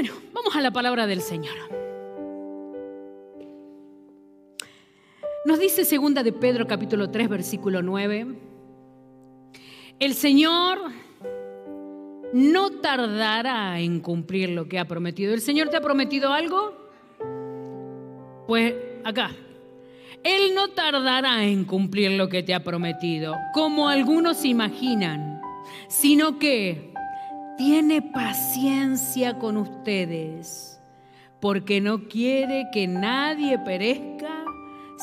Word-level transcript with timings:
Bueno, 0.00 0.14
vamos 0.32 0.54
a 0.54 0.60
la 0.60 0.70
palabra 0.70 1.08
del 1.08 1.20
Señor. 1.20 1.56
Nos 5.44 5.58
dice 5.58 5.84
segunda 5.84 6.22
de 6.22 6.32
Pedro 6.32 6.68
capítulo 6.68 7.10
3 7.10 7.28
versículo 7.28 7.82
9. 7.82 8.26
El 9.98 10.14
Señor 10.14 10.78
no 12.32 12.70
tardará 12.80 13.80
en 13.80 13.98
cumplir 13.98 14.50
lo 14.50 14.68
que 14.68 14.78
ha 14.78 14.86
prometido. 14.86 15.34
¿El 15.34 15.40
Señor 15.40 15.68
te 15.68 15.78
ha 15.78 15.80
prometido 15.80 16.32
algo? 16.32 16.76
Pues 18.46 18.74
acá. 19.02 19.32
Él 20.22 20.54
no 20.54 20.68
tardará 20.68 21.42
en 21.42 21.64
cumplir 21.64 22.12
lo 22.12 22.28
que 22.28 22.44
te 22.44 22.54
ha 22.54 22.62
prometido, 22.62 23.34
como 23.52 23.88
algunos 23.88 24.44
imaginan, 24.44 25.42
sino 25.88 26.38
que 26.38 26.87
tiene 27.58 28.00
paciencia 28.00 29.38
con 29.38 29.56
ustedes, 29.56 30.80
porque 31.40 31.80
no 31.80 32.08
quiere 32.08 32.68
que 32.72 32.86
nadie 32.86 33.58
perezca, 33.58 34.44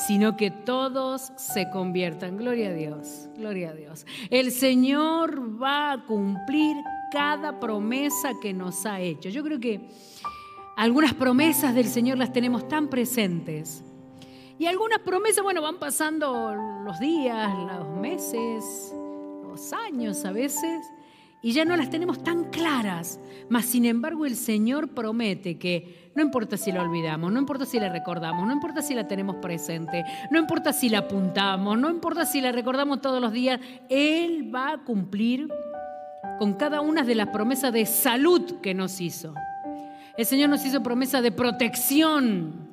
sino 0.08 0.36
que 0.36 0.50
todos 0.50 1.32
se 1.36 1.68
conviertan. 1.70 2.38
Gloria 2.38 2.70
a 2.70 2.72
Dios, 2.72 3.28
gloria 3.36 3.70
a 3.70 3.74
Dios. 3.74 4.06
El 4.30 4.50
Señor 4.50 5.62
va 5.62 5.92
a 5.92 6.06
cumplir 6.06 6.76
cada 7.12 7.60
promesa 7.60 8.32
que 8.40 8.52
nos 8.52 8.86
ha 8.86 9.00
hecho. 9.00 9.28
Yo 9.28 9.44
creo 9.44 9.60
que 9.60 9.88
algunas 10.76 11.14
promesas 11.14 11.74
del 11.74 11.86
Señor 11.86 12.16
las 12.18 12.32
tenemos 12.32 12.66
tan 12.68 12.88
presentes. 12.88 13.84
Y 14.58 14.64
algunas 14.64 15.00
promesas, 15.00 15.44
bueno, 15.44 15.60
van 15.60 15.78
pasando 15.78 16.54
los 16.54 16.98
días, 16.98 17.54
los 17.78 17.98
meses, 17.98 18.94
los 19.42 19.72
años 19.74 20.24
a 20.24 20.32
veces, 20.32 20.86
y 21.42 21.52
ya 21.52 21.64
no 21.64 21.76
las 21.76 21.90
tenemos 21.90 22.22
tan 22.22 22.44
claras. 22.44 23.20
Mas, 23.48 23.66
sin 23.66 23.84
embargo, 23.84 24.26
el 24.26 24.36
Señor 24.36 24.88
promete 24.88 25.58
que 25.58 26.10
no 26.14 26.22
importa 26.22 26.56
si 26.56 26.72
la 26.72 26.82
olvidamos, 26.82 27.30
no 27.32 27.38
importa 27.38 27.66
si 27.66 27.78
la 27.78 27.88
recordamos, 27.88 28.46
no 28.46 28.52
importa 28.52 28.82
si 28.82 28.94
la 28.94 29.06
tenemos 29.06 29.36
presente, 29.36 30.04
no 30.30 30.38
importa 30.38 30.72
si 30.72 30.88
la 30.88 30.98
apuntamos, 30.98 31.78
no 31.78 31.90
importa 31.90 32.24
si 32.24 32.40
la 32.40 32.52
recordamos 32.52 33.00
todos 33.00 33.20
los 33.20 33.32
días, 33.32 33.60
Él 33.88 34.50
va 34.52 34.72
a 34.72 34.78
cumplir 34.78 35.48
con 36.38 36.54
cada 36.54 36.80
una 36.80 37.02
de 37.02 37.14
las 37.14 37.28
promesas 37.28 37.72
de 37.72 37.86
salud 37.86 38.60
que 38.60 38.74
nos 38.74 39.00
hizo. 39.00 39.34
El 40.16 40.24
Señor 40.24 40.48
nos 40.48 40.64
hizo 40.64 40.82
promesa 40.82 41.20
de 41.20 41.30
protección. 41.30 42.66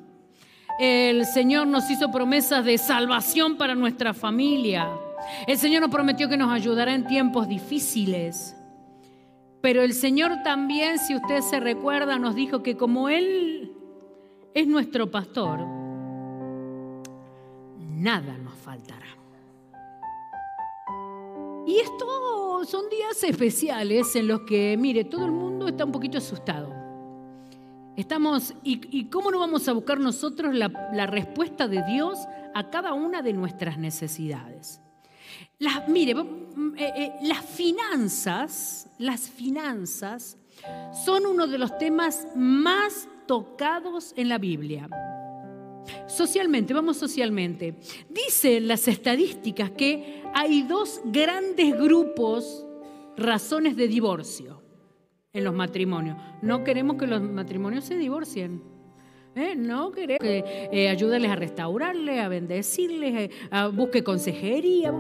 El 0.80 1.26
Señor 1.26 1.68
nos 1.68 1.90
hizo 1.90 2.10
promesas 2.12 2.66
de 2.66 2.78
salvación 2.78 3.58
para 3.58 3.76
nuestra 3.76 4.14
familia. 4.14 4.88
El 5.48 5.58
Señor 5.58 5.82
nos 5.82 5.92
prometió 5.92 6.30
que 6.30 6.38
nos 6.38 6.52
ayudará 6.52 6.94
en 6.94 7.08
tiempos 7.08 7.48
difíciles. 7.48 8.56
Pero 9.62 9.82
el 9.82 9.94
Señor 9.94 10.44
también, 10.44 11.00
si 11.00 11.16
usted 11.16 11.42
se 11.42 11.60
recuerda, 11.60 12.20
nos 12.20 12.36
dijo 12.36 12.64
que 12.64 12.76
como 12.76 13.08
Él 13.08 13.72
es 14.54 14.68
nuestro 14.68 15.10
pastor, 15.10 15.60
nada 17.80 18.38
nos 18.38 18.56
faltará. 18.56 19.08
Y 21.66 21.80
estos 21.80 22.70
son 22.70 22.90
días 22.90 23.24
especiales 23.24 24.16
en 24.18 24.28
los 24.28 24.42
que, 24.42 24.76
mire, 24.78 25.06
todo 25.06 25.26
el 25.26 25.32
mundo 25.32 25.70
está 25.70 25.86
un 25.86 25.94
poquito 25.94 26.18
asustado. 26.18 26.74
Estamos, 27.96 28.54
¿y, 28.64 29.06
cómo 29.06 29.32
no 29.32 29.40
vamos 29.40 29.68
a 29.70 29.74
buscar 29.74 30.00
nosotros 30.00 30.54
la, 30.54 30.90
la, 30.94 31.06
respuesta 31.06 31.68
de 31.68 31.84
Dios 31.84 32.20
a 32.54 32.70
cada 32.70 32.94
una 32.94 33.22
de 33.22 33.32
nuestras 33.32 33.78
necesidades? 33.78 34.83
Las, 35.60 35.88
mire, 35.88 36.16
mm, 36.16 36.76
eh, 36.78 36.94
eh, 36.96 37.12
las 37.24 37.46
finanzas, 37.46 38.90
las 38.98 39.30
finanzas 39.30 40.38
son 41.06 41.26
uno 41.26 41.48
de 41.48 41.58
los 41.58 41.78
temas 41.78 42.28
más 42.36 43.08
tocados 43.28 44.14
en 44.16 44.30
la 44.30 44.38
Biblia. 44.38 44.90
Socialmente, 46.08 46.74
vamos 46.74 46.98
socialmente. 46.98 47.76
Dicen 48.10 48.68
las 48.68 48.88
estadísticas 48.88 49.72
que 49.72 50.24
hay 50.34 50.64
dos 50.64 51.02
grandes 51.06 51.78
grupos 51.78 52.66
razones 53.18 53.76
de 53.76 53.88
divorcio 53.88 54.62
en 55.34 55.44
los 55.44 55.54
matrimonios. 55.54 56.18
No 56.42 56.64
queremos 56.64 56.98
que 56.98 57.08
los 57.08 57.22
matrimonios 57.22 57.86
se 57.86 57.98
divorcien. 57.98 58.73
¿Eh? 59.36 59.56
No 59.56 59.92
queremos 59.92 60.20
que 60.22 60.70
eh, 60.72 60.90
ayúdales 60.90 61.30
a 61.30 61.36
restaurarles, 61.36 62.20
a 62.20 62.28
bendecirles, 62.28 63.16
eh, 63.16 63.30
a 63.52 63.68
busque 63.68 64.04
consejería. 64.04 64.94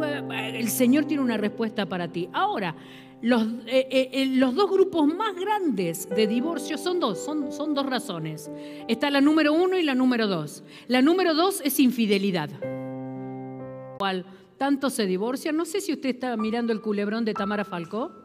El 0.53 0.69
Señor 0.69 1.05
tiene 1.05 1.23
una 1.23 1.37
respuesta 1.37 1.85
para 1.85 2.07
ti. 2.07 2.29
Ahora, 2.33 2.75
los, 3.21 3.45
los, 3.45 4.55
dos 4.55 4.71
grupos 4.71 5.07
más 5.07 5.35
grandes 5.35 6.09
de 6.09 6.27
divorcio 6.27 6.77
son 6.77 6.99
dos, 6.99 7.23
son, 7.23 7.51
son 7.51 7.73
dos 7.73 7.85
razones. 7.85 8.51
Está 8.87 9.09
la 9.09 9.21
número 9.21 9.53
uno 9.53 9.77
y 9.77 9.83
la 9.83 9.95
número 9.95 10.27
dos. 10.27 10.63
La 10.87 11.01
número 11.01 11.33
dos 11.33 11.61
es 11.63 11.79
infidelidad. 11.79 12.49
Cual 13.97 14.25
tanto 14.57 14.89
se 14.89 15.05
divorcian. 15.05 15.55
No 15.55 15.65
sé 15.65 15.79
si 15.79 15.93
usted 15.93 16.09
está 16.09 16.35
mirando 16.35 16.73
el 16.73 16.81
culebrón 16.81 17.23
de 17.23 17.33
Tamara 17.33 17.63
Falcó. 17.63 18.23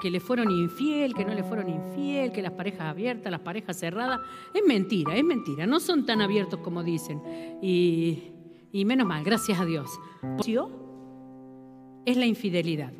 Que 0.00 0.10
le 0.10 0.20
fueron 0.20 0.50
infiel, 0.50 1.14
que 1.14 1.24
no 1.24 1.34
le 1.34 1.42
fueron 1.42 1.68
infiel, 1.68 2.32
que 2.32 2.42
las 2.42 2.52
parejas 2.52 2.82
abiertas, 2.82 3.30
las 3.30 3.40
parejas 3.40 3.78
cerradas. 3.78 4.20
Es 4.52 4.62
mentira, 4.66 5.14
es 5.16 5.24
mentira. 5.24 5.66
No 5.66 5.80
son 5.80 6.06
tan 6.06 6.20
abiertos 6.20 6.60
como 6.60 6.82
dicen. 6.82 7.20
Y, 7.62 8.24
y 8.72 8.84
menos 8.84 9.06
mal, 9.06 9.24
gracias 9.24 9.58
a 9.58 9.64
Dios 9.64 9.90
es 12.06 12.16
la 12.16 12.24
infidelidad. 12.24 12.92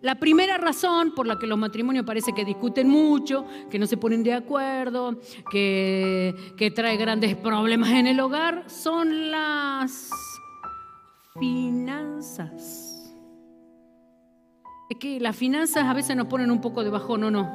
La 0.00 0.14
primera 0.14 0.56
razón 0.56 1.12
por 1.14 1.26
la 1.26 1.38
que 1.38 1.46
los 1.46 1.58
matrimonios 1.58 2.06
parece 2.06 2.32
que 2.32 2.44
discuten 2.44 2.88
mucho, 2.88 3.44
que 3.70 3.78
no 3.78 3.86
se 3.86 3.98
ponen 3.98 4.22
de 4.22 4.32
acuerdo, 4.32 5.20
que, 5.50 6.34
que 6.56 6.70
trae 6.70 6.96
grandes 6.96 7.36
problemas 7.36 7.90
en 7.90 8.06
el 8.06 8.18
hogar, 8.18 8.64
son 8.70 9.30
las 9.30 10.10
finanzas. 11.38 12.89
Es 14.90 14.96
que 14.96 15.20
las 15.20 15.36
finanzas 15.36 15.84
a 15.84 15.94
veces 15.94 16.16
nos 16.16 16.26
ponen 16.26 16.50
un 16.50 16.60
poco 16.60 16.82
de 16.82 16.90
bajón, 16.90 17.20
no, 17.20 17.30
no. 17.30 17.48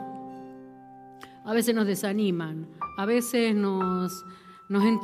A 1.44 1.54
veces 1.54 1.76
nos 1.76 1.86
desaniman, 1.86 2.66
a 2.98 3.06
veces 3.06 3.54
nos, 3.54 4.24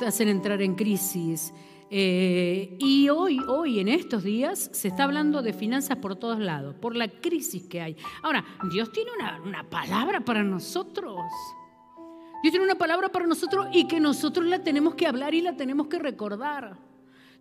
hacen 0.06 0.30
entrar 0.30 0.62
en 0.62 0.75
crisis, 0.75 1.53
eh, 1.90 2.78
y 2.80 3.09
hoy, 3.09 3.38
hoy, 3.50 3.81
en 3.81 3.90
estos 3.90 4.24
días, 4.24 4.70
se 4.72 4.88
está 4.88 5.03
hablando 5.03 5.41
de 5.41 5.52
finanzas 5.52 5.97
por 5.97 6.16
todos 6.16 6.40
lados, 6.40 6.74
por 6.75 6.96
la 6.96 7.09
crisis 7.09 7.68
que 7.68 7.81
hay. 7.81 7.97
Ahora, 8.24 8.46
Dios 8.72 8.94
tiene 8.94 9.12
una, 9.20 9.41
una 9.41 9.70
palabra 9.70 10.22
para 10.22 10.41
nosotros. 10.41 11.20
Dios 12.41 12.52
tiene 12.52 12.64
una 12.64 12.75
palabra 12.75 13.09
para 13.09 13.28
nosotros 13.28 13.68
y 13.74 13.90
que 13.90 14.00
nosotros 14.00 14.46
la 14.46 14.64
tenemos 14.64 14.96
que 14.96 15.06
hablar 15.06 15.34
y 15.34 15.41
la 15.41 15.58
tenemos 15.58 15.88
que 15.88 16.00
recordar. 16.00 16.91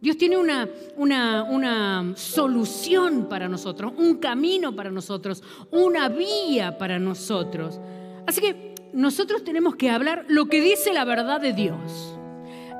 Dios 0.00 0.16
tiene 0.16 0.38
una, 0.38 0.66
una, 0.96 1.42
una, 1.42 2.12
solución 2.16 3.28
para 3.28 3.48
nosotros, 3.48 3.92
un 3.98 4.16
camino 4.16 4.74
para 4.74 4.90
nosotros, 4.90 5.42
una 5.70 6.08
vía 6.08 6.78
para 6.78 6.98
nosotros. 6.98 7.78
Así 8.26 8.40
que 8.40 8.74
nosotros 8.94 9.44
tenemos 9.44 9.76
que 9.76 9.90
hablar 9.90 10.24
lo 10.28 10.46
que 10.46 10.62
dice 10.62 10.94
la 10.94 11.04
verdad 11.04 11.40
de 11.40 11.52
Dios. 11.52 12.16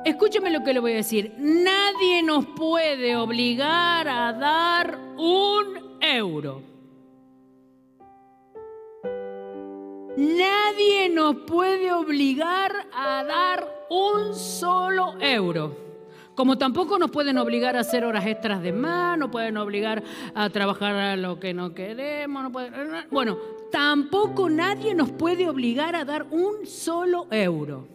Escúcheme 0.03 0.49
lo 0.49 0.63
que 0.63 0.73
le 0.73 0.79
voy 0.79 0.93
a 0.93 0.95
decir. 0.95 1.35
Nadie 1.37 2.23
nos 2.23 2.45
puede 2.47 3.15
obligar 3.15 4.07
a 4.07 4.33
dar 4.33 4.97
un 5.15 5.99
euro. 6.01 6.63
Nadie 10.17 11.07
nos 11.09 11.35
puede 11.47 11.93
obligar 11.93 12.87
a 12.93 13.23
dar 13.23 13.85
un 13.91 14.33
solo 14.33 15.13
euro. 15.19 15.90
Como 16.35 16.57
tampoco 16.57 16.97
nos 16.97 17.11
pueden 17.11 17.37
obligar 17.37 17.75
a 17.75 17.81
hacer 17.81 18.05
horas 18.05 18.25
extras 18.25 18.61
de 18.61 18.71
más, 18.71 19.17
no 19.17 19.29
pueden 19.29 19.57
obligar 19.57 20.03
a 20.33 20.49
trabajar 20.49 20.95
a 20.95 21.15
lo 21.17 21.39
que 21.39 21.53
no 21.53 21.73
queremos. 21.73 22.43
No 22.43 22.51
bueno, 23.11 23.37
tampoco 23.71 24.49
nadie 24.49 24.95
nos 24.95 25.11
puede 25.11 25.49
obligar 25.49 25.95
a 25.95 26.05
dar 26.05 26.27
un 26.31 26.65
solo 26.65 27.27
euro. 27.31 27.87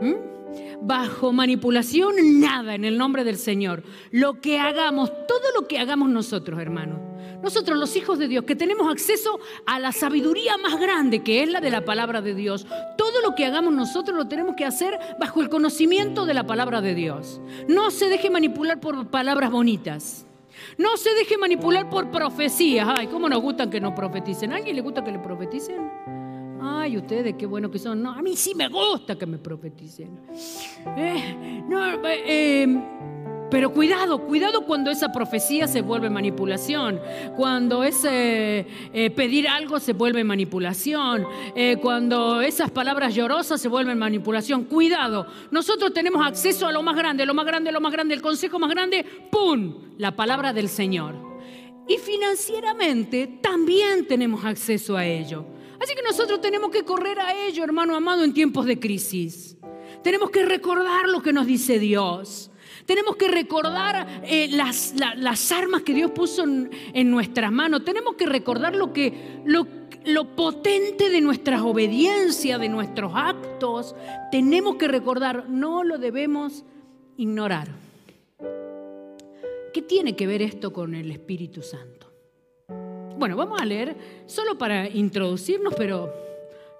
¿Mm? 0.00 0.34
bajo 0.80 1.32
manipulación, 1.32 2.40
nada 2.40 2.74
en 2.74 2.84
el 2.84 2.98
nombre 2.98 3.24
del 3.24 3.36
Señor. 3.36 3.82
Lo 4.10 4.40
que 4.40 4.58
hagamos, 4.58 5.10
todo 5.26 5.42
lo 5.58 5.66
que 5.66 5.78
hagamos 5.78 6.10
nosotros, 6.10 6.60
hermanos. 6.60 6.98
Nosotros, 7.44 7.78
los 7.78 7.94
hijos 7.94 8.18
de 8.18 8.26
Dios, 8.26 8.44
que 8.44 8.56
tenemos 8.56 8.90
acceso 8.90 9.38
a 9.66 9.78
la 9.78 9.92
sabiduría 9.92 10.56
más 10.56 10.80
grande, 10.80 11.22
que 11.22 11.42
es 11.42 11.50
la 11.50 11.60
de 11.60 11.70
la 11.70 11.84
palabra 11.84 12.22
de 12.22 12.34
Dios, 12.34 12.66
todo 12.96 13.20
lo 13.20 13.34
que 13.34 13.44
hagamos 13.44 13.74
nosotros 13.74 14.16
lo 14.16 14.26
tenemos 14.26 14.54
que 14.56 14.64
hacer 14.64 14.98
bajo 15.20 15.42
el 15.42 15.50
conocimiento 15.50 16.24
de 16.24 16.32
la 16.32 16.46
palabra 16.46 16.80
de 16.80 16.94
Dios. 16.94 17.42
No 17.68 17.90
se 17.90 18.08
deje 18.08 18.30
manipular 18.30 18.80
por 18.80 19.08
palabras 19.08 19.50
bonitas. 19.50 20.26
No 20.78 20.96
se 20.96 21.12
deje 21.14 21.36
manipular 21.36 21.90
por 21.90 22.10
profecías. 22.10 22.88
Ay, 22.88 23.08
¿cómo 23.08 23.28
nos 23.28 23.42
gustan 23.42 23.68
que 23.68 23.78
nos 23.78 23.92
profeticen? 23.92 24.52
¿A 24.52 24.56
alguien 24.56 24.76
le 24.76 24.82
gusta 24.82 25.04
que 25.04 25.12
le 25.12 25.18
profeticen? 25.18 25.90
Ay, 26.62 26.96
ustedes 26.96 27.34
qué 27.38 27.44
bueno 27.44 27.70
que 27.70 27.78
son. 27.78 28.02
No, 28.02 28.12
a 28.12 28.22
mí 28.22 28.36
sí 28.36 28.54
me 28.54 28.68
gusta 28.68 29.16
que 29.18 29.26
me 29.26 29.36
profeticen. 29.36 30.18
Eh, 30.96 31.62
no, 31.68 32.00
eh, 32.06 32.66
Pero 33.50 33.72
cuidado, 33.72 34.26
cuidado 34.26 34.62
cuando 34.62 34.90
esa 34.90 35.12
profecía 35.12 35.68
se 35.68 35.82
vuelve 35.82 36.10
manipulación, 36.10 37.00
cuando 37.36 37.84
ese 37.84 38.66
eh, 38.92 39.10
pedir 39.10 39.48
algo 39.48 39.78
se 39.78 39.92
vuelve 39.92 40.24
manipulación, 40.24 41.26
eh, 41.54 41.76
cuando 41.80 42.40
esas 42.40 42.70
palabras 42.70 43.14
llorosas 43.14 43.60
se 43.60 43.68
vuelven 43.68 43.98
manipulación. 43.98 44.64
Cuidado, 44.64 45.26
nosotros 45.50 45.92
tenemos 45.92 46.26
acceso 46.26 46.66
a 46.66 46.72
lo 46.72 46.82
más 46.82 46.96
grande, 46.96 47.26
lo 47.26 47.34
más 47.34 47.46
grande, 47.46 47.70
lo 47.70 47.80
más 47.80 47.92
grande, 47.92 48.14
el 48.14 48.22
consejo 48.22 48.58
más 48.58 48.70
grande, 48.70 49.04
¡pum! 49.30 49.74
La 49.98 50.16
palabra 50.16 50.52
del 50.52 50.68
Señor. 50.68 51.14
Y 51.86 51.98
financieramente 51.98 53.38
también 53.42 54.06
tenemos 54.06 54.44
acceso 54.44 54.96
a 54.96 55.04
ello. 55.04 55.44
Así 55.80 55.94
que 55.94 56.02
nosotros 56.02 56.40
tenemos 56.40 56.70
que 56.70 56.82
correr 56.82 57.20
a 57.20 57.46
ello, 57.46 57.62
hermano 57.62 57.94
amado, 57.94 58.24
en 58.24 58.32
tiempos 58.32 58.64
de 58.64 58.80
crisis. 58.80 59.56
Tenemos 60.02 60.30
que 60.30 60.44
recordar 60.44 61.08
lo 61.08 61.22
que 61.22 61.32
nos 61.32 61.46
dice 61.46 61.78
Dios. 61.78 62.50
Tenemos 62.86 63.16
que 63.16 63.28
recordar 63.28 64.22
eh, 64.24 64.48
las, 64.50 65.52
armas 65.52 65.82
que 65.82 65.94
Dios 65.94 66.10
puso 66.10 66.44
en, 66.44 67.10
nuestras 67.10 67.50
manos. 67.50 67.84
Tenemos 67.84 68.14
que 68.16 68.26
recordar 68.26 68.76
lo, 68.76 68.92
que, 68.92 69.40
lo, 69.44 69.66
lo 70.04 70.36
potente 70.36 71.08
de 71.08 71.20
nuestras 71.20 71.62
obediencias, 71.62 72.60
de 72.60 72.68
nuestros 72.68 73.12
actos. 73.14 73.96
Tenemos 74.30 74.76
que 74.76 74.88
recordar, 74.88 75.48
no 75.48 75.82
lo 75.82 75.96
debemos 75.98 76.64
ignorar. 77.16 77.68
¿Qué 79.72 79.82
tiene 79.82 80.14
que 80.14 80.26
ver 80.26 80.42
esto 80.42 80.72
con 80.72 80.94
el 80.94 81.10
Espíritu 81.10 81.62
Santo? 81.62 82.12
Bueno, 83.16 83.36
vamos 83.36 83.60
a 83.60 83.64
leer 83.64 83.96
solo 84.26 84.58
para 84.58 84.88
introducirnos, 84.88 85.74
pero 85.74 86.12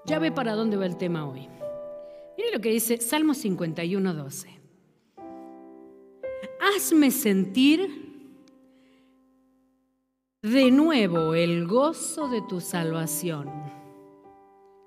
ya 0.04 0.18
ve 0.18 0.30
para 0.30 0.54
dónde 0.54 0.76
va 0.76 0.84
el 0.84 0.98
tema 0.98 1.26
hoy. 1.26 1.48
Mire 2.36 2.52
lo 2.52 2.60
que 2.60 2.70
dice 2.70 2.98
Salmo 3.00 3.32
51, 3.32 4.12
12 4.12 4.63
hazme 6.64 7.10
sentir 7.10 8.04
de 10.42 10.70
nuevo 10.70 11.34
el 11.34 11.66
gozo 11.66 12.28
de 12.28 12.42
tu 12.42 12.60
salvación. 12.60 13.50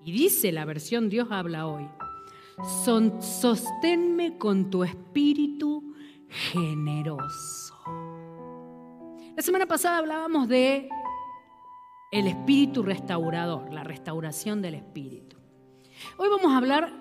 Y 0.03 0.11
dice 0.11 0.51
la 0.51 0.65
versión 0.65 1.09
Dios 1.09 1.27
habla 1.31 1.67
hoy, 1.67 1.87
sosténme 3.19 4.37
con 4.37 4.69
tu 4.69 4.83
espíritu 4.83 5.93
generoso. 6.27 7.75
La 9.35 9.43
semana 9.43 9.65
pasada 9.67 9.97
hablábamos 9.99 10.47
de 10.47 10.89
el 12.11 12.27
espíritu 12.27 12.81
restaurador, 12.83 13.71
la 13.73 13.83
restauración 13.83 14.61
del 14.61 14.75
espíritu. 14.75 15.37
Hoy 16.17 16.29
vamos 16.29 16.51
a 16.53 16.57
hablar 16.57 16.91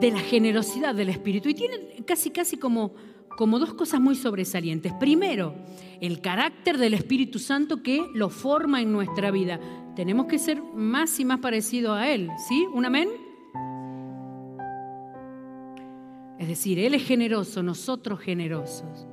de 0.00 0.10
la 0.10 0.20
generosidad 0.20 0.94
del 0.94 1.10
espíritu 1.10 1.48
y 1.48 1.54
tiene 1.54 2.02
casi 2.06 2.30
casi 2.30 2.56
como 2.56 2.94
como 3.36 3.58
dos 3.58 3.74
cosas 3.74 4.00
muy 4.00 4.14
sobresalientes. 4.14 4.92
Primero, 4.94 5.54
el 6.00 6.20
carácter 6.20 6.78
del 6.78 6.94
Espíritu 6.94 7.38
Santo 7.38 7.82
que 7.82 8.04
lo 8.14 8.28
forma 8.28 8.80
en 8.80 8.92
nuestra 8.92 9.30
vida. 9.30 9.60
Tenemos 9.96 10.26
que 10.26 10.38
ser 10.38 10.62
más 10.62 11.18
y 11.20 11.24
más 11.24 11.40
parecidos 11.40 11.96
a 11.96 12.10
Él, 12.10 12.30
¿sí? 12.48 12.66
¿Un 12.72 12.84
amén? 12.84 13.08
Es 16.38 16.48
decir, 16.48 16.78
Él 16.78 16.94
es 16.94 17.04
generoso, 17.04 17.62
nosotros 17.62 18.20
generosos. 18.20 19.06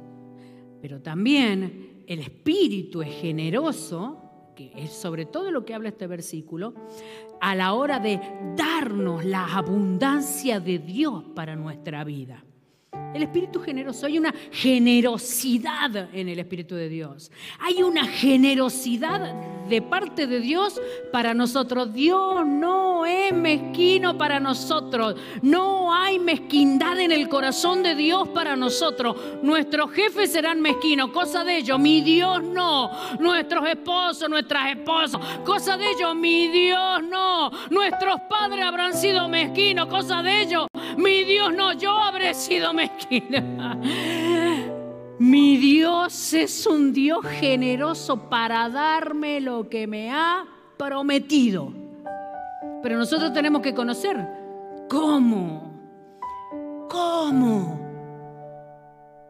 Pero 0.82 1.02
también 1.02 2.04
el 2.08 2.20
Espíritu 2.20 3.02
es 3.02 3.14
generoso, 3.22 4.52
que 4.56 4.72
es 4.76 4.92
sobre 4.92 5.26
todo 5.26 5.52
lo 5.52 5.64
que 5.64 5.74
habla 5.74 5.90
este 5.90 6.08
versículo, 6.08 6.74
a 7.40 7.56
la 7.56 7.74
hora 7.74 8.00
de 8.00 8.20
darnos 8.58 9.24
la 9.24 9.46
abundancia 9.56 10.60
de 10.60 10.80
Dios 10.80 11.24
para 11.36 11.56
nuestra 11.56 12.04
vida. 12.04 12.44
El 13.14 13.24
Espíritu 13.24 13.60
generoso, 13.60 14.06
hay 14.06 14.18
una 14.18 14.34
generosidad 14.52 16.10
en 16.14 16.30
el 16.30 16.40
Espíritu 16.40 16.76
de 16.76 16.88
Dios. 16.88 17.32
Hay 17.60 17.84
una 17.84 18.06
generosidad 18.06 19.34
de 19.68 19.82
parte 19.82 20.28
de 20.28 20.40
Dios 20.40 20.82
para 21.12 21.34
nosotros. 21.34 21.94
Dios 21.94 22.46
no 22.46 23.06
es 23.06 23.34
mezquino 23.34 24.18
para 24.18 24.40
nosotros. 24.40 25.16
No 25.42 25.94
hay 25.94 26.20
mezquindad 26.20 27.00
en 27.00 27.12
el 27.12 27.28
corazón 27.28 27.84
de 27.84 27.96
Dios 27.96 28.30
para 28.30 28.56
nosotros. 28.56 29.16
Nuestros 29.42 29.92
jefes 29.92 30.32
serán 30.32 30.62
mezquinos, 30.62 31.12
cosa 31.12 31.44
de 31.44 31.58
ellos. 31.58 31.80
Mi 31.80 32.02
Dios 32.02 32.42
no. 32.44 32.92
Nuestros 33.20 33.68
esposos, 33.68 34.30
nuestras 34.30 34.72
esposas, 34.72 35.22
cosa 35.46 35.78
de 35.78 35.92
ellos. 35.92 36.16
Mi 36.16 36.48
Dios 36.48 37.04
no. 37.04 37.52
Nuestros 37.70 38.22
padres 38.30 38.64
habrán 38.64 38.94
sido 38.94 39.28
mezquinos, 39.28 39.88
cosa 39.88 40.22
de 40.22 40.42
ellos. 40.42 40.68
Mi 40.98 41.24
Dios 41.24 41.54
no, 41.54 41.74
yo 41.74 41.92
habré 41.98 42.34
sido 42.34 42.74
Mi 45.20 45.58
Dios 45.58 46.34
es 46.34 46.66
un 46.66 46.94
Dios 46.94 47.26
generoso 47.26 48.30
para 48.30 48.70
darme 48.70 49.40
lo 49.40 49.70
que 49.70 49.88
me 49.88 50.12
ha 50.12 50.46
prometido. 50.78 51.72
Pero 52.82 52.98
nosotros 52.98 53.32
tenemos 53.34 53.62
que 53.62 53.74
conocer 53.74 54.28
cómo. 54.90 55.72
¿Cómo? 56.90 57.80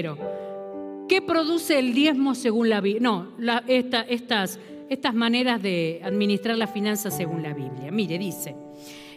¿Qué 1.08 1.22
produce 1.22 1.78
el 1.78 1.94
diezmo 1.94 2.34
según 2.34 2.68
la 2.68 2.80
Biblia? 2.82 3.00
No, 3.00 3.32
estas, 3.66 4.58
estas 4.90 5.14
maneras 5.14 5.62
de 5.62 6.00
administrar 6.04 6.58
las 6.58 6.70
finanzas 6.70 7.16
según 7.16 7.42
la 7.42 7.54
Biblia. 7.54 7.90
Mire, 7.90 8.18
dice, 8.18 8.54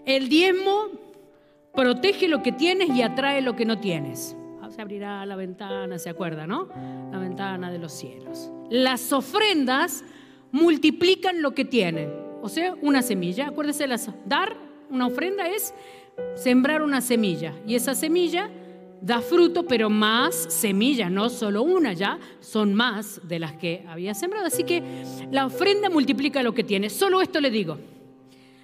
el 0.06 0.30
diezmo 0.30 0.88
protege 1.74 2.30
lo 2.30 2.42
que 2.42 2.54
tienes 2.54 2.96
y 2.96 3.02
atrae 3.02 3.42
lo 3.42 3.58
que 3.58 3.66
no 3.66 3.80
tienes. 3.80 4.38
Ah, 4.62 4.70
se 4.70 4.82
abrirá 4.82 5.26
la 5.26 5.36
ventana, 5.36 6.00
¿se 6.00 6.10
acuerda, 6.10 6.48
no? 6.48 6.70
La 7.12 7.18
ventana 7.18 7.72
de 7.72 7.80
los 7.80 7.92
cielos. 7.92 8.52
Las 8.70 9.12
ofrendas 9.12 10.06
multiplican 10.52 11.42
lo 11.42 11.54
que 11.54 11.66
tienen. 11.66 12.12
O 12.42 12.50
sea, 12.50 12.76
una 12.82 13.02
semilla. 13.02 13.48
Acuérdese, 13.48 13.86
dar 14.26 14.56
una 14.90 15.08
ofrenda 15.08 15.48
es 15.48 15.74
sembrar 16.36 16.82
una 16.82 17.02
semilla. 17.02 17.54
Y 17.68 17.76
esa 17.76 17.96
semilla 17.96 18.50
da 19.02 19.22
fruto, 19.22 19.64
pero 19.66 19.90
más 19.90 20.36
semillas, 20.36 21.10
no 21.12 21.30
solo 21.30 21.64
una 21.64 21.94
ya, 21.94 22.20
son 22.42 22.74
más 22.74 23.22
de 23.28 23.40
las 23.40 23.54
que 23.54 23.86
había 23.88 24.14
sembrado. 24.14 24.48
Así 24.48 24.64
que 24.64 24.84
la 25.32 25.46
ofrenda 25.46 25.90
multiplica 25.90 26.44
lo 26.44 26.54
que 26.54 26.64
tiene. 26.64 26.90
Solo 26.90 27.22
esto 27.22 27.40
le 27.40 27.52
digo. 27.52 27.78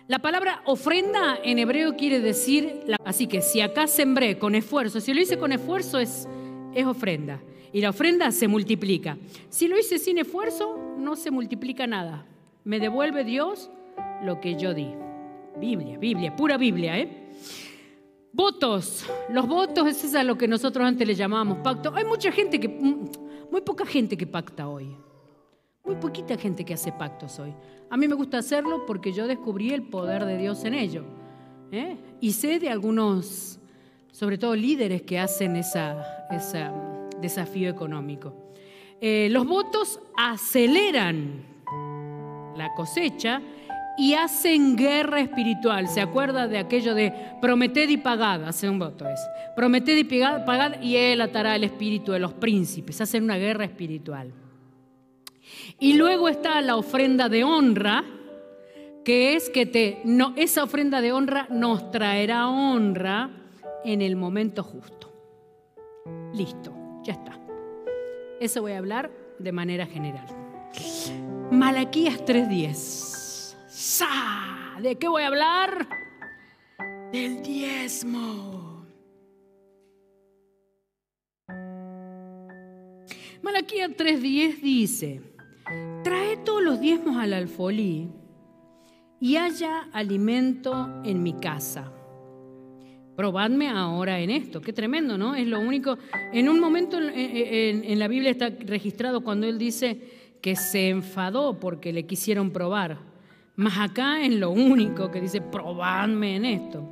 La 0.08 0.20
palabra 0.20 0.62
ofrenda 0.66 1.40
en 1.44 1.58
hebreo 1.58 1.96
quiere 1.96 2.20
decir, 2.20 2.84
así 3.06 3.26
que 3.26 3.42
si 3.42 3.62
acá 3.62 3.88
sembré 3.88 4.38
con 4.38 4.54
esfuerzo, 4.54 5.00
si 5.00 5.14
lo 5.14 5.22
hice 5.22 5.40
con 5.40 5.52
esfuerzo 5.52 6.00
es, 6.00 6.28
es 6.76 6.86
ofrenda. 6.86 7.42
Y 7.76 7.82
la 7.82 7.90
ofrenda 7.90 8.32
se 8.32 8.48
multiplica. 8.48 9.18
Si 9.50 9.68
lo 9.68 9.78
hice 9.78 10.00
sin 10.00 10.18
esfuerzo, 10.18 10.96
no 10.98 11.18
se 11.18 11.30
multiplica 11.30 11.86
nada. 11.86 12.26
Me 12.64 12.80
devuelve 12.80 13.26
Dios 13.26 13.70
lo 14.24 14.40
que 14.40 14.56
yo 14.56 14.74
di. 14.74 14.94
Biblia, 15.60 15.98
Biblia, 15.98 16.34
pura 16.34 16.58
Biblia, 16.58 16.98
¿eh? 16.98 17.28
Votos. 18.32 19.06
Los 19.28 19.46
votos 19.46 20.06
es 20.06 20.16
a 20.16 20.24
lo 20.24 20.38
que 20.38 20.48
nosotros 20.48 20.88
antes 20.88 21.06
le 21.06 21.16
llamábamos 21.16 21.58
pacto. 21.58 21.94
Hay 21.94 22.06
mucha 22.06 22.32
gente 22.32 22.62
que, 22.62 22.70
Muy 22.70 23.60
poca 23.60 23.86
gente 23.86 24.16
que 24.16 24.26
pacta 24.26 24.70
hoy. 24.70 24.96
Muy 25.84 25.96
poquita 25.98 26.38
gente 26.38 26.64
que 26.64 26.76
hace 26.76 26.94
pactos 26.94 27.40
hoy. 27.40 27.54
A 27.90 27.98
mí 27.98 28.08
me 28.08 28.16
gusta 28.16 28.38
hacerlo 28.38 28.86
porque 28.86 29.12
yo 29.12 29.28
descubrí 29.28 29.74
el 29.74 29.84
poder 29.84 30.24
de 30.24 30.38
Dios 30.38 30.64
en 30.64 30.76
ello. 30.76 31.04
¿eh? 31.74 31.98
Y 32.22 32.32
sé 32.32 32.58
de 32.58 32.70
algunos, 32.70 33.60
sobre 34.14 34.38
todo 34.38 34.56
líderes, 34.56 35.02
que 35.02 35.20
hacen 35.20 35.58
ese 35.58 35.82
desafío 37.22 37.70
económico. 37.70 38.34
Eh, 39.02 39.28
los 39.32 39.46
votos 39.46 40.00
aceleran 40.16 41.44
la 42.56 42.74
cosecha 42.76 43.42
y 43.98 44.14
hacen 44.14 44.76
guerra 44.76 45.20
espiritual. 45.20 45.88
¿Se 45.88 46.02
acuerda 46.02 46.48
de 46.48 46.58
aquello 46.58 46.94
de 46.94 47.14
prometed 47.42 47.90
y 47.90 47.98
pagad? 47.98 48.44
Hace 48.46 48.70
un 48.70 48.80
voto 48.80 49.08
es. 49.08 49.20
Prometed 49.56 49.98
y 49.98 50.04
pagad 50.04 50.82
y 50.82 50.98
él 50.98 51.22
atará 51.22 51.56
el 51.56 51.64
espíritu 51.64 52.12
de 52.12 52.20
los 52.20 52.34
príncipes. 52.34 53.00
Hacen 53.02 53.24
una 53.24 53.38
guerra 53.38 53.66
espiritual. 53.66 54.34
Y 55.80 55.94
luego 55.94 56.30
está 56.30 56.62
la 56.62 56.76
ofrenda 56.76 57.30
de 57.30 57.44
honra, 57.44 58.04
que 59.04 59.36
es 59.36 59.50
que 59.50 59.66
te, 59.66 60.02
no, 60.04 60.34
esa 60.36 60.64
ofrenda 60.64 61.02
de 61.02 61.14
honra 61.14 61.48
nos 61.50 61.92
traerá 61.92 62.48
honra 62.48 63.30
en 63.84 64.02
el 64.02 64.16
momento 64.16 64.64
justo. 64.64 65.12
Listo, 66.34 66.75
ya 67.06 67.14
está. 67.14 67.40
Eso 68.42 68.62
voy 68.62 68.74
a 68.74 68.80
hablar 68.80 69.12
de 69.40 69.52
manera 69.52 69.86
general. 69.86 70.28
Malaquías 71.52 72.26
3:10. 72.26 73.16
¿De 74.82 74.98
qué 74.98 75.08
voy 75.08 75.24
a 75.24 75.28
hablar? 75.28 75.88
Del 77.12 77.42
diezmo. 77.42 78.86
Malaquía 83.42 83.88
3.10 83.88 84.60
dice, 84.60 85.22
trae 86.04 86.36
todos 86.38 86.64
los 86.64 86.80
diezmos 86.82 87.18
al 87.18 87.34
alfolí 87.34 88.10
y 89.20 89.38
haya 89.38 89.88
alimento 89.94 91.02
en 91.06 91.24
mi 91.24 91.34
casa. 91.34 91.95
Probadme 93.16 93.70
ahora 93.70 94.20
en 94.20 94.30
esto. 94.30 94.62
Qué 94.62 94.74
tremendo, 94.74 95.18
¿no? 95.18 95.36
Es 95.36 95.48
lo 95.48 95.60
único. 95.60 95.98
En 96.34 96.50
un 96.50 96.60
momento 96.60 97.00
en, 97.00 98.00
la 98.00 98.08
Biblia 98.08 98.32
está 98.32 98.50
registrado 98.50 99.22
cuando 99.22 99.48
él 99.48 99.58
dice 99.58 100.00
que 100.42 100.56
se 100.56 100.90
enfadó 100.90 101.60
porque 101.60 101.94
le 101.94 102.06
quisieron 102.06 102.52
probar. 102.52 103.00
Mas 103.56 103.78
acá 103.78 104.22
es 104.22 104.34
lo 104.34 104.52
único 104.52 105.12
que 105.12 105.22
dice, 105.22 105.40
probadme 105.42 106.36
en 106.36 106.46
esto. 106.46 106.92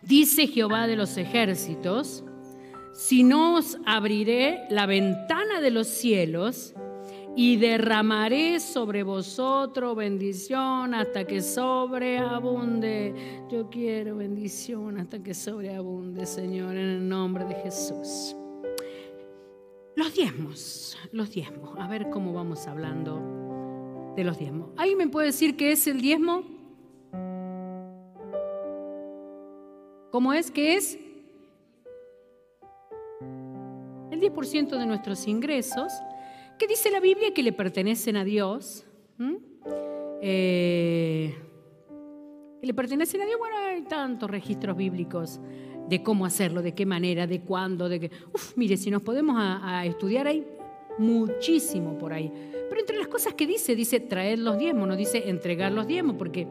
Dice 0.00 0.46
Jehová 0.46 0.86
de 0.86 0.96
los 0.96 1.18
ejércitos, 1.18 2.24
si 2.94 3.24
no 3.24 3.56
os 3.56 3.78
abriré 3.84 4.64
la 4.70 4.86
ventana 4.86 5.60
de 5.60 5.70
los 5.70 5.86
cielos 5.86 6.74
y 7.38 7.56
derramaré 7.56 8.58
sobre 8.58 9.04
vosotros 9.04 9.94
bendición 9.94 10.92
hasta 10.92 11.24
que 11.24 11.40
sobreabunde. 11.40 13.44
Yo 13.48 13.70
quiero 13.70 14.16
bendición 14.16 14.98
hasta 14.98 15.22
que 15.22 15.34
sobreabunde, 15.34 16.26
Señor, 16.26 16.72
en 16.72 16.88
el 16.88 17.08
nombre 17.08 17.44
de 17.44 17.54
Jesús. 17.54 18.34
Los 19.94 20.14
diezmos, 20.14 20.98
los 21.12 21.30
diezmos. 21.30 21.78
A 21.78 21.86
ver 21.86 22.10
cómo 22.10 22.32
vamos 22.32 22.66
hablando 22.66 24.14
de 24.16 24.24
los 24.24 24.36
diezmos. 24.36 24.70
¿Alguien 24.76 24.98
me 24.98 25.06
puede 25.06 25.28
decir 25.28 25.56
qué 25.56 25.70
es 25.70 25.86
el 25.86 26.00
diezmo? 26.00 26.42
¿Cómo 30.10 30.32
es? 30.32 30.50
¿Qué 30.50 30.74
es? 30.74 30.98
El 34.10 34.20
10% 34.20 34.76
de 34.76 34.86
nuestros 34.86 35.28
ingresos, 35.28 35.92
que 36.58 36.66
dice 36.66 36.90
la 36.90 37.00
Biblia 37.00 37.32
que 37.32 37.42
le 37.42 37.52
pertenecen 37.52 38.16
a 38.16 38.24
Dios. 38.24 38.84
Que 40.20 41.32
le 42.62 42.74
pertenecen 42.74 43.22
a 43.22 43.26
Dios. 43.26 43.38
Bueno, 43.38 43.56
hay 43.56 43.82
tantos 43.82 44.30
registros 44.30 44.76
bíblicos 44.76 45.40
de 45.88 46.02
cómo 46.02 46.26
hacerlo, 46.26 46.60
de 46.60 46.74
qué 46.74 46.84
manera, 46.84 47.26
de 47.26 47.40
cuándo, 47.40 47.88
de 47.88 48.00
qué. 48.00 48.10
Uf, 48.34 48.56
mire, 48.56 48.76
si 48.76 48.90
nos 48.90 49.02
podemos 49.02 49.36
a 49.38 49.86
estudiar 49.86 50.26
ahí, 50.26 50.44
muchísimo 50.98 51.96
por 51.96 52.12
ahí. 52.12 52.30
Pero 52.68 52.80
entre 52.80 52.98
las 52.98 53.08
cosas 53.08 53.34
que 53.34 53.46
dice, 53.46 53.74
dice 53.74 54.00
traer 54.00 54.38
los 54.40 54.58
diezmos, 54.58 54.88
no 54.88 54.96
dice 54.96 55.28
entregar 55.30 55.72
los 55.72 55.86
diezmos, 55.86 56.16
porque 56.16 56.46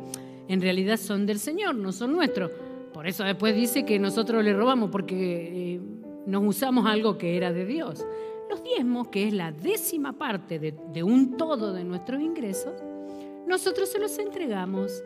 en 0.47 0.61
realidad 0.61 0.97
son 0.97 1.25
del 1.25 1.39
Señor, 1.39 1.75
no 1.75 1.91
son 1.91 2.13
nuestros. 2.13 2.51
Por 2.93 3.07
eso 3.07 3.23
después 3.23 3.55
dice 3.55 3.85
que 3.85 3.99
nosotros 3.99 4.43
le 4.43 4.53
robamos, 4.53 4.89
porque 4.89 5.75
eh, 5.75 5.81
nos 6.25 6.43
usamos 6.43 6.87
algo 6.87 7.17
que 7.17 7.37
era 7.37 7.53
de 7.53 7.65
Dios. 7.65 8.05
Los 8.49 8.63
diezmos, 8.63 9.09
que 9.09 9.27
es 9.27 9.33
la 9.33 9.51
décima 9.51 10.13
parte 10.13 10.59
de, 10.59 11.03
un 11.03 11.35
todo 11.37 11.73
de 11.73 11.83
nuestros 11.83 12.21
ingresos, 12.21 12.81
nosotros 13.45 13.89
se 13.89 13.99
los 13.99 14.17
entregamos 14.17 15.03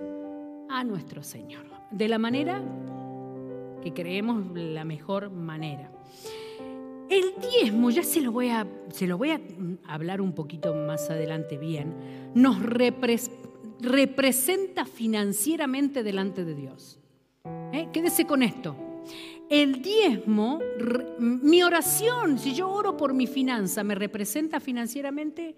a 0.69 0.83
nuestro 0.83 1.23
Señor, 1.23 1.65
de 1.91 2.07
la 2.07 2.19
manera 2.19 2.61
que 3.81 3.93
creemos 3.93 4.45
la 4.55 4.85
mejor 4.85 5.31
manera. 5.31 5.91
El 7.09 7.33
diezmo, 7.41 7.89
ya 7.89 8.03
se 8.03 8.21
lo 8.21 8.31
voy 8.31 8.49
a, 8.49 8.65
se 8.93 9.05
lo 9.07 9.17
voy 9.17 9.31
a 9.31 9.41
hablar 9.85 10.21
un 10.21 10.33
poquito 10.33 10.73
más 10.73 11.09
adelante 11.09 11.57
bien, 11.57 11.93
nos 12.35 12.61
representa 13.81 14.85
financieramente 14.85 16.03
delante 16.03 16.45
de 16.45 16.55
Dios. 16.55 16.99
¿Eh? 17.73 17.89
Quédese 17.91 18.25
con 18.25 18.43
esto. 18.43 18.75
El 19.51 19.81
diezmo, 19.81 20.61
mi 21.19 21.61
oración, 21.61 22.39
si 22.39 22.53
yo 22.53 22.71
oro 22.71 22.95
por 22.95 23.13
mi 23.13 23.27
finanza, 23.27 23.83
¿me 23.83 23.95
representa 23.95 24.61
financieramente? 24.61 25.57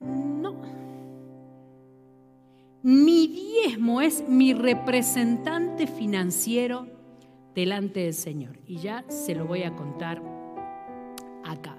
No. 0.00 0.60
Mi 2.82 3.26
diezmo 3.28 4.02
es 4.02 4.28
mi 4.28 4.52
representante 4.52 5.86
financiero 5.86 6.86
delante 7.54 8.00
del 8.00 8.12
Señor. 8.12 8.58
Y 8.66 8.76
ya 8.76 9.02
se 9.08 9.34
lo 9.34 9.46
voy 9.46 9.62
a 9.62 9.74
contar 9.74 10.22
acá. 11.42 11.78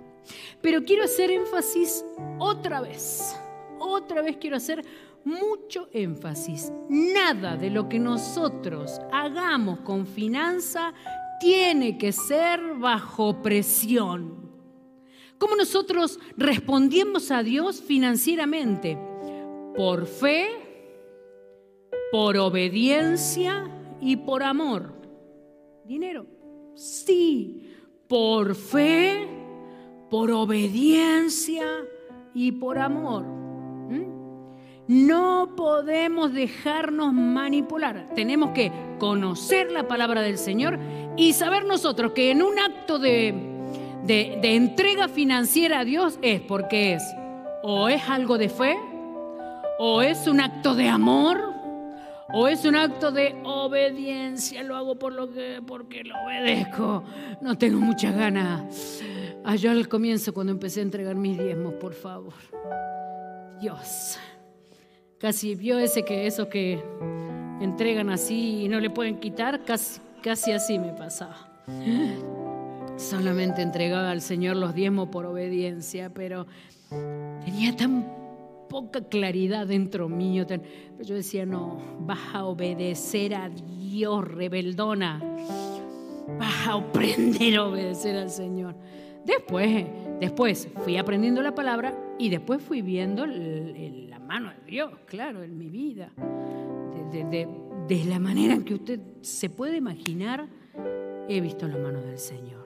Pero 0.60 0.84
quiero 0.84 1.04
hacer 1.04 1.30
énfasis 1.30 2.04
otra 2.40 2.82
vez, 2.82 3.40
otra 3.78 4.24
vez 4.24 4.38
quiero 4.38 4.56
hacer 4.56 4.84
mucho 5.24 5.88
énfasis. 5.94 6.74
Nada 6.90 7.58
de 7.58 7.70
lo 7.70 7.88
que 7.90 8.00
nosotros 8.00 9.00
hagamos 9.12 9.82
con 9.82 10.08
finanza 10.08 10.96
tiene 11.44 11.98
que 11.98 12.14
ser 12.14 12.62
bajo 12.76 13.42
presión. 13.42 14.50
¿Cómo 15.38 15.58
nosotros 15.58 16.20
respondemos 16.38 17.32
a 17.32 17.44
Dios 17.44 17.82
financieramente? 17.82 18.98
Por 19.76 20.06
fe, 20.06 20.48
por 22.12 22.38
obediencia 22.38 23.70
y 24.00 24.16
por 24.16 24.42
amor. 24.42 24.94
Dinero, 25.86 26.26
sí, 26.76 27.76
por 28.08 28.56
fe 28.56 29.34
por 30.14 30.30
obediencia 30.30 31.66
y 32.36 32.52
por 32.52 32.78
amor. 32.78 33.43
No 34.94 35.56
podemos 35.56 36.34
dejarnos 36.34 37.14
manipular. 37.14 38.10
Tenemos 38.14 38.52
que 38.52 38.72
conocer 39.00 39.72
la 39.72 39.88
palabra 39.88 40.22
del 40.22 40.38
Señor 40.38 40.78
y 41.18 41.34
saber 41.34 41.66
nosotros 41.66 42.12
que 42.12 42.30
en 42.30 42.44
un 42.44 42.60
acto 42.60 43.00
de, 43.00 43.34
de, 44.04 44.56
entrega 44.56 45.08
financiera 45.08 45.80
a 45.80 45.84
Dios 45.84 46.20
es 46.22 46.42
porque 46.42 46.94
es 46.94 47.04
o 47.64 47.90
es 47.90 48.08
algo 48.08 48.38
de 48.38 48.50
fe, 48.50 48.78
o 49.80 50.04
es 50.04 50.28
un 50.28 50.40
acto 50.40 50.76
de 50.76 50.88
amor, 50.90 51.42
o 52.32 52.48
es 52.48 52.64
un 52.64 52.76
acto 52.76 53.12
de 53.12 53.36
obediencia, 53.46 54.62
lo 54.62 54.76
hago 54.76 55.00
por 55.00 55.14
lo 55.14 55.32
que, 55.32 55.60
porque 55.66 56.04
lo 56.04 56.14
obedezco. 56.24 57.04
No 57.42 57.58
tengo 57.58 57.80
muchas 57.80 58.16
ganas. 58.16 59.02
Allá 59.44 59.72
al 59.72 59.88
comienzo, 59.88 60.36
cuando 60.36 60.52
empecé 60.52 60.82
a 60.82 60.84
entregar 60.84 61.16
mis 61.16 61.40
diezmos, 61.40 61.74
por 61.76 61.96
favor. 61.96 62.34
Dios. 63.60 64.20
Casi 65.24 65.56
vio 65.56 65.80
ese 65.80 66.04
que 66.04 66.28
eso 66.28 66.50
que 66.50 66.84
entregan 67.62 68.10
así 68.10 68.66
y 68.66 68.68
no 68.68 68.82
le 68.82 68.90
pueden 68.90 69.22
quitar, 69.22 69.64
casi, 69.64 70.02
casi 70.22 70.52
así 70.52 70.78
me 70.78 70.92
pasaba. 70.92 71.48
Solamente 72.98 73.62
entregaba 73.62 74.12
al 74.12 74.20
Señor 74.20 74.58
los 74.58 74.76
diezmos 74.76 75.08
por 75.08 75.26
obediencia, 75.26 76.10
pero 76.14 76.46
tenía 77.46 77.74
tan 77.74 78.06
poca 78.70 79.00
claridad 79.08 79.66
dentro 79.66 80.10
mío. 80.10 80.46
Pero 80.46 80.62
yo 81.02 81.16
decía, 81.16 81.46
no, 81.46 81.78
vas 82.02 82.20
a 82.34 82.44
obedecer 82.44 83.34
a 83.34 83.48
Dios, 83.48 84.28
rebeldona. 84.28 85.22
Vas 86.38 86.68
a 86.68 86.74
aprender 86.74 87.56
a 87.56 87.64
obedecer 87.64 88.18
al 88.18 88.30
Señor. 88.30 88.76
Después, 89.24 89.86
después 90.24 90.70
fui 90.86 90.96
aprendiendo 90.98 91.42
la 91.42 91.54
palabra 91.54 91.94
y 92.18 92.30
después 92.30 92.62
fui 92.62 92.82
viendo 92.82 93.26
la 93.26 94.20
mano 94.20 94.52
de 94.52 94.72
Dios, 94.72 94.92
claro, 95.06 95.44
en 95.44 95.58
mi 95.58 95.70
vida. 95.70 96.14
De, 97.12 97.48
de 97.88 98.06
la 98.06 98.20
manera 98.20 98.54
en 98.54 98.64
que 98.64 98.74
usted 98.74 99.02
se 99.22 99.50
puede 99.50 99.78
imaginar, 99.78 100.48
he 101.28 101.42
visto 101.42 101.68
la 101.68 101.78
mano 101.78 102.02
del 102.02 102.18
Señor. 102.18 102.64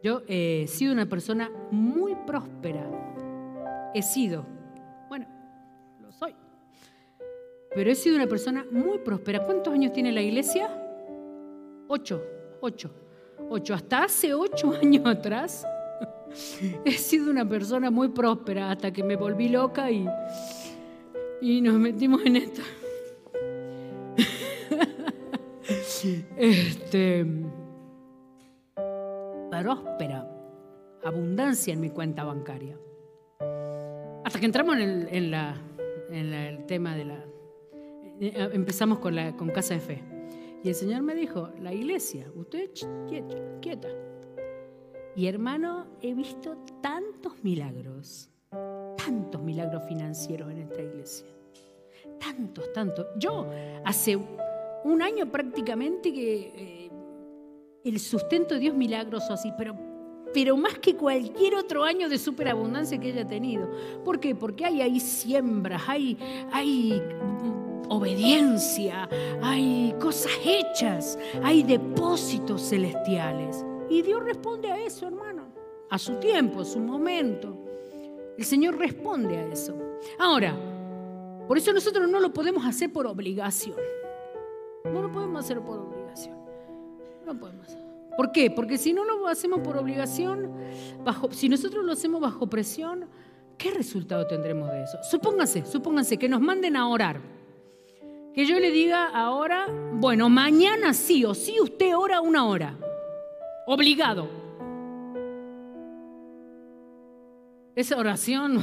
Yo 0.00 0.22
he 0.28 0.66
sido 0.68 0.92
una 0.92 1.06
persona 1.06 1.50
muy 1.72 2.14
próspera. 2.26 2.88
He 3.92 4.02
sido. 4.02 4.46
Bueno, 5.08 5.26
lo 6.00 6.12
soy. 6.12 6.34
Pero 7.74 7.90
he 7.90 7.94
sido 7.96 8.14
una 8.14 8.28
persona 8.28 8.64
muy 8.70 8.98
próspera. 9.00 9.44
¿Cuántos 9.44 9.74
años 9.74 9.92
tiene 9.92 10.12
la 10.12 10.22
iglesia? 10.22 10.70
Ocho, 11.88 12.22
ocho, 12.60 12.94
ocho. 13.50 13.74
Hasta 13.74 14.04
hace 14.04 14.32
ocho 14.32 14.72
años 14.82 15.04
atrás 15.04 15.66
he 16.84 16.92
sido 16.92 17.30
una 17.30 17.48
persona 17.48 17.90
muy 17.90 18.08
próspera 18.08 18.70
hasta 18.70 18.92
que 18.92 19.02
me 19.02 19.16
volví 19.16 19.48
loca 19.48 19.90
y, 19.90 20.06
y 21.40 21.60
nos 21.60 21.74
metimos 21.74 22.24
en 22.24 22.36
esto. 22.36 22.62
Este, 26.36 27.26
próspera, 29.50 30.26
abundancia 31.04 31.74
en 31.74 31.80
mi 31.80 31.90
cuenta 31.90 32.24
bancaria. 32.24 32.78
Hasta 34.24 34.38
que 34.38 34.46
entramos 34.46 34.76
en 34.76 35.34
el, 36.10 36.66
tema 36.66 36.96
de 36.96 37.04
la... 37.04 37.24
Eh, 38.20 38.50
empezamos 38.52 38.98
con, 38.98 39.14
la, 39.14 39.36
con 39.36 39.50
Casa 39.50 39.74
de 39.74 39.80
Fe. 39.80 40.02
Y 40.62 40.68
el 40.68 40.74
Señor 40.74 41.02
me 41.02 41.14
dijo, 41.14 41.50
la 41.60 41.72
iglesia, 41.72 42.30
usted 42.34 42.70
quieta. 43.60 43.88
Y 45.16 45.26
hermano, 45.26 45.86
he 46.00 46.14
visto 46.14 46.56
tantos 46.80 47.42
milagros, 47.42 48.30
tantos 48.96 49.42
milagros 49.42 49.84
financieros 49.86 50.50
en 50.50 50.58
esta 50.58 50.82
iglesia. 50.82 51.26
Tantos, 52.18 52.72
tantos. 52.72 53.06
Yo 53.16 53.46
hace 53.84 54.18
un 54.84 55.02
año 55.02 55.30
prácticamente 55.30 56.12
que 56.12 56.36
eh, 56.54 56.90
el 57.84 57.98
sustento 57.98 58.54
de 58.54 58.60
Dios 58.60 58.74
milagroso 58.74 59.32
así, 59.32 59.52
pero, 59.56 59.76
pero 60.32 60.56
más 60.56 60.78
que 60.78 60.94
cualquier 60.96 61.56
otro 61.56 61.84
año 61.84 62.08
de 62.08 62.18
superabundancia 62.18 62.98
que 62.98 63.08
haya 63.08 63.26
tenido. 63.26 63.68
¿Por 64.04 64.20
qué? 64.20 64.34
Porque 64.34 64.64
hay 64.64 64.80
ahí 64.80 65.00
siembras, 65.00 65.82
hay, 65.86 66.16
hay 66.52 67.02
obediencia, 67.88 69.08
hay 69.42 69.94
cosas 70.00 70.32
hechas, 70.44 71.18
hay 71.42 71.62
depósitos 71.62 72.68
celestiales. 72.68 73.64
Y 73.90 74.02
Dios 74.02 74.22
responde 74.22 74.70
a 74.70 74.78
eso, 74.82 75.08
hermano, 75.08 75.52
a 75.90 75.98
su 75.98 76.14
tiempo, 76.14 76.60
a 76.60 76.64
su 76.64 76.78
momento. 76.78 77.58
El 78.38 78.44
Señor 78.44 78.78
responde 78.78 79.36
a 79.36 79.46
eso. 79.48 79.76
Ahora, 80.18 80.56
por 81.48 81.58
eso 81.58 81.72
nosotros 81.72 82.08
no 82.08 82.20
lo 82.20 82.32
podemos 82.32 82.64
hacer 82.64 82.92
por 82.92 83.08
obligación. 83.08 83.76
No 84.84 85.02
lo 85.02 85.10
podemos 85.10 85.44
hacer 85.44 85.60
por 85.60 85.80
obligación. 85.80 86.38
No 87.26 87.36
podemos. 87.36 87.76
¿Por 88.16 88.30
qué? 88.30 88.50
Porque 88.50 88.78
si 88.78 88.92
no 88.92 89.04
lo 89.04 89.26
hacemos 89.26 89.60
por 89.60 89.76
obligación, 89.76 90.52
bajo, 91.04 91.32
si 91.32 91.48
nosotros 91.48 91.84
lo 91.84 91.92
hacemos 91.92 92.20
bajo 92.20 92.46
presión, 92.46 93.06
¿qué 93.58 93.72
resultado 93.72 94.26
tendremos 94.28 94.70
de 94.70 94.84
eso? 94.84 94.98
Supónganse, 95.02 95.66
supónganse 95.66 96.16
que 96.16 96.28
nos 96.28 96.40
manden 96.40 96.76
a 96.76 96.88
orar. 96.88 97.20
Que 98.32 98.46
yo 98.46 98.60
le 98.60 98.70
diga 98.70 99.08
ahora, 99.08 99.66
bueno, 99.94 100.28
mañana 100.28 100.94
sí 100.94 101.24
o 101.24 101.34
sí 101.34 101.60
usted 101.60 101.96
ora 101.96 102.20
una 102.20 102.46
hora. 102.46 102.78
Obligado. 103.66 104.28
Esa 107.74 107.96
oración 107.96 108.58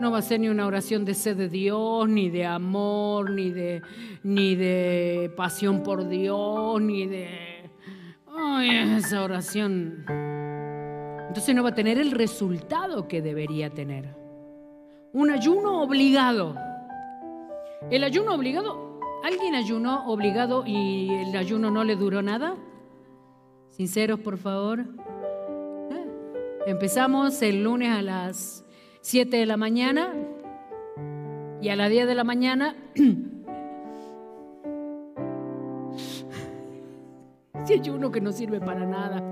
no 0.00 0.10
va 0.10 0.18
a 0.18 0.22
ser 0.22 0.40
ni 0.40 0.48
una 0.48 0.66
oración 0.66 1.04
de 1.04 1.14
sed 1.14 1.36
de 1.36 1.48
Dios, 1.48 2.08
ni 2.08 2.30
de 2.30 2.46
amor, 2.46 3.30
ni 3.30 3.50
de, 3.50 3.82
ni 4.22 4.54
de 4.54 5.30
pasión 5.36 5.82
por 5.82 6.08
Dios, 6.08 6.80
ni 6.80 7.06
de... 7.06 7.70
Ay, 8.34 8.96
esa 8.96 9.22
oración. 9.22 10.04
Entonces 11.28 11.54
no 11.54 11.62
va 11.62 11.68
a 11.68 11.74
tener 11.74 11.98
el 11.98 12.12
resultado 12.12 13.06
que 13.06 13.20
debería 13.20 13.70
tener. 13.70 14.16
Un 15.12 15.30
ayuno 15.30 15.82
obligado. 15.82 16.56
El 17.90 18.02
ayuno 18.02 18.34
obligado, 18.34 19.00
¿alguien 19.22 19.54
ayunó 19.54 20.06
obligado 20.10 20.64
y 20.66 21.10
el 21.10 21.36
ayuno 21.36 21.70
no 21.70 21.84
le 21.84 21.96
duró 21.96 22.22
nada? 22.22 22.56
Sinceros, 23.80 24.20
por 24.20 24.36
favor. 24.36 24.80
¿Eh? 24.80 24.84
Empezamos 26.66 27.40
el 27.40 27.62
lunes 27.62 27.88
a 27.88 28.02
las 28.02 28.62
7 29.00 29.38
de 29.38 29.46
la 29.46 29.56
mañana 29.56 30.12
y 31.62 31.70
a 31.70 31.76
las 31.76 31.88
10 31.88 32.06
de 32.06 32.14
la 32.14 32.22
mañana, 32.22 32.76
si 37.64 37.72
hay 37.72 37.88
uno 37.88 38.12
que 38.12 38.20
no 38.20 38.32
sirve 38.32 38.60
para 38.60 38.84
nada. 38.84 39.24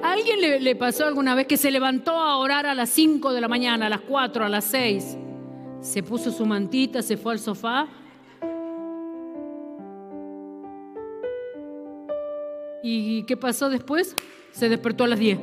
¿A 0.00 0.12
alguien 0.12 0.40
le, 0.40 0.60
le, 0.60 0.76
pasó 0.76 1.04
alguna 1.04 1.34
vez 1.34 1.48
que 1.48 1.56
se 1.56 1.72
levantó 1.72 2.12
a 2.12 2.36
orar 2.36 2.66
a 2.66 2.76
las 2.76 2.88
5 2.90 3.32
de 3.32 3.40
la 3.40 3.48
mañana, 3.48 3.86
a 3.86 3.88
las 3.88 4.02
4, 4.02 4.44
a 4.44 4.48
las 4.48 4.62
6? 4.66 5.18
Se 5.80 6.04
puso 6.04 6.30
su 6.30 6.46
mantita, 6.46 7.02
se 7.02 7.16
fue 7.16 7.32
al 7.32 7.40
sofá. 7.40 7.88
¿Y 12.82 13.22
qué 13.24 13.36
pasó 13.36 13.68
después? 13.70 14.16
Se 14.50 14.68
despertó 14.68 15.04
a 15.04 15.08
las 15.08 15.18
10. 15.18 15.38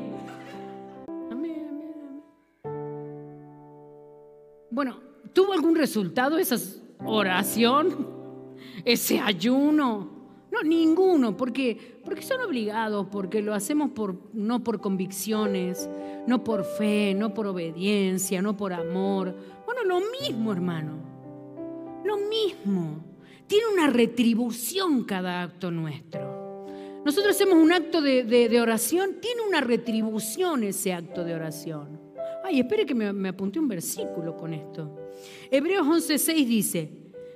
Bueno, 4.72 5.00
¿tuvo 5.34 5.54
algún 5.54 5.76
resultado 5.76 6.38
esa 6.38 6.58
oración? 7.04 8.08
¿Ese 8.86 9.20
ayuno? 9.20 10.20
No, 10.52 10.64
ninguno, 10.64 11.38
porque, 11.38 12.02
porque 12.04 12.22
son 12.22 12.42
obligados, 12.42 13.08
porque 13.12 13.42
lo 13.42 13.54
hacemos 13.54 13.92
por, 13.92 14.16
no 14.34 14.64
por 14.64 14.82
convicciones, 14.82 15.90
no 16.28 16.44
por 16.44 16.64
fe, 16.64 17.14
no 17.16 17.34
por 17.34 17.48
obediencia, 17.48 18.42
no 18.42 18.58
por 18.58 18.74
amor. 18.74 19.36
Bueno, 19.66 19.84
lo 19.84 20.02
mismo, 20.22 20.52
hermano, 20.52 20.94
lo 22.04 22.18
mismo. 22.18 23.04
Tiene 23.48 23.66
una 23.74 23.88
retribución 23.90 25.04
cada 25.04 25.44
acto 25.44 25.72
nuestro. 25.72 26.39
Nosotros 27.06 27.36
hacemos 27.36 27.56
un 27.56 27.72
acto 27.72 28.02
de, 28.02 28.60
oración, 28.62 29.18
tiene 29.22 29.42
una 29.42 29.62
retribución 29.62 30.64
ese 30.64 30.94
acto 30.94 31.24
de 31.24 31.34
oración. 31.34 32.00
Ay, 32.44 32.60
espere 32.60 32.86
que 32.86 32.96
me, 32.96 33.30
apunté 33.30 33.60
un 33.60 33.68
versículo 33.68 34.36
con 34.36 34.54
esto. 34.54 35.10
Hebreos 35.50 35.88
11:6 35.88 36.46
dice, 36.46 36.90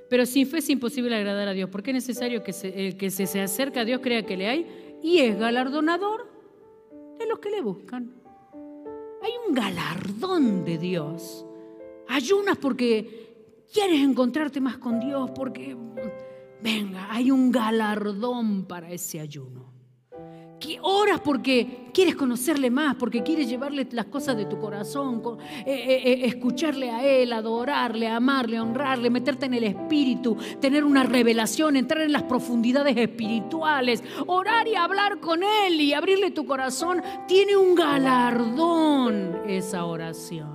pero 0.08 0.26
sin 0.26 0.46
fe 0.46 0.58
es 0.58 0.68
imposible 0.68 1.14
agradar 1.14 1.48
a 1.48 1.52
Dios, 1.52 1.68
porque 1.70 1.90
es 1.90 1.94
necesario 1.94 2.42
que 2.42 2.54
el 2.62 2.96
que 2.96 3.10
se, 3.10 3.26
se 3.26 3.40
acerca 3.40 3.80
a 3.80 3.84
Dios 3.84 4.00
crea 4.02 4.24
que 4.24 4.36
le 4.36 4.48
hay 4.48 4.98
y 5.02 5.18
es 5.18 5.38
galardonador 5.38 6.28
de 7.18 7.26
los 7.26 7.38
que 7.38 7.50
le 7.50 7.60
buscan. 7.60 8.10
Hay 9.22 9.32
un 9.48 9.54
galardón 9.54 10.64
de 10.64 10.78
Dios. 10.78 11.46
Ayunas 12.08 12.58
porque 12.58 13.24
quieres 13.72 14.00
encontrarte 14.00 14.60
más 14.60 14.78
con 14.78 15.00
Dios, 15.00 15.30
porque, 15.34 15.76
venga, 16.64 17.06
hay 17.12 17.30
un 17.30 17.52
galardón 17.52 18.66
para 18.66 18.90
ese 18.90 19.20
ayuno 19.20 19.74
oras 20.80 21.20
porque 21.20 21.90
quieres 21.92 22.16
conocerle 22.16 22.70
más, 22.70 22.96
porque 22.96 23.22
quieres 23.22 23.48
llevarle 23.48 23.86
las 23.92 24.06
cosas 24.06 24.36
de 24.36 24.46
tu 24.46 24.58
corazón, 24.58 25.22
eh, 25.40 25.64
eh, 25.66 26.02
eh, 26.04 26.26
escucharle 26.26 26.90
a 26.90 27.04
Él, 27.04 27.32
adorarle, 27.32 28.08
amarle, 28.08 28.60
honrarle, 28.60 29.10
meterte 29.10 29.46
en 29.46 29.54
el 29.54 29.64
espíritu, 29.64 30.36
tener 30.60 30.84
una 30.84 31.04
revelación, 31.04 31.76
entrar 31.76 32.02
en 32.02 32.12
las 32.12 32.24
profundidades 32.24 32.96
espirituales, 32.96 34.02
orar 34.26 34.66
y 34.66 34.74
hablar 34.74 35.20
con 35.20 35.42
Él 35.42 35.80
y 35.80 35.92
abrirle 35.92 36.30
tu 36.30 36.46
corazón, 36.46 37.02
tiene 37.28 37.56
un 37.56 37.74
galardón 37.74 39.42
esa 39.46 39.84
oración. 39.84 40.54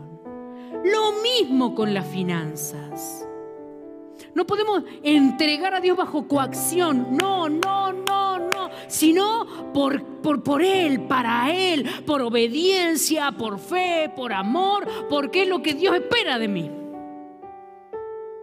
Lo 0.83 1.21
mismo 1.21 1.75
con 1.75 1.93
las 1.93 2.07
finanzas. 2.07 3.28
No 4.33 4.45
podemos 4.45 4.83
entregar 5.03 5.73
a 5.73 5.81
Dios 5.81 5.97
bajo 5.97 6.27
coacción. 6.27 7.17
No, 7.19 7.49
no, 7.49 7.93
no, 7.93 8.39
no. 8.39 8.69
Sino 8.87 9.71
por, 9.73 10.03
por, 10.21 10.43
por 10.43 10.61
Él, 10.61 11.01
para 11.01 11.51
Él, 11.51 11.87
por 12.05 12.21
obediencia, 12.21 13.31
por 13.31 13.59
fe, 13.59 14.11
por 14.15 14.33
amor, 14.33 14.87
porque 15.09 15.43
es 15.43 15.47
lo 15.47 15.61
que 15.61 15.73
Dios 15.73 15.95
espera 15.95 16.37
de 16.39 16.47
mí. 16.47 16.71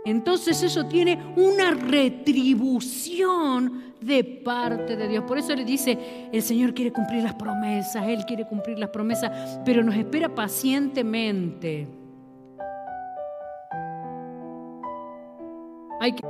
Entonces 0.05 0.63
eso 0.63 0.87
tiene 0.87 1.19
una 1.37 1.73
retribución 1.73 3.17
de 4.01 4.23
parte 4.23 4.97
de 4.97 5.09
Dios. 5.09 5.25
Por 5.25 5.37
eso 5.37 5.55
le 5.55 5.65
dice, 5.65 6.29
el 6.33 6.43
Señor 6.43 6.75
quiere 6.75 6.93
cumplir 6.93 7.25
las 7.25 7.35
promesas, 7.35 8.07
Él 8.07 8.25
quiere 8.25 8.47
cumplir 8.47 8.79
las 8.79 8.91
promesas, 8.91 9.59
pero 9.65 9.83
nos 9.83 9.97
espera 9.97 10.33
pacientemente. 10.33 11.89
Hay 16.07 16.13
que 16.13 16.23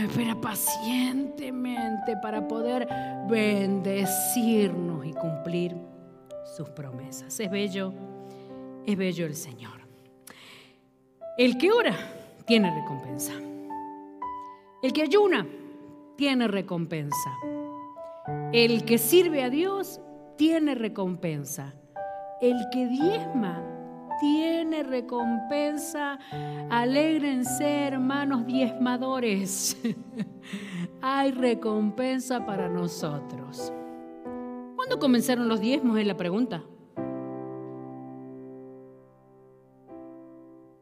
esperar 0.00 0.40
pacientemente 0.40 2.16
para 2.22 2.46
poder 2.46 2.86
bendecirnos 3.28 5.04
y 5.04 5.12
cumplir 5.12 5.76
sus 6.56 6.68
promesas. 6.70 7.40
Es 7.40 7.50
bello, 7.50 7.92
es 8.86 8.96
bello 8.96 9.26
el 9.26 9.34
Señor. 9.34 9.80
El 11.36 11.58
que 11.58 11.72
ora 11.72 11.96
tiene 12.44 12.72
recompensa. 12.72 13.32
El 14.84 14.92
que 14.92 15.02
ayuna 15.02 15.44
tiene 16.14 16.46
recompensa. 16.46 17.36
El 18.52 18.84
que 18.84 18.98
sirve 18.98 19.42
a 19.42 19.50
Dios 19.50 20.00
tiene 20.36 20.76
recompensa. 20.76 21.74
El 22.40 22.56
que 22.70 22.86
diezma 22.86 23.64
tiene 24.20 24.82
recompensa. 24.82 26.18
Alégrense, 26.70 27.86
hermanos 27.86 28.46
diezmadores. 28.46 29.76
Hay 31.02 31.32
recompensa 31.32 32.44
para 32.44 32.68
nosotros. 32.68 33.72
¿Cuándo 34.76 34.98
comenzaron 34.98 35.48
los 35.48 35.60
diezmos? 35.60 35.98
Es 35.98 36.06
la 36.06 36.16
pregunta. 36.16 36.62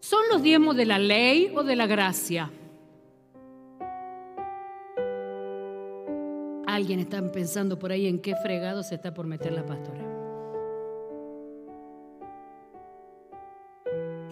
¿Son 0.00 0.20
los 0.30 0.42
diezmos 0.42 0.76
de 0.76 0.84
la 0.84 0.98
ley 0.98 1.50
o 1.56 1.62
de 1.62 1.76
la 1.76 1.86
gracia? 1.86 2.50
Alguien 6.66 7.00
está 7.00 7.22
pensando 7.32 7.78
por 7.78 7.92
ahí 7.92 8.06
en 8.06 8.20
qué 8.20 8.34
fregado 8.36 8.82
se 8.82 8.96
está 8.96 9.14
por 9.14 9.26
meter 9.26 9.52
la 9.52 9.64
pastora. 9.64 10.03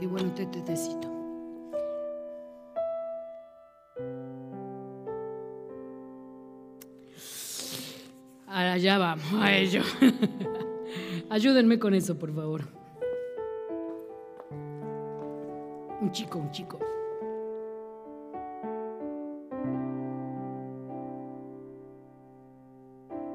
Qué 0.03 0.09
bueno 0.09 0.31
este 0.31 0.47
tetecito. 0.47 1.09
Allá 8.49 8.99
vamos, 8.99 9.33
a 9.35 9.57
ello. 9.57 9.83
Ayúdenme 11.31 11.79
con 11.79 11.95
eso, 11.95 12.19
por 12.19 12.35
favor. 12.35 12.63
Un 16.01 16.11
chico, 16.11 16.41
un 16.41 16.51
chico. 16.51 16.81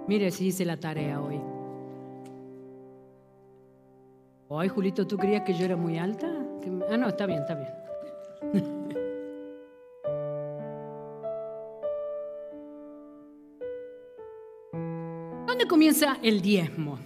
Mire 0.06 0.32
si 0.32 0.48
hice 0.48 0.66
la 0.66 0.78
tarea 0.78 1.22
hoy. 1.22 1.40
Ay, 4.50 4.68
Julito, 4.68 5.08
¿tú 5.08 5.16
creías 5.16 5.44
que 5.44 5.54
yo 5.54 5.64
era 5.64 5.78
muy 5.78 5.98
alta? 5.98 6.37
Ah, 6.90 6.98
no, 6.98 7.10
está 7.10 7.26
bien, 7.26 7.40
está 7.40 7.56
bien. 7.56 7.70
¿Dónde 15.48 15.68
comienza 15.68 16.18
el 16.22 16.42
diezmo? 16.42 17.00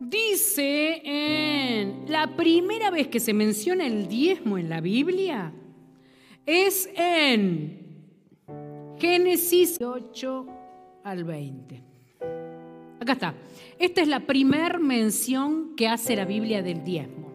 Dice 0.00 1.02
en 1.04 2.04
la 2.08 2.36
primera 2.36 2.90
vez 2.90 3.08
que 3.08 3.20
se 3.20 3.32
menciona 3.32 3.86
el 3.86 4.08
diezmo 4.08 4.56
en 4.56 4.68
la 4.68 4.80
Biblia 4.80 5.52
es 6.46 6.88
en 6.94 7.78
Génesis 8.98 9.78
8 9.82 10.46
al 11.04 11.24
20. 11.24 11.82
Acá 13.00 13.12
está. 13.12 13.34
Esta 13.78 14.00
es 14.00 14.08
la 14.08 14.20
primer 14.20 14.78
mención 14.78 15.76
que 15.76 15.88
hace 15.88 16.16
la 16.16 16.24
Biblia 16.24 16.62
del 16.62 16.84
diezmo. 16.84 17.27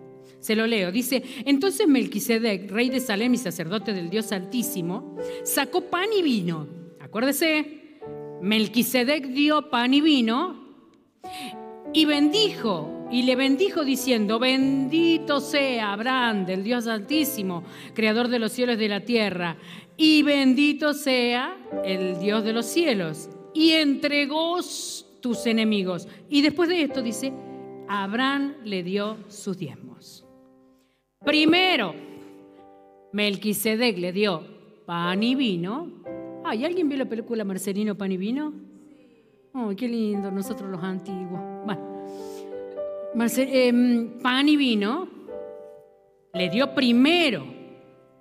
Se 0.43 0.57
lo 0.57 0.67
leo. 0.67 0.91
Dice, 0.91 1.23
entonces 1.45 1.87
Melquisedec, 1.87 2.69
rey 2.69 2.89
de 2.89 2.99
Salem 2.99 3.33
y 3.33 3.37
sacerdote 3.37 3.93
del 3.93 4.09
Dios 4.09 4.33
Altísimo, 4.33 5.15
sacó 5.43 5.85
pan 5.89 6.07
y 6.13 6.21
vino. 6.21 6.67
Acuérdese, 6.99 7.99
Melquisedec 8.41 9.27
dio 9.27 9.69
pan 9.69 9.93
y 9.93 10.01
vino 10.01 10.75
y 11.93 12.03
bendijo 12.03 13.07
y 13.09 13.21
le 13.21 13.37
bendijo 13.37 13.85
diciendo, 13.85 14.37
bendito 14.37 15.39
sea 15.39 15.93
Abraham 15.93 16.45
del 16.45 16.65
Dios 16.65 16.87
Altísimo, 16.87 17.63
creador 17.93 18.27
de 18.27 18.39
los 18.39 18.51
cielos 18.51 18.75
y 18.75 18.79
de 18.79 18.89
la 18.89 19.05
tierra, 19.05 19.55
y 19.95 20.23
bendito 20.23 20.93
sea 20.93 21.55
el 21.85 22.19
Dios 22.19 22.43
de 22.43 22.51
los 22.51 22.65
cielos 22.65 23.29
y 23.53 23.71
entregó 23.71 24.59
tus 25.21 25.45
enemigos. 25.45 26.09
Y 26.27 26.41
después 26.41 26.67
de 26.67 26.81
esto 26.81 27.01
dice, 27.01 27.31
Abraham 27.87 28.55
le 28.65 28.83
dio 28.83 29.19
sus 29.29 29.57
diezmos. 29.57 30.22
Primero, 31.25 31.93
Melquisedec 33.13 33.97
le 33.97 34.11
dio 34.11 34.43
pan 34.85 35.23
y 35.23 35.35
vino. 35.35 35.91
Ay, 36.43 36.65
¿alguien 36.65 36.89
vio 36.89 36.97
la 36.97 37.05
película 37.05 37.43
Marcelino 37.43 37.95
Pan 37.95 38.11
y 38.11 38.17
Vino? 38.17 38.53
Ay, 39.53 39.75
qué 39.75 39.87
lindo, 39.87 40.29
nosotros 40.31 40.69
los 40.69 40.83
antiguos. 40.83 41.39
Bueno, 41.65 42.05
em, 43.37 44.19
pan 44.19 44.49
y 44.49 44.57
vino. 44.57 45.07
Le 46.33 46.49
dio 46.49 46.73
primero 46.73 47.45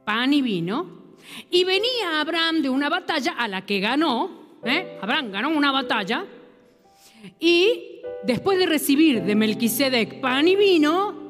pan 0.05 0.33
y 0.33 0.43
vino. 0.43 1.15
Y 1.51 1.65
venía 1.65 2.21
Abraham 2.21 2.63
de 2.63 2.69
una 2.69 2.89
batalla 2.89 3.33
a 3.33 3.49
la 3.49 3.65
que 3.65 3.81
ganó 3.81 4.43
¿eh? 4.65 4.99
Abraham 5.01 5.31
ganó 5.31 5.49
una 5.51 5.73
batalla 5.73 6.25
y 7.39 8.01
después 8.25 8.59
de 8.59 8.67
recibir 8.67 9.23
de 9.23 9.35
Melquisedec 9.35 10.21
pan 10.21 10.49
y 10.49 10.57
vino, 10.57 11.22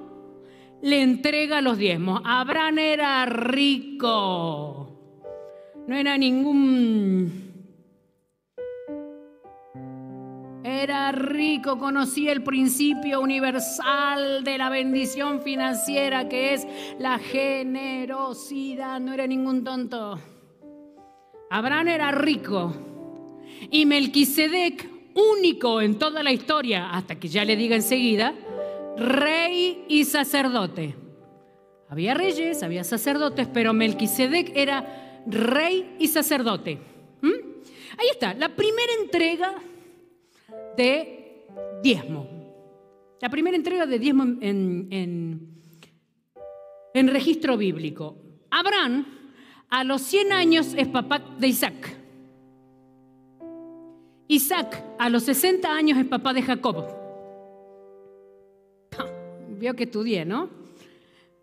le 0.82 1.00
entrega 1.00 1.60
los 1.60 1.78
diezmos. 1.78 2.20
Abraham 2.24 2.78
era 2.78 3.24
rico, 3.26 4.88
no 5.86 5.96
era 5.96 6.18
ningún... 6.18 7.50
Era 10.64 11.12
rico, 11.12 11.78
conocía 11.78 12.32
el 12.32 12.42
principio 12.42 13.20
universal 13.20 14.42
de 14.42 14.58
la 14.58 14.68
bendición 14.68 15.42
financiera 15.42 16.28
que 16.28 16.54
es 16.54 16.66
la 16.98 17.18
generosidad, 17.18 18.98
no 18.98 19.12
era 19.12 19.26
ningún 19.26 19.62
tonto. 19.64 20.18
Abraham 21.50 21.88
era 21.88 22.10
rico 22.10 22.72
y 23.70 23.86
Melquisedec, 23.86 24.88
único 25.14 25.80
en 25.80 25.98
toda 25.98 26.22
la 26.22 26.32
historia, 26.32 26.90
hasta 26.90 27.16
que 27.16 27.28
ya 27.28 27.44
le 27.44 27.54
diga 27.54 27.76
enseguida, 27.76 28.34
rey 28.96 29.84
y 29.88 30.04
sacerdote. 30.04 30.94
Había 31.88 32.14
reyes, 32.14 32.62
había 32.62 32.84
sacerdotes, 32.84 33.48
pero 33.52 33.74
Melquisedec 33.74 34.56
era 34.56 35.22
rey 35.26 35.96
y 35.98 36.08
sacerdote. 36.08 36.78
¿Mm? 37.20 37.28
Ahí 37.98 38.08
está, 38.10 38.34
la 38.34 38.48
primera 38.48 38.92
entrega 39.02 39.54
de 40.76 41.46
diezmo. 41.82 42.26
La 43.20 43.28
primera 43.28 43.56
entrega 43.56 43.86
de 43.86 43.98
diezmo 43.98 44.24
en, 44.40 44.88
en, 46.94 47.08
registro 47.08 47.56
bíblico. 47.56 48.16
Abraham 48.50 49.06
a 49.68 49.84
los 49.84 50.02
100 50.02 50.32
años 50.32 50.74
es 50.76 50.88
papá 50.88 51.22
de 51.38 51.46
Isaac. 51.46 51.96
Isaac 54.28 54.82
a 54.98 55.08
los 55.08 55.24
60 55.24 55.70
años 55.70 55.98
es 55.98 56.06
papá 56.06 56.32
de 56.32 56.42
Jacob. 56.42 57.01
Veo 59.62 59.74
que 59.74 59.84
estudié, 59.84 60.24
¿no? 60.24 60.48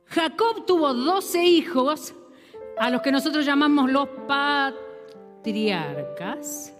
Jacob 0.07 0.65
tuvo 0.65 0.93
12 0.93 1.41
hijos 1.41 2.13
a 2.77 2.89
los 2.89 3.01
que 3.01 3.13
nosotros 3.13 3.45
llamamos 3.45 3.89
los 3.89 4.09
patriarcas. 4.27 6.75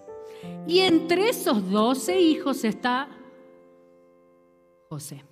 Y 0.68 0.80
entre 0.80 1.30
esos 1.30 1.72
12 1.72 2.20
hijos 2.20 2.66
está 2.66 3.08
José. 4.90 5.24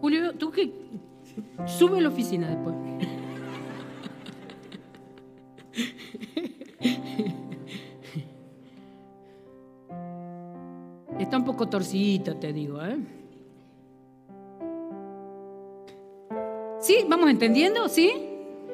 Julio, 0.00 0.32
tú 0.38 0.50
que 0.50 0.72
sube 1.66 1.98
a 1.98 2.00
la 2.00 2.08
oficina 2.08 2.48
después. 2.48 2.74
Está 11.32 11.38
un 11.38 11.46
poco 11.46 11.66
torcidito, 11.66 12.36
te 12.36 12.52
digo, 12.52 12.78
¿eh? 12.84 12.98
¿Sí? 16.78 17.06
¿Vamos 17.08 17.30
entendiendo? 17.30 17.88
¿Sí? 17.88 18.12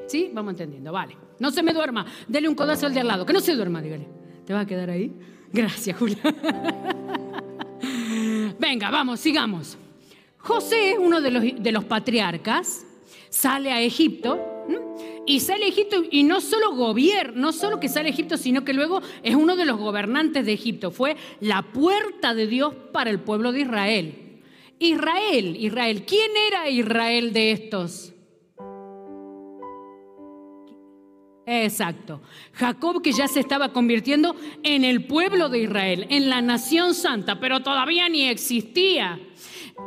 ¿Sí? 0.08 0.32
Vamos 0.34 0.54
entendiendo, 0.54 0.90
vale. 0.90 1.16
No 1.38 1.52
se 1.52 1.62
me 1.62 1.72
duerma. 1.72 2.04
Dele 2.26 2.48
un 2.48 2.56
codazo 2.56 2.86
al 2.86 2.94
de 2.94 2.98
al 2.98 3.06
lado. 3.06 3.24
Que 3.24 3.32
no 3.32 3.38
se 3.38 3.54
duerma, 3.54 3.80
dígale. 3.80 4.08
¿Te 4.44 4.52
va 4.52 4.62
a 4.62 4.66
quedar 4.66 4.90
ahí? 4.90 5.16
Gracias, 5.52 5.96
Julia. 5.96 6.18
Venga, 8.58 8.90
vamos, 8.90 9.20
sigamos. 9.20 9.78
José, 10.38 10.96
uno 10.98 11.20
de 11.20 11.30
los, 11.30 11.44
de 11.62 11.70
los 11.70 11.84
patriarcas, 11.84 12.84
sale 13.30 13.70
a 13.70 13.80
Egipto 13.80 14.36
y 15.28 15.40
sale 15.40 15.66
a 15.66 15.68
Egipto 15.68 16.02
y 16.10 16.24
no 16.24 16.40
solo 16.40 16.74
gobierna, 16.74 17.38
no 17.38 17.52
solo 17.52 17.78
que 17.78 17.90
sale 17.90 18.08
a 18.08 18.12
Egipto, 18.12 18.38
sino 18.38 18.64
que 18.64 18.72
luego 18.72 19.02
es 19.22 19.34
uno 19.34 19.56
de 19.56 19.66
los 19.66 19.78
gobernantes 19.78 20.46
de 20.46 20.54
Egipto. 20.54 20.90
Fue 20.90 21.16
la 21.40 21.60
puerta 21.60 22.34
de 22.34 22.46
Dios 22.46 22.74
para 22.92 23.10
el 23.10 23.20
pueblo 23.20 23.52
de 23.52 23.60
Israel. 23.60 24.40
Israel, 24.78 25.56
Israel. 25.60 26.04
¿Quién 26.06 26.30
era 26.48 26.70
Israel 26.70 27.34
de 27.34 27.52
estos? 27.52 28.14
Exacto. 31.44 32.22
Jacob 32.54 33.02
que 33.02 33.12
ya 33.12 33.28
se 33.28 33.40
estaba 33.40 33.72
convirtiendo 33.72 34.34
en 34.62 34.82
el 34.84 35.04
pueblo 35.04 35.50
de 35.50 35.60
Israel, 35.60 36.06
en 36.08 36.30
la 36.30 36.40
nación 36.40 36.94
santa, 36.94 37.38
pero 37.38 37.60
todavía 37.60 38.08
ni 38.08 38.28
existía. 38.28 39.20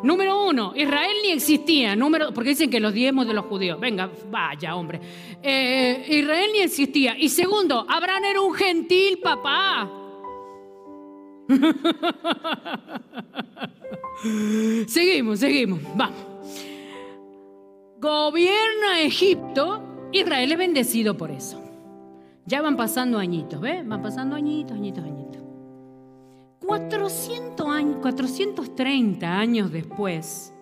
Número 0.04 0.47
uno, 0.47 0.73
Israel 0.75 1.17
ni 1.23 1.32
existía. 1.32 1.95
Número, 1.95 2.34
porque 2.34 2.49
dicen 2.49 2.69
que 2.69 2.80
los 2.80 2.93
diezmos 2.93 3.27
de 3.27 3.34
los 3.34 3.45
judíos. 3.45 3.80
Venga, 3.80 4.10
vaya, 4.30 4.75
hombre. 4.75 4.99
Eh, 5.43 6.06
Israel 6.10 6.49
ni 6.54 6.60
existía. 6.60 7.17
Y 7.17 7.30
segundo, 7.30 7.86
Abraham 7.88 8.23
era 8.25 8.41
un 8.41 8.54
gentil 8.54 9.19
papá. 9.19 9.89
seguimos, 14.88 15.39
seguimos. 15.39 15.80
Vamos. 15.95 16.19
Gobierna 17.99 19.01
Egipto. 19.01 19.84
Israel 20.12 20.51
es 20.51 20.58
bendecido 20.58 21.15
por 21.15 21.32
eso. 21.32 21.62
Ya 22.45 22.62
van 22.62 22.75
pasando 22.75 23.19
añitos, 23.19 23.62
¿ves? 23.62 23.88
Van 23.88 24.01
pasando 24.01 24.36
añitos, 24.36 24.75
añitos, 24.75 25.04
añitos. 25.04 25.40
400 26.65 27.67
años, 27.67 27.97
430 28.02 29.28
años 29.28 29.71
después, 29.71 30.54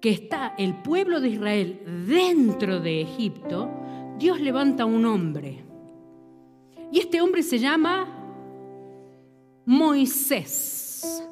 que 0.00 0.10
está 0.10 0.54
el 0.58 0.74
pueblo 0.74 1.20
de 1.20 1.30
Israel 1.30 1.80
dentro 2.06 2.80
de 2.80 3.02
Egipto, 3.02 3.70
Dios 4.18 4.40
levanta 4.40 4.84
un 4.84 5.04
hombre. 5.06 5.64
Y 6.92 6.98
este 6.98 7.20
hombre 7.20 7.42
se 7.42 7.58
llama 7.58 8.06
Moisés. 9.64 11.22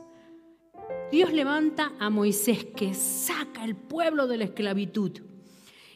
Dios 1.10 1.32
levanta 1.32 1.92
a 1.98 2.10
Moisés 2.10 2.64
que 2.64 2.94
saca 2.94 3.64
el 3.64 3.76
pueblo 3.76 4.26
de 4.26 4.38
la 4.38 4.44
esclavitud 4.44 5.12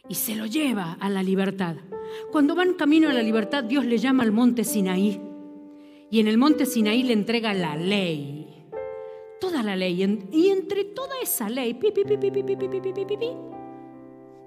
y 0.09 0.15
se 0.15 0.35
lo 0.35 0.47
lleva 0.47 0.95
a 1.01 1.09
la 1.09 1.23
libertad. 1.23 1.77
Cuando 2.31 2.55
van 2.55 2.75
camino 2.75 3.09
a 3.09 3.13
la 3.13 3.23
libertad, 3.23 3.65
Dios 3.65 3.85
le 3.85 3.99
llama 3.99 4.23
al 4.23 4.33
monte 4.33 4.65
Sinaí 4.65 5.32
y 6.13 6.21
en 6.21 6.29
el 6.29 6.37
monte 6.37 6.67
Sinaí 6.67 7.05
le 7.05 7.15
entrega 7.15 7.55
la 7.55 7.75
ley. 7.75 8.67
Toda 9.41 9.63
la 9.63 9.75
ley. 9.75 10.27
Y 10.31 10.49
entre 10.49 10.85
toda 10.85 11.15
esa 11.23 11.49
ley 11.49 11.79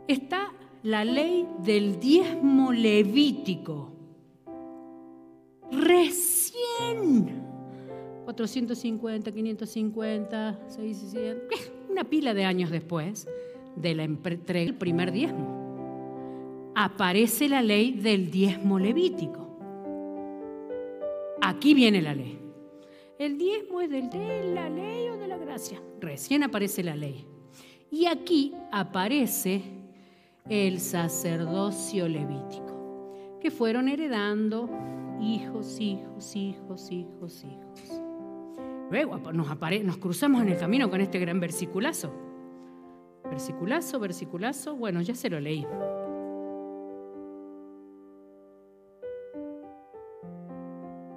está 0.08 0.54
la 0.84 1.04
ley 1.04 1.48
del 1.64 2.00
diezmo 2.00 2.72
levítico. 2.72 3.92
Recién 5.72 7.42
450, 8.26 9.32
550, 9.32 10.60
600, 10.68 11.72
una 11.90 12.04
pila 12.04 12.36
de 12.36 12.46
años 12.46 12.70
después 12.70 13.28
de 13.76 13.96
la 13.96 14.04
entrega 14.04 14.60
del 14.60 14.76
primer 14.76 15.12
diezmo, 15.12 16.72
aparece 16.76 17.50
la 17.50 17.64
ley 17.64 17.94
del 17.94 18.30
diezmo 18.30 18.78
levítico. 18.78 19.45
Aquí 21.48 21.76
viene 21.76 22.02
la 22.02 22.16
ley. 22.16 22.40
El 23.20 23.38
diezmo 23.38 23.80
es 23.80 23.92
de 23.92 24.02
la 24.56 24.68
ley 24.68 25.10
o 25.10 25.18
de 25.18 25.28
la 25.28 25.38
gracia. 25.38 25.80
Recién 26.02 26.42
aparece 26.42 26.82
la 26.82 26.96
ley. 26.96 27.28
Y 27.92 28.08
aquí 28.08 28.56
aparece 28.72 29.62
el 30.50 30.80
sacerdocio 30.80 32.08
levítico, 32.08 33.38
que 33.40 33.52
fueron 33.52 33.90
heredando 33.90 34.68
hijos, 35.22 35.80
hijos, 35.80 36.36
hijos, 36.36 36.92
hijos, 36.92 37.44
hijos. 37.44 38.02
Luego 38.90 39.20
nos, 39.32 39.48
nos 39.84 39.98
cruzamos 39.98 40.42
en 40.42 40.50
el 40.50 40.58
camino 40.58 40.90
con 40.90 41.00
este 41.00 41.20
gran 41.20 41.40
versiculazo. 41.40 42.12
Versiculazo, 43.30 44.00
versiculazo, 44.00 44.76
bueno, 44.76 45.00
ya 45.02 45.14
se 45.14 45.30
lo 45.30 45.40
leí. 45.40 45.64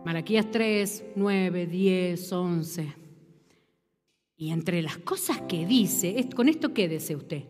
Malaquías 0.09 0.51
3, 0.51 1.05
9, 1.17 1.67
10, 1.67 2.33
11. 2.33 2.95
Y 4.39 4.53
entre 4.53 4.81
las 4.81 4.97
cosas 4.97 5.43
que 5.43 5.67
dice, 5.67 6.27
con 6.35 6.49
esto 6.49 6.73
quédese 6.73 7.15
usted. 7.15 7.45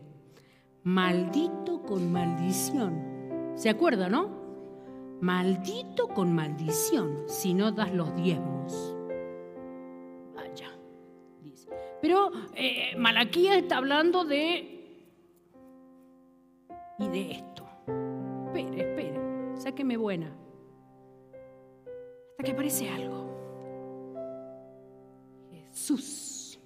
Maldito 0.83 1.83
con 1.83 2.11
maldición. 2.11 3.53
¿Se 3.55 3.71
acuerda, 3.71 4.09
no? 4.09 5.17
Maldito 5.21 6.09
con 6.09 6.35
maldición 6.35 7.27
si 7.29 7.55
no 7.55 7.71
das 7.71 7.95
los 7.95 8.13
diezmos. 8.17 8.97
Vaya, 10.35 10.77
dice. 11.41 11.69
Pero 12.03 12.33
eh, 12.57 12.97
Malaquías 12.97 13.59
está 13.59 13.77
hablando 13.77 14.25
de... 14.25 15.07
Y 16.99 17.07
de 17.07 17.31
esto. 17.31 17.69
Espere, 18.49 18.81
espere, 18.81 19.21
sáqueme 19.61 19.97
buena 19.97 20.48
hasta 22.39 22.45
que 22.45 22.53
aparece 22.53 22.89
algo. 22.89 23.27
Jesús. 25.51 26.61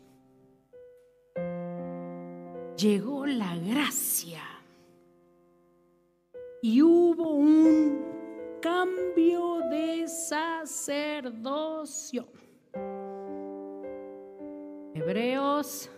Llegó 2.76 3.24
la 3.24 3.56
gracia 3.56 4.42
y 6.60 6.82
hubo 6.82 7.30
un 7.30 8.04
cambio 8.60 9.60
de 9.70 10.06
sacerdocio. 10.08 11.38
Hebreos 14.94 15.88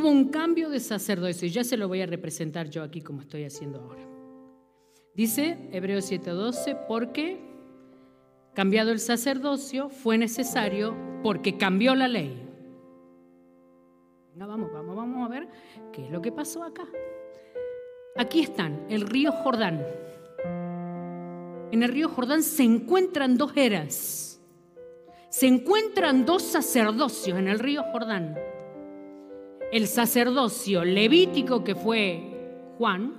Hubo 0.00 0.08
un 0.08 0.30
cambio 0.30 0.70
de 0.70 0.80
sacerdocio 0.80 1.46
y 1.46 1.50
ya 1.50 1.62
se 1.62 1.76
lo 1.76 1.86
voy 1.86 2.00
a 2.00 2.06
representar 2.06 2.70
yo 2.70 2.82
aquí 2.82 3.02
como 3.02 3.20
estoy 3.20 3.44
haciendo 3.44 3.80
ahora. 3.80 4.00
Dice 5.14 5.58
Hebreos 5.72 6.10
7:12, 6.10 6.86
porque 6.88 7.38
cambiado 8.54 8.92
el 8.92 8.98
sacerdocio 8.98 9.90
fue 9.90 10.16
necesario 10.16 10.96
porque 11.22 11.58
cambió 11.58 11.94
la 11.94 12.08
ley. 12.08 12.48
vamos, 14.36 14.72
vamos, 14.72 14.96
vamos 14.96 15.26
a 15.26 15.28
ver 15.28 15.48
qué 15.92 16.06
es 16.06 16.10
lo 16.10 16.22
que 16.22 16.32
pasó 16.32 16.62
acá. 16.62 16.88
Aquí 18.16 18.40
están, 18.40 18.86
el 18.88 19.02
río 19.02 19.32
Jordán. 19.32 19.84
En 21.72 21.82
el 21.82 21.90
río 21.90 22.08
Jordán 22.08 22.42
se 22.42 22.62
encuentran 22.62 23.36
dos 23.36 23.54
eras. 23.54 24.40
Se 25.28 25.46
encuentran 25.46 26.24
dos 26.24 26.42
sacerdocios 26.42 27.38
en 27.38 27.48
el 27.48 27.58
río 27.58 27.82
Jordán 27.92 28.38
el 29.72 29.86
sacerdocio 29.86 30.84
levítico 30.84 31.62
que 31.62 31.74
fue 31.74 32.74
Juan, 32.78 33.14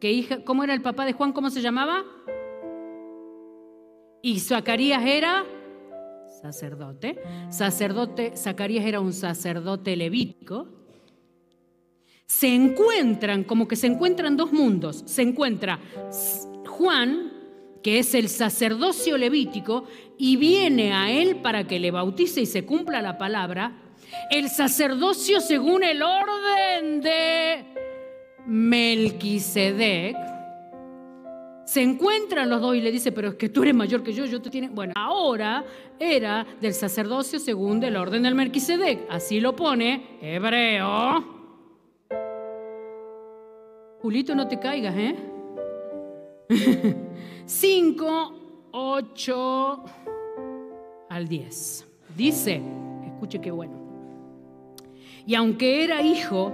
que 0.00 0.12
hija, 0.12 0.44
¿cómo 0.44 0.64
era 0.64 0.74
el 0.74 0.82
papá 0.82 1.06
de 1.06 1.14
Juan? 1.14 1.32
¿Cómo 1.32 1.50
se 1.50 1.62
llamaba? 1.62 2.04
Y 4.22 4.40
Zacarías 4.40 5.04
era 5.04 5.44
sacerdote. 6.42 7.18
Sacerdote, 7.50 8.36
Zacarías 8.36 8.84
era 8.84 9.00
un 9.00 9.12
sacerdote 9.12 9.96
levítico. 9.96 10.66
Se 12.26 12.54
encuentran, 12.54 13.44
como 13.44 13.66
que 13.68 13.76
se 13.76 13.86
encuentran 13.86 14.36
dos 14.36 14.52
mundos. 14.52 15.04
Se 15.06 15.22
encuentra 15.22 15.78
Juan, 16.66 17.32
que 17.82 17.98
es 17.98 18.14
el 18.14 18.28
sacerdocio 18.28 19.16
levítico, 19.16 19.84
y 20.18 20.36
viene 20.36 20.92
a 20.92 21.10
él 21.10 21.36
para 21.36 21.66
que 21.66 21.78
le 21.78 21.90
bautice 21.90 22.42
y 22.42 22.46
se 22.46 22.66
cumpla 22.66 23.00
la 23.00 23.16
palabra 23.16 23.83
el 24.30 24.48
sacerdocio 24.48 25.40
según 25.40 25.84
el 25.84 26.02
orden 26.02 27.00
de 27.00 27.64
Melquisedec. 28.46 30.16
Se 31.64 31.80
encuentran 31.82 32.50
los 32.50 32.60
dos 32.60 32.76
y 32.76 32.80
le 32.80 32.92
dice, 32.92 33.10
pero 33.10 33.28
es 33.28 33.34
que 33.36 33.48
tú 33.48 33.62
eres 33.62 33.74
mayor 33.74 34.02
que 34.02 34.12
yo, 34.12 34.26
yo 34.26 34.40
te 34.40 34.50
tiene. 34.50 34.68
Bueno, 34.68 34.92
ahora 34.96 35.64
era 35.98 36.46
del 36.60 36.74
sacerdocio 36.74 37.38
según 37.38 37.82
el 37.82 37.96
orden 37.96 38.22
del 38.22 38.34
Melquisedec. 38.34 39.06
Así 39.08 39.40
lo 39.40 39.56
pone 39.56 40.18
Hebreo. 40.20 41.32
Julito, 44.02 44.34
no 44.34 44.46
te 44.46 44.58
caigas, 44.58 44.94
¿eh? 44.96 45.16
5, 47.46 48.68
8 48.72 49.84
al 51.08 51.26
10. 51.26 51.86
Dice, 52.14 52.60
escuche 53.06 53.40
qué 53.40 53.50
bueno. 53.50 53.83
Y 55.26 55.34
aunque 55.34 55.84
era 55.84 56.02
hijo, 56.02 56.52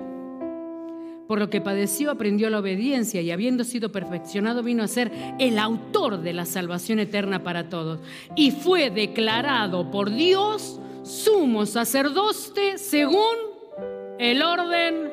por 1.30 1.38
lo 1.38 1.48
que 1.48 1.60
padeció 1.60 2.10
aprendió 2.10 2.50
la 2.50 2.58
obediencia 2.58 3.20
y 3.20 3.30
habiendo 3.30 3.62
sido 3.62 3.92
perfeccionado 3.92 4.64
vino 4.64 4.82
a 4.82 4.88
ser 4.88 5.12
el 5.38 5.60
autor 5.60 6.22
de 6.22 6.32
la 6.32 6.44
salvación 6.44 6.98
eterna 6.98 7.44
para 7.44 7.68
todos. 7.68 8.00
Y 8.34 8.50
fue 8.50 8.90
declarado 8.90 9.90
por 9.90 10.10
Dios 10.10 10.80
sumo 11.04 11.66
sacerdote 11.66 12.78
según 12.78 13.36
el 14.18 14.42
orden 14.42 15.12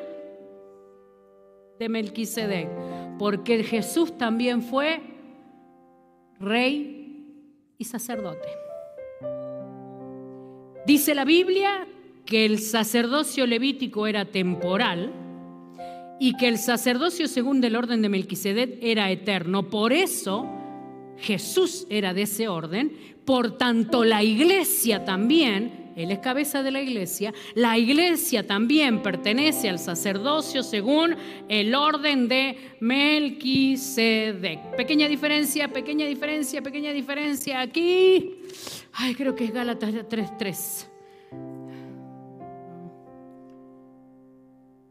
de 1.78 1.88
Melquisedec, 1.88 2.68
porque 3.18 3.62
Jesús 3.62 4.18
también 4.18 4.62
fue 4.62 5.00
rey 6.40 6.98
y 7.78 7.84
sacerdote. 7.84 8.48
Dice 10.84 11.14
la 11.14 11.24
Biblia 11.24 11.86
que 12.28 12.44
el 12.44 12.58
sacerdocio 12.58 13.46
levítico 13.46 14.06
era 14.06 14.26
temporal 14.26 15.14
y 16.20 16.36
que 16.36 16.46
el 16.46 16.58
sacerdocio 16.58 17.26
según 17.26 17.64
el 17.64 17.74
orden 17.74 18.02
de 18.02 18.10
Melquisedec 18.10 18.78
era 18.82 19.10
eterno. 19.10 19.70
Por 19.70 19.94
eso 19.94 20.46
Jesús 21.16 21.86
era 21.88 22.12
de 22.12 22.22
ese 22.22 22.46
orden, 22.46 22.92
por 23.24 23.56
tanto 23.56 24.04
la 24.04 24.22
iglesia 24.22 25.06
también, 25.06 25.92
Él 25.96 26.10
es 26.10 26.18
cabeza 26.18 26.62
de 26.62 26.70
la 26.70 26.82
iglesia, 26.82 27.32
la 27.54 27.78
iglesia 27.78 28.46
también 28.46 29.02
pertenece 29.02 29.70
al 29.70 29.78
sacerdocio 29.78 30.62
según 30.62 31.16
el 31.48 31.74
orden 31.74 32.28
de 32.28 32.76
Melquisedec. 32.80 34.76
Pequeña 34.76 35.08
diferencia, 35.08 35.68
pequeña 35.68 36.04
diferencia, 36.04 36.60
pequeña 36.60 36.92
diferencia 36.92 37.62
aquí. 37.62 38.34
Ay, 38.92 39.14
creo 39.14 39.34
que 39.34 39.44
es 39.44 39.50
Gálatas 39.50 39.94
3.3. 39.94 40.97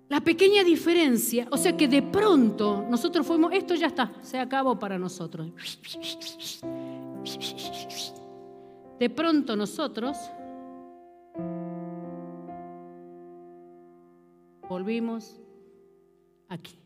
La 0.10 0.22
pequeña 0.22 0.64
diferencia, 0.64 1.48
o 1.52 1.58
sea 1.58 1.76
que 1.76 1.88
de 1.88 2.02
pronto 2.02 2.86
nosotros 2.90 3.28
fuimos, 3.28 3.52
esto 3.52 3.76
ya 3.76 3.88
está, 3.88 4.14
se 4.22 4.40
acabó 4.40 4.80
para 4.80 4.98
nosotros. 4.98 5.48
De 9.00 9.10
pronto 9.10 9.56
nosotros 9.58 10.18
volvimos 14.70 15.40
aquí. 16.48 16.80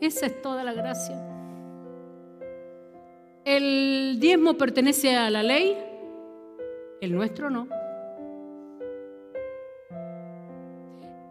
Esa 0.00 0.26
es 0.26 0.42
toda 0.42 0.62
la 0.62 0.74
gracia. 0.74 1.16
El 3.46 4.18
diezmo 4.20 4.54
pertenece 4.58 5.16
a 5.16 5.30
la 5.30 5.42
ley, 5.42 5.74
el 7.00 7.14
nuestro 7.14 7.48
no. 7.48 7.77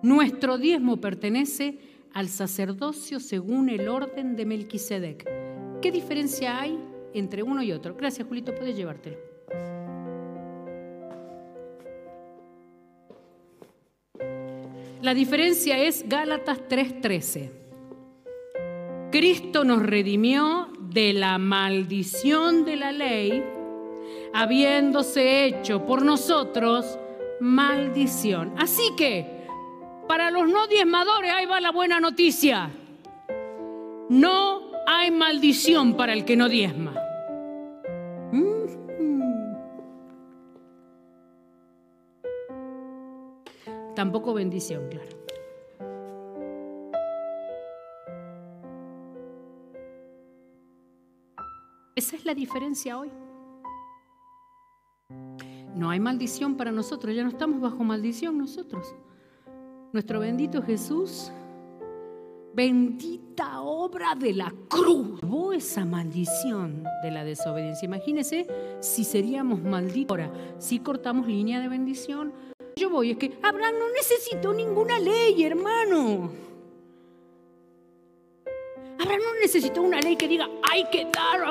Nuestro 0.02 0.58
diezmo 0.58 0.98
pertenece 0.98 1.80
al 2.14 2.30
sacerdocio 2.30 3.20
según 3.20 3.70
el 3.70 3.88
orden 3.90 4.36
de 4.36 4.46
Melquisedec. 4.46 5.28
¿Qué 5.82 5.92
diferencia 5.92 6.60
hay 6.60 6.78
entre 7.14 7.44
uno 7.44 7.64
y 7.64 7.72
otro? 7.72 7.96
Gracias, 7.96 8.28
Julito, 8.28 8.54
puedes 8.54 8.76
llevártelo. 8.76 9.18
La 15.02 15.14
diferencia 15.14 15.78
es 15.78 16.08
Gálatas 16.08 16.68
3:13. 16.68 17.52
Cristo 19.12 19.64
nos 19.64 19.84
redimió 19.84 20.70
de 20.92 21.14
la 21.14 21.38
maldición 21.38 22.66
de 22.66 22.76
la 22.76 22.92
ley, 22.92 23.44
habiéndose 24.34 25.46
hecho 25.46 25.86
por 25.86 26.04
nosotros 26.04 27.00
maldición. 27.40 28.54
Así 28.58 28.96
que, 28.98 29.37
para 30.08 30.32
los 30.32 30.48
no 30.48 30.68
diezmadores, 30.68 31.32
ahí 31.32 31.46
va 31.46 31.60
la 31.60 31.72
buena 31.72 32.00
noticia. 32.00 32.70
No 34.10 34.72
hay 34.88 35.12
maldición 35.12 35.96
para 35.96 36.14
el 36.14 36.26
que 36.26 36.38
no 36.38 36.48
diezma. 36.48 36.94
Tampoco 43.96 44.34
bendición, 44.36 44.88
claro. 44.90 45.18
Esa 51.96 52.16
es 52.16 52.26
la 52.26 52.36
diferencia 52.36 53.00
hoy. 53.00 53.12
No 55.74 55.90
hay 55.90 56.00
maldición 56.00 56.56
para 56.56 56.72
nosotros, 56.72 57.16
ya 57.16 57.24
no 57.24 57.30
estamos 57.30 57.60
bajo 57.60 57.84
maldición 57.84 58.38
nosotros. 58.38 58.96
Nuestro 59.94 60.20
bendito 60.20 60.62
Jesús, 60.62 61.32
bendita 62.54 63.62
obra 63.62 64.16
de 64.16 64.34
la 64.34 64.54
cruz, 64.68 65.22
llevó 65.22 65.54
esa 65.54 65.86
maldición 65.86 66.84
de 67.04 67.12
la 67.12 67.24
desobediencia. 67.24 67.86
Imagínense 67.86 68.48
si 68.82 69.04
seríamos 69.04 69.62
malditos. 69.64 70.18
Ahora, 70.18 70.32
si 70.58 70.80
cortamos 70.80 71.28
línea 71.28 71.62
de 71.62 71.70
bendición, 71.70 72.34
yo 72.76 72.90
voy, 72.90 73.12
es 73.12 73.18
que 73.18 73.38
Abraham 73.42 73.76
no 73.80 73.90
necesitó 73.92 74.54
ninguna 74.54 75.00
ley, 75.00 75.44
hermano. 75.44 76.32
Abraham 79.00 79.22
no 79.24 79.40
necesitó 79.42 79.82
una 79.82 80.02
ley 80.02 80.16
que 80.16 80.28
diga, 80.28 80.50
hay 80.70 80.84
que 80.92 81.06
dar 81.06 81.42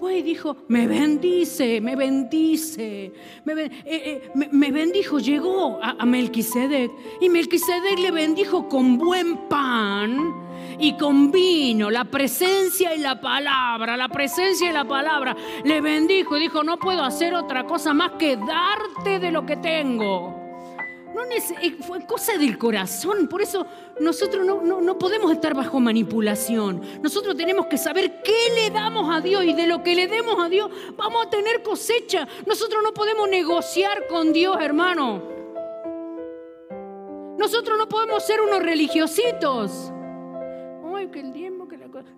fue 0.00 0.18
y 0.18 0.22
dijo, 0.22 0.56
me 0.68 0.86
bendice, 0.86 1.80
me 1.82 1.94
bendice, 1.94 3.12
me, 3.44 3.52
eh, 3.64 3.70
eh, 3.84 4.70
bendijo, 4.72 5.18
llegó 5.18 5.78
a, 5.82 5.90
a 5.90 6.06
Melquisedec 6.06 6.90
y 7.20 7.28
Melquisedec 7.28 7.98
le 7.98 8.10
bendijo 8.10 8.66
con 8.66 8.96
buen 8.96 9.36
pan 9.48 10.34
y 10.78 10.96
con 10.96 11.30
vino, 11.30 11.90
la 11.90 12.06
presencia 12.06 12.94
y 12.94 12.98
la 12.98 13.20
palabra, 13.20 13.98
la 13.98 14.08
presencia 14.08 14.70
y 14.70 14.72
la 14.72 14.86
palabra. 14.86 15.36
Le 15.64 15.82
bendijo 15.82 16.38
y 16.38 16.40
dijo, 16.40 16.64
no 16.64 16.78
puedo 16.78 17.04
hacer 17.04 17.34
otra 17.34 17.64
cosa 17.64 17.92
más 17.92 18.12
que 18.12 18.36
darte 18.36 19.18
de 19.18 19.30
lo 19.30 19.44
que 19.44 19.56
tengo. 19.58 20.39
No 21.20 21.36
eh, 21.36 21.76
fue 21.80 22.06
cosa 22.06 22.38
del 22.38 22.56
corazón, 22.56 23.28
por 23.28 23.42
eso 23.42 23.66
nosotros 24.00 24.44
no, 24.44 24.80
no, 24.80 24.98
podemos 24.98 25.30
estar 25.30 25.54
bajo 25.54 25.78
manipulación. 25.78 26.80
Nosotros 27.02 27.36
tenemos 27.36 27.66
que 27.66 27.76
saber 27.76 28.22
qué 28.22 28.54
le 28.54 28.70
damos 28.70 29.14
a 29.14 29.20
Dios 29.20 29.44
y 29.44 29.52
de 29.52 29.66
lo 29.66 29.82
que 29.82 29.94
le 29.94 30.06
demos 30.06 30.42
a 30.42 30.48
Dios 30.48 30.70
vamos 30.96 31.26
a 31.26 31.30
tener 31.30 31.62
cosecha. 31.62 32.26
Nosotros 32.46 32.82
no 32.82 32.94
podemos 32.94 33.28
negociar 33.28 34.06
con 34.06 34.32
Dios, 34.32 34.56
hermano. 34.60 35.22
Nosotros 37.38 37.76
no 37.78 37.86
podemos 37.86 38.24
ser 38.24 38.40
unos 38.40 38.62
religiositos. 38.62 39.92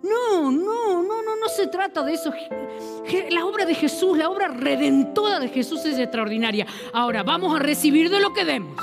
No, 0.01 0.51
no, 0.51 1.03
no, 1.03 1.21
no, 1.21 1.35
no 1.35 1.49
se 1.49 1.67
trata 1.67 2.03
de 2.03 2.13
eso. 2.13 2.31
La 3.29 3.45
obra 3.45 3.65
de 3.65 3.75
Jesús, 3.75 4.17
la 4.17 4.29
obra 4.29 4.47
redentora 4.47 5.39
de 5.39 5.49
Jesús 5.49 5.85
es 5.85 5.99
extraordinaria. 5.99 6.65
Ahora, 6.93 7.23
vamos 7.23 7.55
a 7.55 7.59
recibir 7.59 8.09
de 8.09 8.19
lo 8.19 8.33
que 8.33 8.45
demos. 8.45 8.77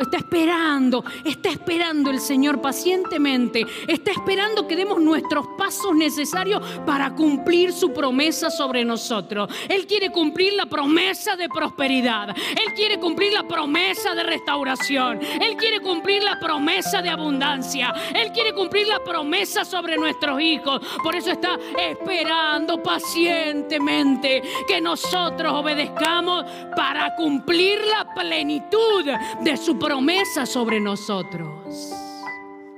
Está 0.00 0.18
esperando, 0.18 1.04
está 1.24 1.50
esperando 1.50 2.10
el 2.10 2.20
Señor 2.20 2.60
pacientemente, 2.60 3.64
está 3.86 4.10
esperando 4.10 4.66
que 4.66 4.76
demos 4.76 5.00
nuestros 5.00 5.46
pasos 5.56 5.94
necesarios 5.94 6.62
para 6.84 7.14
cumplir 7.14 7.72
su 7.72 7.92
promesa 7.92 8.50
sobre 8.50 8.84
nosotros. 8.84 9.48
Él 9.68 9.86
quiere 9.86 10.10
cumplir 10.10 10.54
la 10.54 10.66
promesa 10.66 11.36
de 11.36 11.48
prosperidad, 11.48 12.30
Él 12.30 12.74
quiere 12.74 12.98
cumplir 12.98 13.32
la 13.32 13.44
promesa 13.44 14.14
de 14.14 14.24
restauración, 14.24 15.20
Él 15.40 15.56
quiere 15.56 15.80
cumplir 15.80 16.22
la 16.22 16.38
promesa 16.38 17.00
de 17.00 17.08
abundancia, 17.08 17.94
Él 18.14 18.32
quiere 18.32 18.52
cumplir 18.52 18.88
la 18.88 19.02
promesa 19.02 19.64
sobre 19.64 19.96
nuestros 19.96 20.40
hijos. 20.40 20.80
Por 21.02 21.14
eso 21.14 21.30
está 21.30 21.58
esperando 21.78 22.82
pacientemente 22.82 24.42
que 24.66 24.80
nosotros 24.80 25.52
obedezcamos 25.52 26.44
para 26.76 27.14
cumplir 27.16 27.80
la 27.86 28.12
plenitud 28.14 29.04
de 29.42 29.56
su 29.56 29.75
promesa 29.78 30.46
sobre 30.46 30.80
nosotros. 30.80 31.92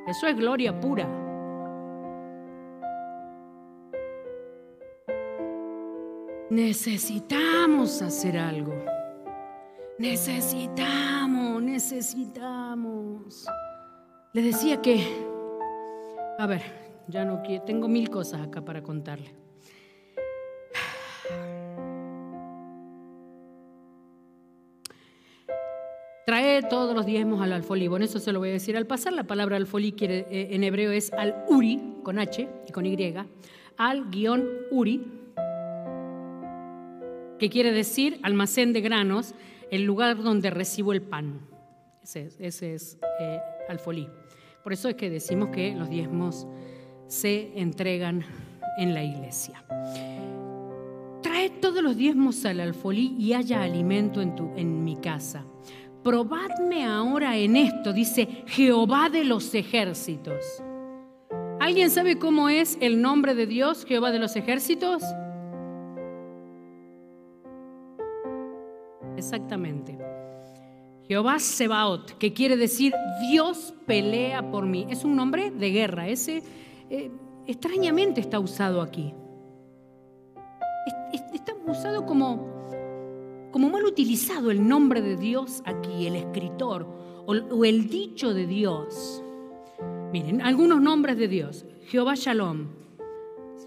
Eso 0.07 0.27
es 0.27 0.37
gloria 0.37 0.79
pura. 0.79 1.07
Necesitamos 6.51 8.01
hacer 8.01 8.39
algo. 8.39 8.75
Necesitamos, 9.99 11.63
necesitamos. 11.63 13.47
Le 14.33 14.43
decía 14.43 14.81
que, 14.81 15.05
a 16.39 16.47
ver, 16.47 16.63
ya 17.09 17.25
no 17.25 17.43
quiero, 17.43 17.65
tengo 17.65 17.89
mil 17.89 18.09
cosas 18.09 18.41
acá 18.47 18.65
para 18.65 18.83
contarle. 18.83 19.35
Trae 26.29 26.63
todos 26.63 26.95
los 26.95 27.07
diezmos 27.07 27.41
al 27.41 27.55
alfolí. 27.55 27.89
Bueno, 27.89 28.05
eso 28.05 28.19
se 28.19 28.33
lo 28.33 28.41
voy 28.41 28.51
a 28.51 28.53
decir 28.53 28.77
al 28.77 28.87
pasar. 28.87 29.15
La 29.15 29.25
palabra 29.25 29.57
alfolí 29.57 29.97
eh, 29.99 30.49
en 30.51 30.63
hebreo 30.63 30.93
es 30.93 31.11
al 31.15 31.47
uri, 31.49 31.81
con 32.03 32.19
H 32.19 32.47
y 32.69 32.71
con 32.71 32.85
Y, 32.85 33.15
al 33.79 34.11
guion 34.11 34.47
uri, 34.71 35.07
que 37.39 37.49
quiere 37.49 37.73
decir 37.73 38.21
almacén 38.23 38.75
de 38.75 38.83
granos, 38.83 39.35
el 39.71 39.85
lugar 39.85 40.23
donde 40.23 40.51
recibo 40.51 40.93
el 40.93 41.01
pan. 41.01 41.49
Ese, 42.03 42.29
es 42.39 42.99
eh, 43.21 43.41
alfolí. 43.71 44.07
Por 44.63 44.75
eso 44.75 44.91
es 44.91 44.97
que 44.97 45.09
decimos 45.09 45.49
que 45.49 45.75
los 45.75 45.89
diezmos 45.89 46.47
se 47.07 47.59
entregan 47.59 48.23
en 48.77 48.93
la 48.93 49.03
iglesia. 49.03 49.65
Trae 51.23 51.49
todos 51.49 51.83
los 51.83 51.97
diezmos 51.97 52.45
al 52.45 52.61
alfolí 52.61 53.17
y 53.19 53.33
haya 53.33 53.63
alimento 53.63 54.21
en, 54.21 54.37
tu, 54.37 54.53
en 54.57 54.85
mi 54.85 54.97
casa 54.97 55.47
probadme 56.09 56.87
ahora 56.87 57.37
en 57.37 57.55
esto, 57.55 57.93
dice 57.93 58.27
Jehová 58.47 59.11
de 59.11 59.25
los 59.25 59.55
ejércitos. 59.55 60.43
¿Alguien 61.61 61.91
sabe 61.91 62.19
cómo 62.19 62.49
es 62.49 62.79
el 62.81 63.03
nombre 63.03 63.35
de 63.35 63.47
Dios, 63.47 63.85
Jehová 63.85 64.11
de 64.11 64.19
los 64.19 64.35
ejércitos? 64.35 65.03
Exactamente. 69.19 69.99
Jehová 71.07 71.39
Sebaot, 71.39 72.17
que 72.17 72.33
quiere 72.33 72.57
decir 72.57 72.95
Dios 73.31 73.75
pelea 73.85 74.51
por 74.51 74.65
mí. 74.65 74.87
Es 74.89 75.05
un 75.05 75.15
nombre 75.15 75.51
de 75.51 75.71
guerra. 75.71 76.09
Ese 76.09 76.43
eh, 76.89 77.11
extrañamente 77.47 78.23
está 78.23 78.41
usado 78.41 78.81
aquí. 78.81 79.13
Está 81.35 81.53
usado 81.67 82.07
como, 82.07 82.58
como 83.51 83.71
mal 83.71 83.85
utilizado 83.85 84.51
el 84.51 84.67
nombre 84.67 85.01
de 85.03 85.17
Dios 85.17 85.63
aquí, 85.65 86.07
el 86.07 86.17
escritor 86.17 86.87
o, 87.27 87.65
el 87.65 87.89
dicho 87.89 88.33
de 88.33 88.47
Dios. 88.47 89.23
Miren, 90.13 90.41
algunos 90.41 90.81
nombres 90.81 91.19
de 91.19 91.29
Dios. 91.29 91.67
Jehová 91.87 92.15
Shalom. 92.15 92.69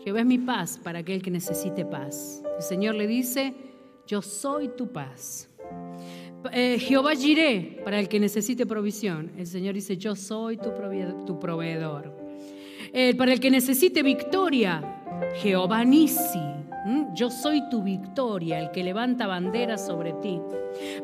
Jehová 0.04 0.22
es 0.22 0.26
mi 0.26 0.40
paz 0.40 0.80
para 0.84 1.00
aquel 1.00 1.22
que 1.22 1.30
necesite 1.30 1.86
paz. 1.86 2.42
El 2.58 2.64
Señor 2.64 2.96
le 2.96 3.06
dice, 3.06 3.54
yo 4.08 4.22
soy 4.22 4.70
tu 4.70 4.92
paz. 4.92 5.48
Eh, 6.52 6.80
Jehová 6.80 7.14
Jiré, 7.14 7.82
para 7.84 8.00
el 8.00 8.08
que 8.08 8.20
necesite 8.20 8.66
provisión. 8.66 9.32
El 9.38 9.46
Señor 9.46 9.76
dice, 9.76 9.98
yo 9.98 10.16
soy 10.16 10.58
tu 10.58 11.40
proveedor. 11.40 12.22
Eh, 12.94 13.16
para 13.16 13.32
el 13.32 13.40
que 13.40 13.52
necesite 13.52 14.04
victoria, 14.04 15.01
Jehová 15.36 15.84
Nisi. 15.84 16.42
Yo 17.14 17.30
soy 17.30 17.70
tu 17.70 17.84
victoria, 17.84 18.60
el 18.60 18.72
que 18.72 18.84
levanta 18.84 19.28
bandera 19.28 19.78
sobre 19.78 20.14
ti. 20.14 20.40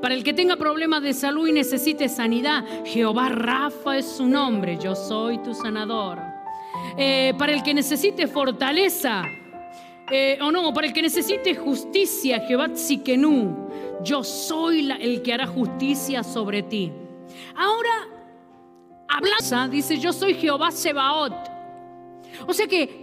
Para 0.02 0.16
el 0.16 0.24
que 0.24 0.34
tenga 0.34 0.56
problemas 0.56 1.04
de 1.04 1.14
salud 1.14 1.48
y 1.48 1.52
necesite 1.52 2.10
sanidad, 2.10 2.64
Jehová 2.86 3.30
Rafa 3.30 3.98
es 3.98 4.06
su 4.06 4.28
nombre. 4.28 4.78
Yo 4.78 4.96
soy 4.96 5.38
tu 5.40 5.54
sanador. 5.54 6.20
Eh, 6.98 7.34
para 7.38 7.54
el 7.54 7.62
que 7.62 7.74
necesite 7.74 8.28
fortaleza, 8.28 9.24
o 10.42 10.52
no, 10.52 10.74
para 10.74 10.88
el 10.88 10.94
que 10.94 11.02
necesite 11.02 11.54
justicia, 11.54 12.40
Jehová 12.40 12.70
Tzikenu 12.70 13.68
yo 14.04 14.24
soy 14.24 14.92
el 14.92 15.22
que 15.22 15.34
hará 15.34 15.48
justicia 15.48 16.24
sobre 16.24 16.64
ti. 16.64 16.92
Ahora, 17.56 18.08
habla, 19.08 19.68
dice, 19.70 19.98
yo 19.98 20.14
soy 20.14 20.34
Jehová 20.36 20.72
Sebaot. 20.72 21.34
O 22.48 22.54
sea 22.54 22.68
que, 22.68 23.02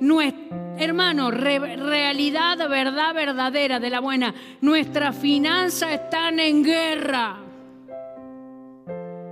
hermano, 0.78 1.30
realidad, 1.30 2.68
verdad 2.68 3.14
verdadera 3.14 3.80
de 3.80 3.90
la 3.90 4.00
buena, 4.00 4.34
nuestras 4.60 5.16
finanzas 5.16 5.92
están 5.92 6.40
en 6.40 6.62
guerra. 6.62 7.38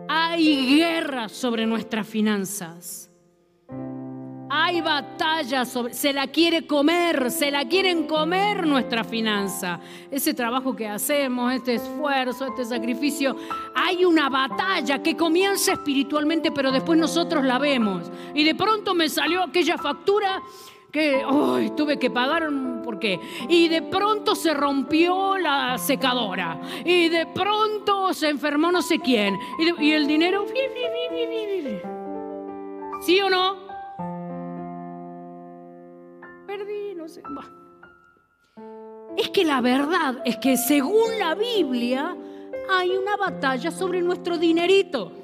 Hay 0.09 0.77
guerra 0.77 1.29
sobre 1.29 1.67
nuestras 1.67 2.07
finanzas. 2.07 3.09
Hay 4.55 4.83
batalla 4.83 5.65
sobre, 5.65 5.95
se 5.95 6.13
la 6.13 6.27
quiere 6.27 6.67
comer, 6.67 7.31
se 7.31 7.51
la 7.51 7.67
quieren 7.67 8.07
comer 8.07 8.67
nuestra 8.67 9.03
finanza. 9.03 9.81
Ese 10.11 10.35
trabajo 10.35 10.77
que 10.77 10.87
hacemos, 10.87 11.55
este 11.55 11.77
esfuerzo, 11.77 12.49
este 12.49 12.67
sacrificio, 12.67 13.35
hay 13.75 14.05
una 14.05 14.29
batalla 14.29 15.03
que 15.03 15.17
comienza 15.17 15.73
espiritualmente, 15.73 16.53
pero 16.53 16.71
después 16.71 16.99
nosotros 16.99 17.43
la 17.45 17.59
vemos. 17.59 18.11
Y 18.35 18.45
de 18.45 18.55
pronto 18.55 18.95
me 18.95 19.09
salió 19.09 19.43
aquella 19.43 19.79
factura 19.79 20.43
que 20.93 21.25
tuve 21.75 21.99
que 21.99 22.11
pagar, 22.11 22.49
¿por 22.85 22.99
qué? 22.99 23.19
Y 23.49 23.69
de 23.69 23.81
pronto 23.83 24.35
se 24.35 24.53
rompió 24.53 25.39
la 25.39 25.79
secadora. 25.79 26.61
Y 26.85 27.09
de 27.09 27.27
pronto 27.27 28.13
se 28.13 28.29
enfermó 28.29 28.71
no 28.71 28.83
sé 28.83 28.99
quién. 28.99 29.35
Y, 29.59 29.87
y 29.87 29.93
el 29.93 30.07
dinero... 30.07 30.45
¿Sí 33.01 33.21
o 33.21 33.31
no? 33.31 33.57
Es 39.17 39.31
que 39.31 39.45
la 39.45 39.61
verdad 39.61 40.23
es 40.25 40.37
que 40.37 40.57
según 40.57 41.19
la 41.19 41.35
Biblia 41.35 42.17
hay 42.71 42.91
una 42.91 43.17
batalla 43.17 43.71
sobre 43.71 44.03
nuestro 44.03 44.39
dinerito. 44.39 45.22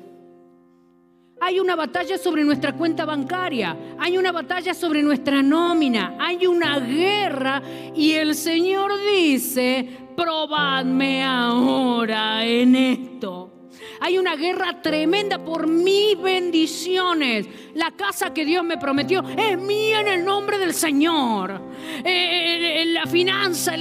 Hay 1.40 1.60
una 1.60 1.76
batalla 1.76 2.18
sobre 2.18 2.44
nuestra 2.44 2.72
cuenta 2.72 3.04
bancaria, 3.04 3.76
hay 3.98 4.18
una 4.18 4.32
batalla 4.32 4.74
sobre 4.74 5.02
nuestra 5.02 5.40
nómina, 5.40 6.16
hay 6.18 6.46
una 6.46 6.80
guerra 6.80 7.62
y 7.94 8.12
el 8.12 8.34
Señor 8.34 8.92
dice, 9.12 9.88
probadme 10.16 11.22
ahora 11.22 12.44
en 12.44 12.74
esto. 12.74 13.52
Hay 14.00 14.18
una 14.18 14.34
guerra 14.34 14.82
tremenda 14.82 15.44
por 15.44 15.68
mis 15.68 16.20
bendiciones. 16.20 17.46
La 17.74 17.92
casa 17.92 18.34
que 18.34 18.44
Dios 18.44 18.64
me 18.64 18.76
prometió 18.76 19.22
es 19.36 19.58
mía 19.58 20.00
en 20.00 20.08
el 20.08 20.24
nombre 20.24 20.58
del 20.58 20.74
Señor. 20.74 21.60
Eh, 21.98 22.02
eh, 22.04 22.82
eh, 22.82 22.84
la 22.86 23.06
finanza, 23.06 23.74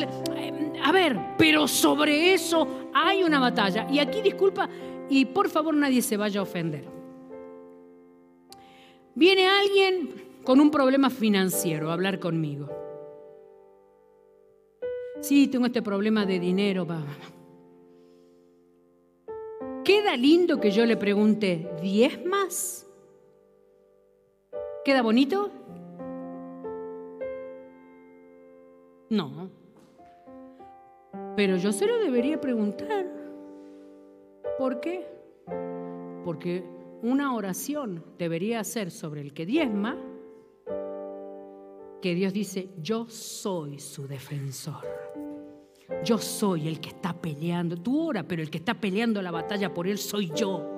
a 0.84 0.92
ver, 0.92 1.18
pero 1.38 1.68
sobre 1.68 2.34
eso 2.34 2.90
hay 2.94 3.24
una 3.24 3.40
batalla. 3.40 3.88
Y 3.92 3.98
aquí 3.98 4.22
disculpa, 4.22 4.70
y 5.10 5.26
por 5.26 5.50
favor 5.50 5.74
nadie 5.74 6.02
se 6.02 6.18
vaya 6.18 6.40
a 6.40 6.44
ofender. 6.44 6.97
Viene 9.18 9.48
alguien 9.48 10.12
con 10.44 10.60
un 10.60 10.70
problema 10.70 11.10
financiero 11.10 11.90
a 11.90 11.94
hablar 11.94 12.20
conmigo. 12.20 12.70
Sí, 15.22 15.48
tengo 15.48 15.66
este 15.66 15.82
problema 15.82 16.28
de 16.28 16.40
dinero. 16.40 16.86
¿Queda 19.84 20.16
lindo 20.16 20.60
que 20.60 20.70
yo 20.70 20.86
le 20.86 20.98
pregunte 20.98 21.68
diez 21.82 22.24
más? 22.28 22.88
¿Queda 24.86 25.02
bonito? 25.02 25.50
No. 29.10 29.50
Pero 31.36 31.58
yo 31.58 31.72
se 31.72 31.88
lo 31.88 31.98
debería 31.98 32.40
preguntar. 32.40 33.08
¿Por 34.60 34.80
qué? 34.80 35.08
Porque 36.24 36.77
una 37.02 37.36
oración 37.36 38.04
debería 38.18 38.64
ser 38.64 38.92
sobre 38.92 39.22
el 39.22 39.34
que 39.34 39.46
diezma, 39.46 39.98
que 42.02 42.16
Dios 42.16 42.34
dice, 42.34 42.70
yo 42.82 43.08
soy 43.10 43.80
su 43.80 44.08
defensor. 44.08 44.86
Yo 46.04 46.18
soy 46.18 46.68
el 46.68 46.80
que 46.80 46.90
está 46.90 47.14
peleando. 47.14 47.78
Tú 47.78 48.08
ora, 48.08 48.24
pero 48.24 48.42
el 48.42 48.50
que 48.50 48.58
está 48.58 48.74
peleando 48.74 49.22
la 49.22 49.32
batalla 49.32 49.74
por 49.74 49.88
él 49.88 49.98
soy 49.98 50.32
yo. 50.36 50.74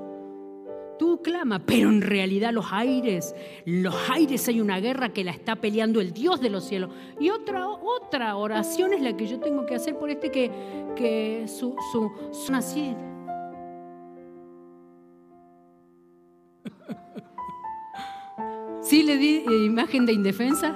Tú 0.98 1.22
clama, 1.22 1.60
pero 1.66 1.90
en 1.90 2.02
realidad 2.02 2.52
los 2.52 2.66
aires, 2.72 3.34
los 3.66 3.96
aires 4.10 4.48
hay 4.48 4.60
una 4.60 4.80
guerra 4.80 5.10
que 5.10 5.24
la 5.24 5.32
está 5.32 5.56
peleando 5.56 6.02
el 6.02 6.12
Dios 6.12 6.42
de 6.42 6.50
los 6.50 6.66
cielos. 6.66 6.92
Y 7.20 7.30
otra, 7.30 7.68
otra 7.68 8.36
oración 8.36 8.94
es 8.94 9.02
la 9.02 9.16
que 9.16 9.26
yo 9.26 9.40
tengo 9.40 9.66
que 9.66 9.76
hacer 9.76 9.98
por 9.98 10.10
este 10.10 10.30
que, 10.30 10.52
que 10.96 11.46
su, 11.48 11.76
su, 11.92 12.12
su 12.34 12.52
¿Sí 18.90 19.04
le 19.04 19.18
di 19.18 19.44
eh, 19.48 19.66
imagen 19.66 20.04
de 20.08 20.14
indefensa? 20.14 20.76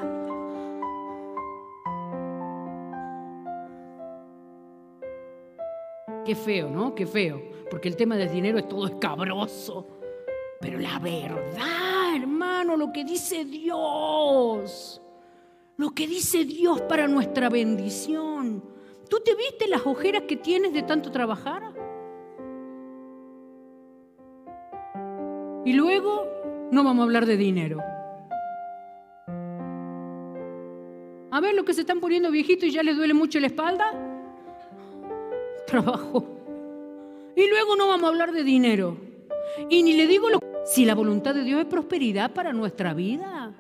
Qué 6.24 6.36
feo, 6.36 6.70
¿no? 6.70 6.94
Qué 6.94 7.08
feo. 7.08 7.42
Porque 7.72 7.88
el 7.88 7.96
tema 7.96 8.16
del 8.16 8.32
dinero 8.32 8.60
es 8.60 8.70
todo 8.70 8.86
escabroso. 8.86 9.88
Pero 10.62 10.78
la 10.78 11.00
verdad, 11.00 12.16
hermano, 12.16 12.78
lo 12.78 12.94
que 12.94 13.04
dice 13.04 13.46
Dios, 13.46 15.02
lo 15.78 15.90
que 15.90 16.06
dice 16.06 16.46
Dios 16.46 16.82
para 16.82 17.08
nuestra 17.08 17.50
bendición. 17.50 18.64
¿Tú 19.10 19.22
te 19.26 19.34
viste 19.34 19.68
las 19.68 19.88
ojeras 19.88 20.26
que 20.28 20.36
tienes 20.36 20.72
de 20.72 20.84
tanto 20.84 21.10
trabajar? 21.10 21.74
Y 25.66 25.74
luego 25.74 26.28
no 26.70 26.84
vamos 26.84 27.02
a 27.02 27.06
hablar 27.06 27.26
de 27.26 27.38
dinero. 27.38 27.82
A 31.34 31.40
ver, 31.40 31.56
lo 31.56 31.66
que 31.66 31.74
se 31.74 31.82
están 31.82 32.00
poniendo 32.00 32.30
viejitos 32.30 32.70
y 32.70 32.72
ya 32.72 32.84
les 32.84 32.96
duele 32.96 33.16
mucho 33.16 33.40
la 33.40 33.48
espalda 33.48 33.92
trabajo. 35.66 36.28
Y 37.36 37.50
luego 37.50 37.76
no 37.76 37.88
vamos 37.88 38.04
a 38.04 38.08
hablar 38.10 38.32
de 38.32 38.44
dinero. 38.44 38.96
Y 39.68 39.82
ni 39.82 39.94
le 39.94 40.06
digo 40.06 40.30
lo 40.30 40.40
si 40.64 40.86
la 40.86 40.94
voluntad 40.94 41.34
de 41.34 41.44
Dios 41.44 41.60
es 41.62 41.66
prosperidad 41.66 42.32
para 42.34 42.54
nuestra 42.54 42.94
vida. 42.94 43.52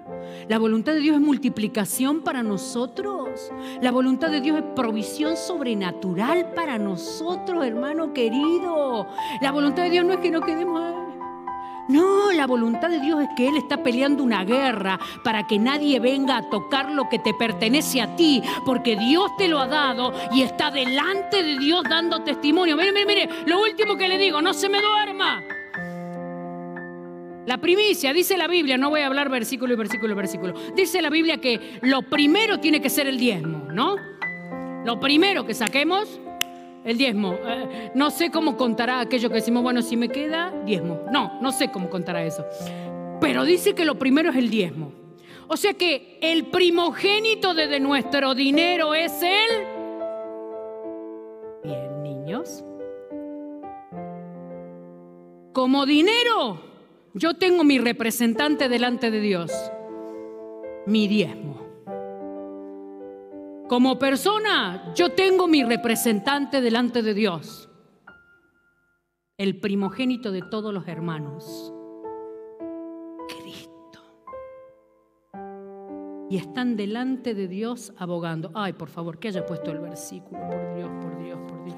La 0.47 0.59
voluntad 0.59 0.93
de 0.93 0.99
Dios 0.99 1.15
es 1.15 1.21
multiplicación 1.21 2.21
para 2.21 2.43
nosotros. 2.43 3.51
La 3.81 3.89
voluntad 3.89 4.29
de 4.29 4.41
Dios 4.41 4.59
es 4.59 4.63
provisión 4.75 5.35
sobrenatural 5.35 6.53
para 6.53 6.77
nosotros, 6.77 7.65
hermano 7.65 8.13
querido. 8.13 9.07
La 9.41 9.51
voluntad 9.51 9.81
de 9.81 9.89
Dios 9.89 10.05
no 10.05 10.13
es 10.13 10.19
que 10.19 10.29
no 10.29 10.41
quedemos 10.41 11.02
no, 11.87 12.31
la 12.31 12.47
voluntad 12.47 12.89
de 12.89 12.99
Dios 12.99 13.21
es 13.21 13.29
que 13.35 13.47
Él 13.47 13.57
está 13.57 13.83
peleando 13.83 14.23
una 14.23 14.45
guerra 14.45 14.99
para 15.23 15.45
que 15.45 15.59
nadie 15.59 15.99
venga 15.99 16.37
a 16.37 16.49
tocar 16.49 16.91
lo 16.91 17.09
que 17.09 17.19
te 17.19 17.33
pertenece 17.33 18.01
a 18.01 18.15
ti, 18.15 18.41
porque 18.65 18.95
Dios 18.95 19.35
te 19.37 19.47
lo 19.47 19.59
ha 19.59 19.67
dado 19.67 20.13
y 20.31 20.41
está 20.43 20.71
delante 20.71 21.43
de 21.43 21.57
Dios 21.59 21.83
dando 21.89 22.23
testimonio. 22.23 22.77
Mire, 22.77 22.91
mire, 22.91 23.05
mire, 23.05 23.29
lo 23.45 23.61
último 23.61 23.97
que 23.97 24.07
le 24.07 24.17
digo, 24.17 24.41
no 24.41 24.53
se 24.53 24.69
me 24.69 24.81
duerma. 24.81 25.41
La 27.45 27.57
primicia, 27.57 28.13
dice 28.13 28.37
la 28.37 28.47
Biblia, 28.47 28.77
no 28.77 28.89
voy 28.89 29.01
a 29.01 29.07
hablar 29.07 29.29
versículo 29.29 29.73
y 29.73 29.75
versículo 29.75 30.13
y 30.13 30.15
versículo, 30.15 30.53
dice 30.75 31.01
la 31.01 31.09
Biblia 31.09 31.37
que 31.37 31.79
lo 31.81 32.03
primero 32.03 32.61
tiene 32.61 32.81
que 32.81 32.89
ser 32.89 33.07
el 33.07 33.17
diezmo, 33.17 33.67
¿no? 33.69 33.97
Lo 34.85 34.99
primero 35.01 35.45
que 35.45 35.53
saquemos, 35.53 36.21
el 36.85 36.97
diezmo. 36.97 37.33
Eh, 37.33 37.91
no 37.95 38.11
sé 38.11 38.31
cómo 38.31 38.57
contará 38.57 38.99
aquello 38.99 39.29
que 39.29 39.35
decimos, 39.35 39.63
bueno, 39.63 39.81
si 39.81 39.97
me 39.97 40.09
queda, 40.09 40.53
diezmo. 40.65 41.01
No, 41.11 41.39
no 41.41 41.51
sé 41.51 41.71
cómo 41.71 41.89
contará 41.89 42.23
eso. 42.23 42.45
Pero 43.19 43.45
dice 43.45 43.73
que 43.73 43.85
lo 43.85 43.97
primero 43.97 44.29
es 44.29 44.35
el 44.35 44.49
diezmo. 44.49 44.91
O 45.47 45.57
sea 45.57 45.73
que 45.73 46.17
el 46.21 46.45
primogénito 46.45 47.53
de, 47.53 47.67
de 47.67 47.79
nuestro 47.79 48.33
dinero 48.33 48.93
es 48.93 49.21
el... 49.21 49.65
Bien, 51.63 52.03
niños. 52.03 52.63
Como 55.53 55.85
dinero, 55.85 56.59
yo 57.13 57.35
tengo 57.35 57.63
mi 57.63 57.77
representante 57.77 58.69
delante 58.69 59.11
de 59.11 59.19
Dios, 59.19 59.51
mi 60.87 61.07
diezmo. 61.07 61.61
Como 63.67 63.97
persona, 63.97 64.93
yo 64.93 65.13
tengo 65.13 65.47
mi 65.47 65.63
representante 65.63 66.59
delante 66.59 67.01
de 67.01 67.13
Dios, 67.13 67.69
el 69.37 69.59
primogénito 69.59 70.31
de 70.31 70.41
todos 70.41 70.73
los 70.73 70.87
hermanos, 70.87 71.73
Cristo. 73.29 73.99
Y 76.29 76.37
están 76.37 76.75
delante 76.75 77.33
de 77.33 77.47
Dios 77.47 77.93
abogando. 77.97 78.51
Ay, 78.53 78.73
por 78.73 78.89
favor, 78.89 79.17
que 79.17 79.29
haya 79.29 79.45
puesto 79.45 79.71
el 79.71 79.79
versículo, 79.79 80.41
por 80.41 80.75
Dios, 80.75 80.89
por 81.01 81.23
Dios, 81.23 81.39
por 81.47 81.63
Dios. 81.63 81.77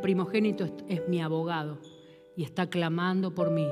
Primogénito 0.00 0.64
es, 0.88 1.08
mi 1.08 1.20
abogado 1.20 1.78
y 2.36 2.44
está 2.44 2.68
clamando 2.68 3.34
por 3.34 3.50
mí. 3.50 3.68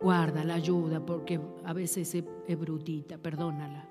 Guarda 0.00 0.44
la 0.44 0.54
ayuda 0.54 1.04
porque 1.04 1.40
a 1.64 1.72
veces 1.72 2.14
es, 2.14 2.58
brutita, 2.58 3.18
perdónala. 3.18 3.88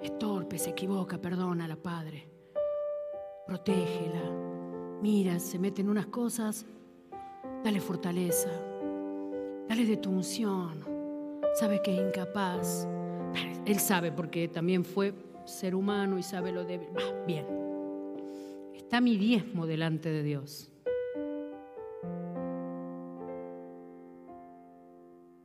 Es 0.00 0.18
torpe, 0.18 0.58
se 0.58 0.70
equivoca, 0.70 1.18
perdónala, 1.18 1.76
Padre. 1.76 2.28
Protégela. 3.46 4.22
Mira, 5.02 5.38
se 5.38 5.58
mete 5.58 5.80
en 5.80 5.88
unas 5.88 6.06
cosas, 6.06 6.66
dale 7.64 7.80
fortaleza. 7.80 8.50
Dale 9.68 9.84
de 9.84 9.96
tu 9.96 10.10
unción. 10.10 10.84
Sabe 11.54 11.80
que 11.82 11.94
es 11.94 12.00
incapaz. 12.00 12.86
Él 13.66 13.78
sabe 13.78 14.12
porque 14.12 14.48
también 14.48 14.84
fue 14.84 15.14
ser 15.44 15.74
humano 15.74 16.18
y 16.18 16.22
sabe 16.22 16.52
lo 16.52 16.64
débil. 16.64 16.88
bien 17.26 17.59
está 18.90 19.00
mi 19.00 19.16
diezmo 19.16 19.68
delante 19.68 20.10
de 20.10 20.24
Dios. 20.24 20.68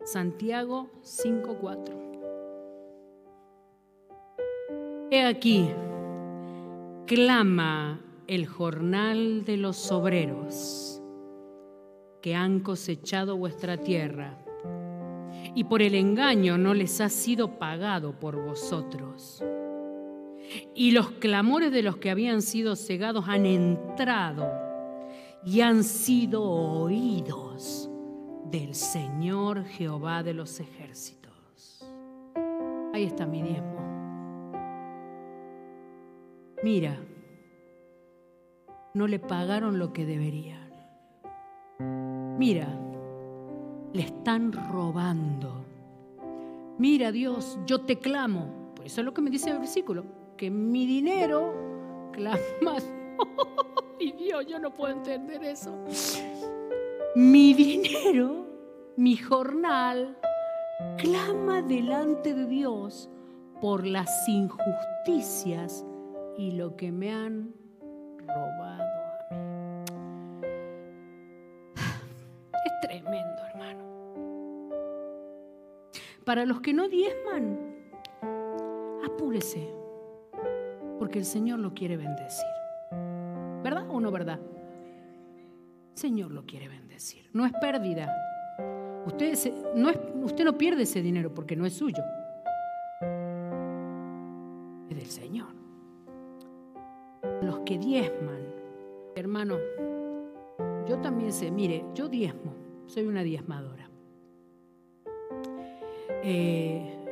Santiago 0.03 0.89
5:4. 1.03 1.95
He 5.11 5.21
aquí, 5.23 5.69
clama 7.05 8.01
el 8.25 8.47
jornal 8.47 9.45
de 9.45 9.57
los 9.57 9.91
obreros 9.91 10.99
que 12.23 12.33
han 12.33 12.61
cosechado 12.61 13.37
vuestra 13.37 13.77
tierra, 13.77 14.43
y 15.53 15.65
por 15.65 15.83
el 15.83 15.93
engaño 15.93 16.57
no 16.57 16.73
les 16.73 16.99
ha 16.99 17.09
sido 17.09 17.59
pagado 17.59 18.19
por 18.19 18.43
vosotros 18.43 19.43
y 20.73 20.91
los 20.91 21.11
clamores 21.11 21.71
de 21.71 21.81
los 21.81 21.97
que 21.97 22.09
habían 22.09 22.41
sido 22.41 22.75
cegados 22.75 23.27
han 23.27 23.45
entrado 23.45 24.51
y 25.45 25.61
han 25.61 25.83
sido 25.83 26.43
oídos 26.43 27.89
del 28.51 28.75
Señor 28.75 29.63
Jehová 29.65 30.23
de 30.23 30.33
los 30.33 30.59
ejércitos. 30.59 31.85
Ahí 32.93 33.03
está 33.03 33.25
mi 33.25 33.41
diezmo. 33.41 33.75
Mira, 36.63 36.97
no 38.93 39.07
le 39.07 39.19
pagaron 39.19 39.77
lo 39.77 39.93
que 39.93 40.05
deberían. 40.05 40.71
Mira, 42.39 42.67
le 43.93 44.01
están 44.01 44.51
robando. 44.51 45.65
Mira 46.77 47.11
Dios, 47.11 47.59
yo 47.65 47.81
te 47.81 47.99
clamo. 47.99 48.73
Por 48.75 48.85
eso 48.85 49.01
es 49.01 49.05
lo 49.05 49.13
que 49.13 49.21
me 49.21 49.29
dice 49.29 49.51
el 49.51 49.59
versículo 49.59 50.24
que 50.37 50.49
mi 50.49 50.85
dinero 50.85 51.53
clama. 52.11 52.77
y 53.99 54.11
Dios, 54.13 54.45
yo 54.47 54.59
no 54.59 54.73
puedo 54.73 54.93
entender 54.93 55.43
eso. 55.43 55.73
Mi 57.15 57.53
dinero, 57.53 58.47
mi 58.97 59.15
jornal, 59.15 60.17
clama 60.97 61.61
delante 61.61 62.33
de 62.33 62.45
Dios 62.45 63.09
por 63.61 63.85
las 63.85 64.27
injusticias 64.27 65.85
y 66.37 66.51
lo 66.51 66.75
que 66.75 66.91
me 66.91 67.13
han 67.13 67.53
robado 68.27 68.83
a 68.83 69.35
mí. 69.35 70.47
Es 72.65 72.81
tremendo, 72.81 73.45
hermano. 73.49 73.83
Para 76.25 76.45
los 76.45 76.59
que 76.59 76.73
no 76.73 76.89
diezman, 76.89 77.75
apúrese 79.05 79.84
porque 80.99 81.19
el 81.19 81.25
Señor 81.25 81.59
lo 81.59 81.73
quiere 81.73 81.97
bendecir. 81.97 82.45
¿Verdad 83.63 83.85
o 83.89 83.99
no 83.99 84.11
verdad? 84.11 84.39
El 85.93 85.97
Señor 85.97 86.31
lo 86.31 86.45
quiere 86.45 86.67
bendecir. 86.67 87.29
No 87.33 87.45
es 87.45 87.53
pérdida. 87.53 88.13
Usted 89.05 89.37
no, 89.75 89.91
no 89.91 90.57
pierde 90.57 90.83
ese 90.83 91.01
dinero 91.01 91.33
porque 91.33 91.55
no 91.55 91.65
es 91.65 91.73
suyo. 91.73 92.03
Es 94.89 94.95
del 94.95 95.05
Señor. 95.07 95.47
Los 97.41 97.59
que 97.59 97.77
diezman, 97.77 98.41
hermano, 99.15 99.57
yo 100.87 100.99
también 100.99 101.33
sé, 101.33 101.51
mire, 101.51 101.85
yo 101.93 102.07
diezmo, 102.07 102.53
soy 102.85 103.05
una 103.07 103.23
diezmadora. 103.23 103.89
Eh, 106.23 107.04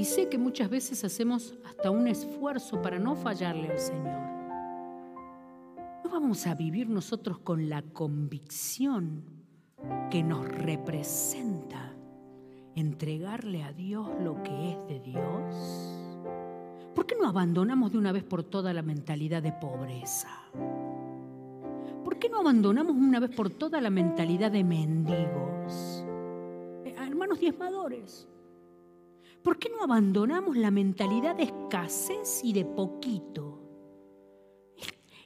y 0.00 0.04
sé 0.06 0.30
que 0.30 0.38
muchas 0.38 0.70
veces 0.70 1.04
hacemos 1.04 1.54
hasta 1.62 1.90
un 1.90 2.08
esfuerzo 2.08 2.80
para 2.80 2.98
no 2.98 3.14
fallarle 3.14 3.68
al 3.68 3.78
Señor. 3.78 4.18
No 6.02 6.10
vamos 6.10 6.46
a 6.46 6.54
vivir 6.54 6.88
nosotros 6.88 7.38
con 7.40 7.68
la 7.68 7.82
convicción 7.82 9.24
que 10.10 10.22
nos 10.22 10.48
representa 10.48 11.94
entregarle 12.74 13.62
a 13.62 13.74
Dios 13.74 14.08
lo 14.24 14.42
que 14.42 14.72
es 14.72 14.88
de 14.88 15.00
Dios. 15.00 15.54
¿Por 16.94 17.04
qué 17.04 17.14
no 17.20 17.28
abandonamos 17.28 17.92
de 17.92 17.98
una 17.98 18.12
vez 18.12 18.24
por 18.24 18.42
todas 18.42 18.74
la 18.74 18.80
mentalidad 18.80 19.42
de 19.42 19.52
pobreza? 19.52 20.30
¿Por 22.02 22.18
qué 22.18 22.30
no 22.30 22.38
abandonamos 22.38 22.96
una 22.96 23.20
vez 23.20 23.34
por 23.36 23.50
todas 23.50 23.82
la 23.82 23.90
mentalidad 23.90 24.50
de 24.50 24.64
mendigos? 24.64 26.06
Eh, 26.86 26.94
hermanos 26.96 27.38
diezmadores, 27.38 28.26
¿Por 29.42 29.58
qué 29.58 29.70
no 29.70 29.82
abandonamos 29.82 30.56
la 30.56 30.70
mentalidad 30.70 31.36
de 31.36 31.44
escasez 31.44 32.42
y 32.44 32.52
de 32.52 32.64
poquito? 32.64 33.58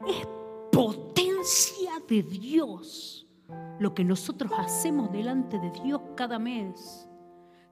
Es, 0.07 0.27
potencia 0.71 2.03
de 2.09 2.23
Dios 2.23 3.27
lo 3.79 3.95
que 3.95 4.05
nosotros 4.05 4.51
hacemos 4.59 5.11
delante 5.13 5.59
de 5.59 5.71
Dios 5.71 6.01
cada 6.17 6.39
mes. 6.39 7.09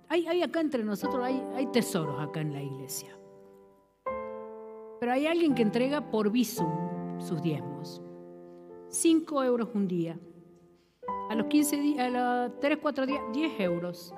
Hay, 0.08 0.42
acá 0.42 0.60
entre 0.60 0.84
nosotros, 0.84 1.24
hay, 1.24 1.66
tesoros 1.72 2.20
acá 2.20 2.40
en 2.40 2.52
la 2.52 2.62
iglesia. 2.62 3.16
Pero 5.00 5.12
hay 5.12 5.26
alguien 5.26 5.54
que 5.54 5.62
entrega 5.62 6.10
por 6.10 6.30
visum 6.30 7.18
sus 7.18 7.40
diezmos. 7.40 8.02
Cinco 8.88 9.42
euros 9.42 9.70
un 9.74 9.88
día. 9.88 10.18
A 11.30 11.34
los 11.34 11.46
15 11.46 11.76
días, 11.76 12.14
a 12.14 12.46
los 12.48 12.60
3, 12.60 12.78
4 12.82 13.06
días, 13.06 13.22
10 13.32 13.60
euros. 13.60 14.14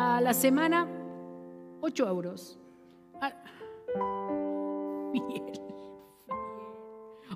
A 0.00 0.20
la 0.20 0.32
semana, 0.32 0.86
8 1.80 2.06
euros. 2.06 2.56
Ah, 3.20 3.32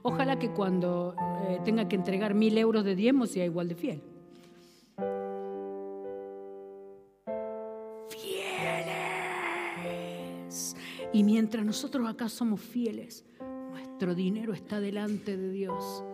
Ojalá 0.04 0.38
que 0.38 0.52
cuando 0.52 1.16
eh, 1.48 1.58
tenga 1.64 1.88
que 1.88 1.96
entregar 1.96 2.34
mil 2.34 2.56
euros 2.56 2.84
de 2.84 2.94
diezmo 2.94 3.26
sea 3.26 3.44
igual 3.44 3.66
de 3.66 3.74
fiel. 3.74 4.00
Fieles. 9.26 10.76
Y 11.12 11.24
mientras 11.24 11.66
nosotros 11.66 12.08
acá 12.08 12.28
somos 12.28 12.60
fieles, 12.60 13.24
nuestro 13.72 14.14
dinero 14.14 14.52
está 14.52 14.78
delante 14.78 15.36
de 15.36 15.50
Dios. 15.50 16.04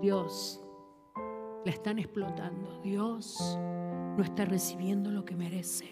Dios, 0.00 0.62
la 1.66 1.70
están 1.70 1.98
explotando. 1.98 2.80
Dios, 2.82 3.58
no 4.16 4.22
está 4.22 4.44
recibiendo 4.44 5.10
lo 5.10 5.24
que 5.24 5.36
merece. 5.36 5.88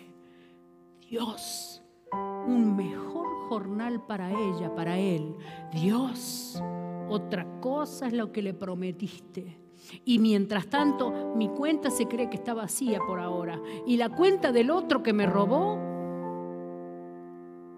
Dios, 1.08 1.82
un 2.12 2.76
mejor 2.76 3.26
jornal 3.48 4.04
para 4.06 4.30
ella, 4.30 4.74
para 4.74 4.98
él. 4.98 5.34
Dios, 5.72 6.62
otra 7.08 7.46
cosa 7.60 8.06
es 8.06 8.12
lo 8.12 8.30
que 8.32 8.42
le 8.42 8.54
prometiste. 8.54 9.58
Y 10.04 10.18
mientras 10.18 10.66
tanto, 10.66 11.34
mi 11.36 11.48
cuenta 11.48 11.90
se 11.90 12.06
cree 12.06 12.28
que 12.28 12.36
está 12.36 12.52
vacía 12.52 13.00
por 13.06 13.20
ahora. 13.20 13.60
Y 13.86 13.96
la 13.96 14.08
cuenta 14.10 14.52
del 14.52 14.70
otro 14.70 15.02
que 15.02 15.12
me 15.12 15.26
robó 15.26 15.78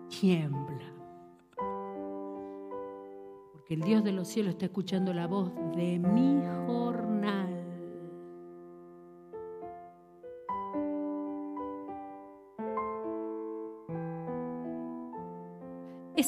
tiembla. 0.09 0.93
Porque 3.53 3.75
el 3.75 3.83
Dios 3.83 4.03
de 4.03 4.13
los 4.13 4.29
cielos 4.29 4.55
está 4.55 4.67
escuchando 4.67 5.13
la 5.13 5.27
voz 5.27 5.53
de 5.77 5.99
mi 5.99 6.41
jornal. 6.67 6.90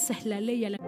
Esa 0.02 0.14
es 0.14 0.26
la 0.26 0.40
ley 0.40 0.64
a 0.64 0.70
la 0.70 0.78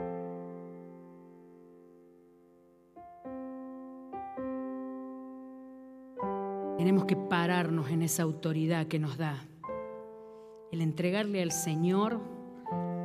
Tenemos 6.77 7.05
que 7.05 7.15
pararnos 7.15 7.91
en 7.93 8.03
esa 8.03 8.25
autoridad 8.25 8.89
que 8.89 8.99
nos 8.99 9.17
da. 9.17 9.37
El 10.73 10.81
entregarle 10.81 11.43
al 11.43 11.53
Señor 11.53 12.19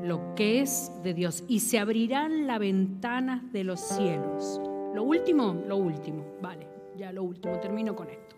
lo 0.02 0.34
que 0.34 0.62
es 0.62 0.92
de 1.04 1.14
Dios. 1.14 1.44
Y 1.48 1.60
se 1.60 1.78
abrirán 1.78 2.48
las 2.48 2.58
ventanas 2.58 3.54
de 3.54 3.64
los 3.64 3.80
cielos. 3.80 4.60
Lo 4.96 5.04
último, 5.04 5.64
lo 5.68 5.78
último. 5.78 6.26
Vale, 6.42 6.66
ya 6.98 7.12
lo 7.12 7.22
último. 7.22 7.60
Termino 7.60 7.96
con 7.96 8.10
esto. 8.10 8.36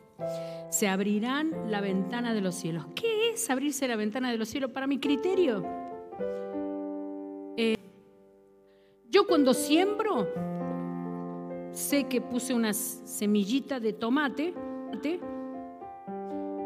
Se 0.70 0.90
abrirán 0.90 1.72
la 1.72 1.80
ventana 1.80 2.34
de 2.34 2.42
los 2.42 2.54
cielos. 2.54 2.86
¿Qué 2.96 3.30
es 3.30 3.50
abrirse 3.50 3.88
la 3.88 3.96
ventana 3.96 4.30
de 4.30 4.38
los 4.38 4.50
cielos? 4.50 4.72
Para 4.72 4.88
mi 4.88 5.00
criterio. 5.00 5.80
Cuando 9.32 9.54
siembro, 9.54 10.28
sé 11.72 12.04
que 12.04 12.20
puse 12.20 12.54
unas 12.54 12.76
semillitas 13.06 13.82
de 13.82 13.94
tomate 13.94 14.54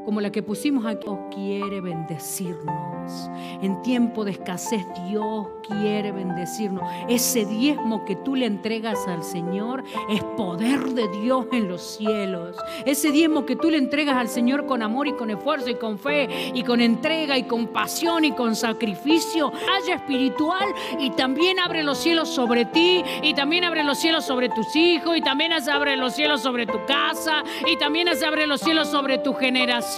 como 0.06 0.22
la 0.22 0.32
que 0.32 0.43
pusimos 0.43 0.86
aquí, 0.86 1.06
Dios 1.06 1.20
quiere 1.34 1.82
bendecirnos. 1.82 3.30
En 3.62 3.82
tiempo 3.84 4.26
de 4.26 4.32
escasez 4.32 4.84
Dios 5.08 5.47
quiere 5.68 6.12
bendecirnos. 6.12 6.84
Ese 7.08 7.45
diezmo 7.45 8.06
que 8.06 8.16
tú 8.16 8.36
le 8.36 8.45
entregas 8.45 9.08
al 9.08 9.24
Señor 9.24 9.84
es 10.10 10.24
poder 10.36 10.80
de 10.93 11.08
Dios 11.22 11.45
en 11.51 11.68
los 11.68 11.82
cielos. 11.82 12.58
Ese 12.86 13.12
diezmo 13.12 13.45
que 13.45 13.56
tú 13.56 13.70
le 13.70 13.78
entregas 13.78 14.18
al 14.18 14.28
Señor 14.28 14.66
con 14.66 14.82
amor 14.82 15.08
y 15.08 15.14
con 15.14 15.30
esfuerzo 15.30 15.70
y 15.70 15.76
con 15.76 15.99
fe 15.99 16.51
y 16.53 16.64
con 16.64 16.82
entrega 16.82 17.38
y 17.38 17.43
con 17.43 17.68
pasión 17.68 18.26
y 18.26 18.32
con 18.32 18.56
sacrificio, 18.56 19.51
haya 19.78 19.95
espiritual 19.95 20.74
y 20.99 21.12
también 21.12 21.60
abre 21.60 21.84
los 21.84 21.99
cielos 21.99 22.30
sobre 22.30 22.66
ti 22.66 23.03
y 23.22 23.34
también 23.34 23.64
abre 23.64 23.84
los 23.84 23.99
cielos 23.99 24.26
sobre 24.26 24.49
tus 24.49 24.76
hijos 24.76 25.18
y 25.18 25.22
también 25.22 25.53
abre 25.53 25.95
los 25.95 26.14
cielos 26.14 26.41
sobre 26.41 26.66
tu 26.66 26.84
casa 26.86 27.43
y 27.68 27.78
también 27.78 28.08
abre 28.10 28.47
los 28.47 28.62
cielos 28.62 28.88
sobre 28.89 29.20
tu 29.20 29.34
generación 29.34 29.95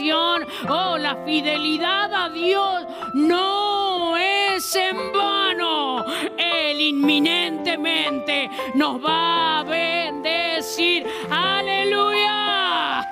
Oh, 0.69 0.97
la 0.97 1.15
fidelidad 1.25 2.13
a 2.13 2.29
Dios 2.29 2.85
no 3.15 4.15
es 4.15 4.75
en 4.75 5.11
vano. 5.11 6.05
Él 6.37 6.79
inminentemente 6.79 8.47
nos 8.75 9.03
va 9.03 9.59
a 9.59 9.63
bendecir. 9.63 11.03
Aleluya. 11.31 13.11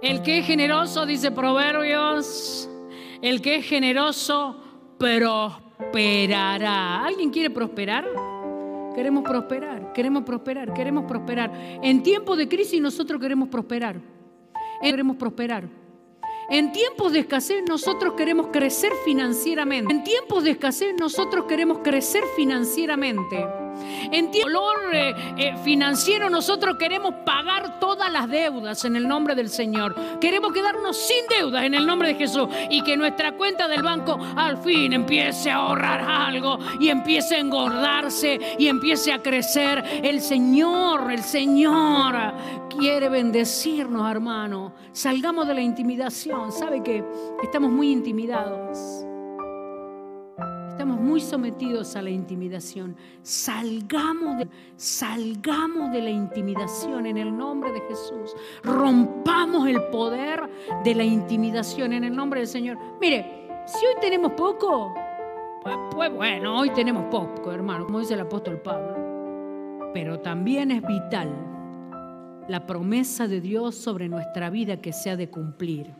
El 0.00 0.22
que 0.22 0.38
es 0.38 0.46
generoso, 0.46 1.06
dice 1.06 1.32
Proverbios, 1.32 2.68
el 3.20 3.42
que 3.42 3.56
es 3.56 3.66
generoso 3.66 4.56
prosperará. 4.96 7.04
¿Alguien 7.04 7.30
quiere 7.30 7.50
prosperar? 7.50 8.06
Queremos 8.98 9.22
prosperar, 9.22 9.92
queremos 9.92 10.24
prosperar, 10.24 10.74
queremos 10.74 11.04
prosperar. 11.04 11.52
En 11.84 12.02
tiempos 12.02 12.36
de 12.36 12.48
crisis 12.48 12.80
nosotros 12.80 13.20
queremos 13.20 13.48
prosperar. 13.48 14.00
Queremos 14.82 15.16
prosperar. 15.16 15.68
En 16.50 16.72
tiempos 16.72 17.12
de 17.12 17.20
escasez 17.20 17.62
nosotros 17.68 18.14
queremos 18.14 18.48
crecer 18.48 18.90
financieramente. 19.04 19.94
En 19.94 20.02
tiempos 20.02 20.42
de 20.42 20.50
escasez 20.50 20.96
nosotros 20.98 21.44
queremos 21.44 21.78
crecer 21.78 22.24
financieramente. 22.34 23.46
En 24.10 24.30
dolor 24.30 24.76
eh, 24.92 25.14
eh, 25.36 25.54
financiero 25.64 26.30
nosotros 26.30 26.76
queremos 26.78 27.14
pagar 27.24 27.78
todas 27.80 28.10
las 28.10 28.28
deudas 28.28 28.84
en 28.84 28.96
el 28.96 29.06
nombre 29.06 29.34
del 29.34 29.48
Señor. 29.48 29.94
Queremos 30.20 30.52
quedarnos 30.52 30.96
sin 30.96 31.26
deudas 31.28 31.64
en 31.64 31.74
el 31.74 31.86
nombre 31.86 32.08
de 32.08 32.14
Jesús 32.14 32.48
y 32.70 32.82
que 32.82 32.96
nuestra 32.96 33.32
cuenta 33.32 33.68
del 33.68 33.82
banco 33.82 34.18
al 34.36 34.58
fin 34.58 34.92
empiece 34.92 35.50
a 35.50 35.56
ahorrar 35.56 36.00
algo 36.00 36.58
y 36.80 36.88
empiece 36.88 37.36
a 37.36 37.38
engordarse 37.38 38.38
y 38.58 38.68
empiece 38.68 39.12
a 39.12 39.22
crecer. 39.22 39.84
El 40.02 40.20
Señor, 40.20 41.10
el 41.10 41.22
Señor 41.22 42.34
quiere 42.68 43.08
bendecirnos, 43.08 44.10
hermano. 44.10 44.72
Salgamos 44.92 45.46
de 45.46 45.54
la 45.54 45.60
intimidación. 45.60 46.52
¿Sabe 46.52 46.82
que 46.82 47.04
estamos 47.42 47.70
muy 47.70 47.90
intimidados? 47.90 49.07
Estamos 50.78 51.00
muy 51.00 51.20
sometidos 51.20 51.96
a 51.96 52.02
la 52.02 52.10
intimidación. 52.10 52.94
Salgamos 53.22 54.38
de, 54.38 54.48
salgamos 54.76 55.90
de 55.90 56.02
la 56.02 56.10
intimidación 56.10 57.04
en 57.06 57.18
el 57.18 57.36
nombre 57.36 57.72
de 57.72 57.80
Jesús. 57.80 58.32
Rompamos 58.62 59.66
el 59.66 59.82
poder 59.90 60.48
de 60.84 60.94
la 60.94 61.02
intimidación 61.02 61.94
en 61.94 62.04
el 62.04 62.14
nombre 62.14 62.38
del 62.38 62.46
Señor. 62.46 62.78
Mire, 63.00 63.48
si 63.66 63.84
hoy 63.86 63.94
tenemos 64.00 64.34
poco, 64.34 64.94
pues, 65.64 65.76
pues 65.90 66.14
bueno, 66.14 66.60
hoy 66.60 66.70
tenemos 66.70 67.06
poco, 67.06 67.50
hermano, 67.50 67.86
como 67.86 67.98
dice 67.98 68.14
el 68.14 68.20
apóstol 68.20 68.60
Pablo. 68.62 69.90
Pero 69.92 70.20
también 70.20 70.70
es 70.70 70.82
vital 70.86 71.28
la 72.46 72.66
promesa 72.66 73.26
de 73.26 73.40
Dios 73.40 73.74
sobre 73.74 74.08
nuestra 74.08 74.48
vida 74.48 74.76
que 74.76 74.92
se 74.92 75.10
ha 75.10 75.16
de 75.16 75.28
cumplir 75.28 75.92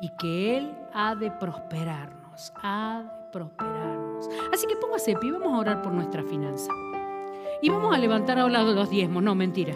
y 0.00 0.10
que 0.16 0.58
Él 0.58 0.72
ha 0.94 1.16
de 1.16 1.32
prosperarnos, 1.32 2.52
ha 2.62 3.02
de 3.02 3.30
Así 4.52 4.66
que 4.66 4.76
póngase 4.76 5.16
pie, 5.16 5.32
vamos 5.32 5.54
a 5.54 5.58
orar 5.58 5.82
por 5.82 5.92
nuestra 5.92 6.22
finanza. 6.22 6.70
Y 7.62 7.70
vamos 7.70 7.94
a 7.94 7.98
levantar 7.98 8.38
ahora 8.38 8.62
los 8.62 8.90
diezmos, 8.90 9.22
no, 9.22 9.34
mentira. 9.34 9.74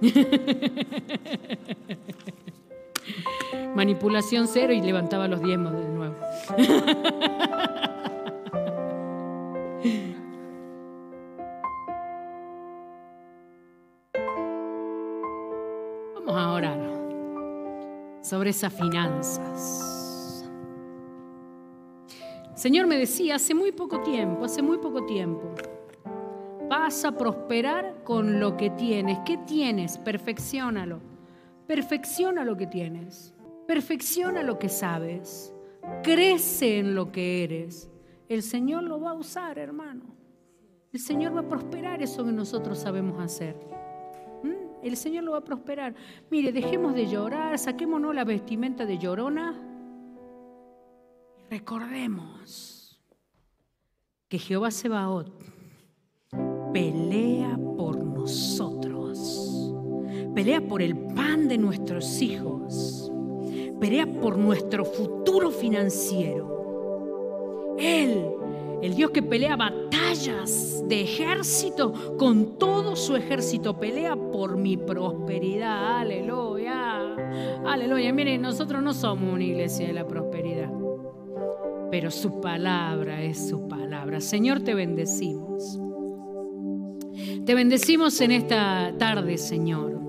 Manipulación 3.74 4.48
cero 4.48 4.72
y 4.72 4.80
levantaba 4.80 5.28
los 5.28 5.42
diezmos 5.42 5.74
de 5.74 5.88
nuevo. 5.88 6.14
Vamos 16.14 16.36
a 16.36 16.52
orar 16.52 16.78
sobre 18.22 18.50
esas 18.50 18.72
finanzas. 18.72 19.95
Señor 22.66 22.88
me 22.88 22.98
decía 22.98 23.36
hace 23.36 23.54
muy 23.54 23.70
poco 23.70 24.00
tiempo, 24.00 24.44
hace 24.44 24.60
muy 24.60 24.78
poco 24.78 25.06
tiempo, 25.06 25.54
vas 26.68 27.04
a 27.04 27.16
prosperar 27.16 28.02
con 28.02 28.40
lo 28.40 28.56
que 28.56 28.70
tienes. 28.70 29.20
¿Qué 29.24 29.36
tienes? 29.36 29.98
Perfeccionalo. 29.98 30.98
Perfecciona 31.68 32.44
lo 32.44 32.56
que 32.56 32.66
tienes. 32.66 33.32
Perfecciona 33.68 34.42
lo 34.42 34.58
que 34.58 34.68
sabes. 34.68 35.54
Crece 36.02 36.80
en 36.80 36.96
lo 36.96 37.12
que 37.12 37.44
eres. 37.44 37.88
El 38.28 38.42
Señor 38.42 38.82
lo 38.82 39.00
va 39.00 39.12
a 39.12 39.14
usar, 39.14 39.60
hermano. 39.60 40.02
El 40.92 40.98
Señor 40.98 41.36
va 41.36 41.42
a 41.42 41.48
prosperar 41.48 42.02
eso 42.02 42.24
que 42.24 42.32
nosotros 42.32 42.78
sabemos 42.78 43.22
hacer. 43.22 43.54
¿Mm? 44.42 44.82
El 44.82 44.96
Señor 44.96 45.22
lo 45.22 45.30
va 45.30 45.38
a 45.38 45.44
prosperar. 45.44 45.94
Mire, 46.32 46.50
dejemos 46.50 46.96
de 46.96 47.06
llorar, 47.06 47.60
saquémonos 47.60 48.12
la 48.12 48.24
vestimenta 48.24 48.84
de 48.84 48.98
llorona 48.98 49.65
Recordemos 51.48 53.00
que 54.28 54.38
Jehová 54.38 54.72
Sebaot 54.72 55.32
pelea 56.72 57.56
por 57.76 58.04
nosotros, 58.04 59.72
pelea 60.34 60.66
por 60.66 60.82
el 60.82 60.96
pan 60.96 61.46
de 61.46 61.56
nuestros 61.56 62.20
hijos, 62.20 63.12
pelea 63.80 64.06
por 64.20 64.36
nuestro 64.36 64.84
futuro 64.84 65.52
financiero. 65.52 67.76
Él, 67.78 68.26
el 68.82 68.96
Dios 68.96 69.12
que 69.12 69.22
pelea 69.22 69.54
batallas 69.54 70.82
de 70.88 71.02
ejército 71.02 72.16
con 72.18 72.58
todo 72.58 72.96
su 72.96 73.14
ejército, 73.14 73.78
pelea 73.78 74.16
por 74.16 74.56
mi 74.56 74.76
prosperidad. 74.76 76.00
Aleluya. 76.00 77.14
Aleluya. 77.64 78.12
Miren, 78.12 78.42
nosotros 78.42 78.82
no 78.82 78.92
somos 78.92 79.32
una 79.32 79.44
iglesia 79.44 79.86
de 79.86 79.92
la 79.92 80.08
prosperidad 80.08 80.85
pero 81.90 82.10
su 82.10 82.40
palabra 82.40 83.22
es 83.22 83.48
su 83.48 83.68
palabra. 83.68 84.20
Señor, 84.20 84.60
te 84.60 84.74
bendecimos. 84.74 85.78
Te 87.44 87.54
bendecimos 87.54 88.20
en 88.20 88.32
esta 88.32 88.92
tarde, 88.98 89.38
Señor. 89.38 90.00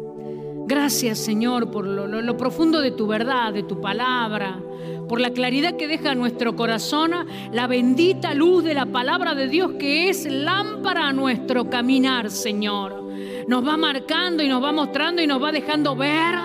Gracias, 0.67 1.19
Señor, 1.19 1.71
por 1.71 1.87
lo, 1.87 2.37
profundo 2.37 2.81
de 2.81 2.91
tu 2.91 3.07
verdad, 3.07 3.53
de 3.53 3.63
tu 3.63 3.79
palabra, 3.79 4.61
por 5.07 5.21
la 5.21 5.31
claridad 5.31 5.77
que 5.77 5.87
deja 5.87 6.13
nuestro 6.13 6.57
corazón 6.57 7.11
la 7.53 7.67
bendita 7.67 8.33
luz 8.33 8.65
de 8.65 8.73
la 8.73 8.85
palabra 8.85 9.33
de 9.33 9.47
Dios 9.47 9.73
que 9.79 10.09
es 10.09 10.29
lámpara 10.29 11.07
a 11.07 11.13
nuestro 11.13 11.69
caminar, 11.69 12.29
Señor 12.29 13.06
nos 13.47 13.65
va 13.65 13.77
marcando 13.77 14.43
y 14.43 14.47
nos 14.47 14.63
va 14.63 14.71
mostrando 14.71 15.21
y 15.21 15.27
nos 15.27 15.41
va 15.41 15.51
dejando 15.51 15.95
ver 15.95 16.35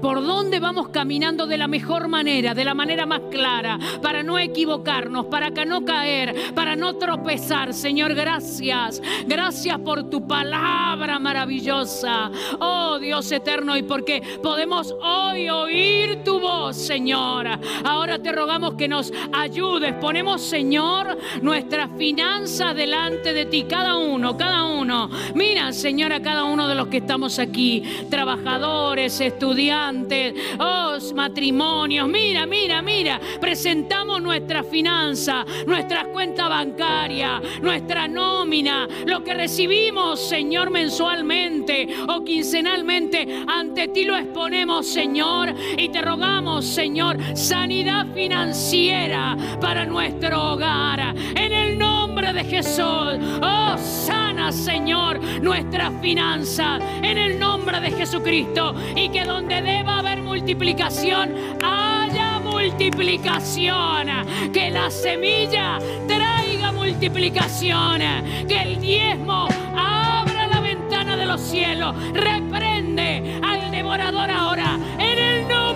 por 0.00 0.22
dónde 0.22 0.60
vamos 0.60 0.88
caminando 0.88 1.46
de 1.46 1.56
la 1.56 1.68
mejor 1.68 2.08
manera, 2.08 2.54
de 2.54 2.64
la 2.64 2.74
manera 2.74 3.06
más 3.06 3.20
clara, 3.30 3.78
para 4.00 4.22
no 4.22 4.38
equivocarnos, 4.38 5.26
para 5.26 5.52
que 5.52 5.64
no 5.64 5.84
caer, 5.84 6.52
para 6.54 6.76
no 6.76 6.96
tropezar. 6.96 7.72
Señor, 7.72 8.14
gracias. 8.14 9.00
Gracias 9.26 9.78
por 9.78 10.10
tu 10.10 10.26
palabra 10.26 11.18
maravillosa. 11.18 12.30
Oh 12.60 12.98
Dios 12.98 13.30
eterno, 13.32 13.76
y 13.76 13.82
porque 13.82 14.22
podemos 14.42 14.94
hoy 15.02 15.48
oír 15.48 16.22
tu 16.24 16.40
voz, 16.40 16.76
Señor. 16.76 17.46
Ahora 17.84 18.20
te 18.20 18.32
rogamos 18.32 18.74
que 18.74 18.88
nos 18.88 19.12
ayudes. 19.32 19.94
Ponemos, 19.94 20.42
Señor, 20.42 21.16
nuestra 21.42 21.88
finanza 21.88 22.74
delante 22.74 23.32
de 23.32 23.46
ti, 23.46 23.64
cada 23.64 23.96
uno, 23.96 24.36
cada 24.36 24.64
uno. 24.64 25.10
Mira, 25.34 25.72
Señor, 25.72 26.11
a 26.12 26.20
cada 26.20 26.44
uno 26.44 26.68
de 26.68 26.74
los 26.74 26.88
que 26.88 26.98
estamos 26.98 27.38
aquí, 27.38 27.82
trabajadores, 28.10 29.20
estudiantes, 29.20 30.34
oh, 30.58 30.98
matrimonios. 31.14 32.08
Mira, 32.08 32.46
mira, 32.46 32.82
mira, 32.82 33.20
presentamos 33.40 34.20
nuestra 34.20 34.62
finanza, 34.62 35.44
nuestra 35.66 36.04
cuenta 36.04 36.48
bancaria, 36.48 37.40
nuestra 37.60 38.08
nómina, 38.08 38.86
lo 39.06 39.24
que 39.24 39.34
recibimos, 39.34 40.20
Señor, 40.20 40.70
mensualmente 40.70 41.88
o 42.08 42.22
quincenalmente. 42.22 43.44
Ante 43.46 43.88
ti 43.88 44.04
lo 44.04 44.16
exponemos, 44.16 44.86
Señor, 44.86 45.54
y 45.76 45.88
te 45.88 46.02
rogamos, 46.02 46.66
Señor, 46.66 47.16
sanidad 47.34 48.06
financiera 48.12 49.36
para 49.60 49.86
nuestro 49.86 50.52
hogar. 50.52 51.14
En 51.34 51.52
el 51.52 51.78
nombre 51.78 52.01
de 52.30 52.44
Jesús, 52.44 53.18
oh, 53.42 53.76
sana, 53.76 54.52
Señor, 54.52 55.18
nuestra 55.42 55.90
finanza 56.00 56.78
en 57.02 57.18
el 57.18 57.38
nombre 57.38 57.80
de 57.80 57.90
Jesucristo. 57.90 58.74
Y 58.94 59.08
que 59.08 59.24
donde 59.24 59.60
deba 59.60 59.98
haber 59.98 60.22
multiplicación 60.22 61.34
haya 61.64 62.38
multiplicación, 62.38 64.06
que 64.52 64.70
la 64.70 64.88
semilla 64.90 65.78
traiga 66.06 66.70
multiplicación, 66.70 68.00
que 68.46 68.62
el 68.62 68.80
diezmo 68.80 69.48
abra 69.76 70.46
la 70.46 70.60
ventana 70.60 71.16
de 71.16 71.26
los 71.26 71.40
cielos, 71.40 71.94
reprende 72.12 73.40
al 73.42 73.72
devorador 73.72 74.30
ahora 74.30 74.78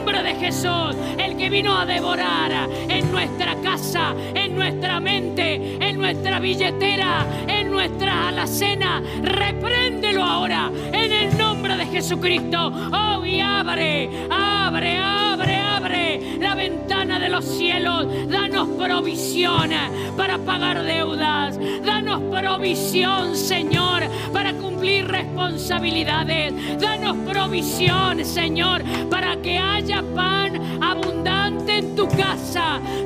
nombre 0.06 0.22
de 0.22 0.38
Jesús, 0.38 0.94
el 1.18 1.36
que 1.36 1.50
vino 1.50 1.76
a 1.76 1.84
devorar 1.84 2.52
en 2.88 3.10
nuestra 3.10 3.56
casa, 3.56 4.14
en 4.36 4.54
nuestra 4.54 5.00
mente, 5.00 5.78
en 5.80 5.98
nuestra 5.98 6.38
billetera, 6.38 7.26
en 7.48 7.72
nuestra 7.72 8.28
alacena, 8.28 9.02
repréndelo 9.20 10.22
ahora 10.22 10.70
en 10.92 11.10
el 11.10 11.36
nombre 11.36 11.76
de 11.76 11.86
Jesucristo. 11.86 12.72
Oh, 12.92 13.24
y 13.26 13.40
abre, 13.40 14.08
abre, 14.30 14.96
abre, 14.96 15.56
abre 15.56 16.38
la 16.38 16.54
ventana 16.54 17.18
de 17.18 17.28
los 17.28 17.44
cielos. 17.44 18.06
Danos 18.28 18.68
provisión 18.78 19.70
para 20.16 20.38
pagar 20.38 20.84
deudas. 20.84 21.58
Danos 21.84 22.22
provisión, 22.30 23.34
Señor, 23.34 24.04
para 24.32 24.52
cumplir 24.52 25.08
responsabilidades. 25.08 26.54
Danos 26.80 27.16
provisión, 27.28 28.24
Señor, 28.24 28.82
para 29.10 29.36
que 29.42 29.55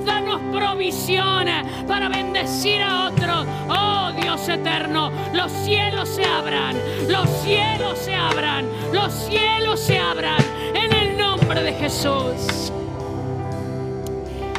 Danos 0.04 0.40
provisión 0.52 1.46
para 1.86 2.08
bendecir 2.08 2.82
a 2.82 3.08
otros. 3.08 3.46
Oh 3.68 4.12
Dios 4.20 4.48
eterno, 4.48 5.10
los 5.32 5.50
cielos 5.64 6.08
se 6.08 6.24
abran, 6.24 6.76
los 7.08 7.28
cielos 7.42 7.98
se 7.98 8.14
abran, 8.14 8.66
los 8.92 9.12
cielos 9.12 9.80
se 9.80 9.98
abran 9.98 10.42
en 10.74 10.92
el 10.92 11.18
nombre 11.18 11.62
de 11.62 11.72
Jesús. 11.74 12.72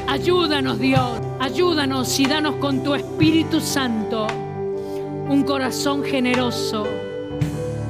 Ayúdanos 0.07 0.80
Dios, 0.80 1.22
ayúdanos 1.39 2.19
y 2.19 2.26
danos 2.26 2.55
con 2.55 2.84
tu 2.84 2.95
Espíritu 2.95 3.61
Santo 3.61 4.28
un 5.32 5.43
corazón 5.43 6.03
generoso. 6.03 6.86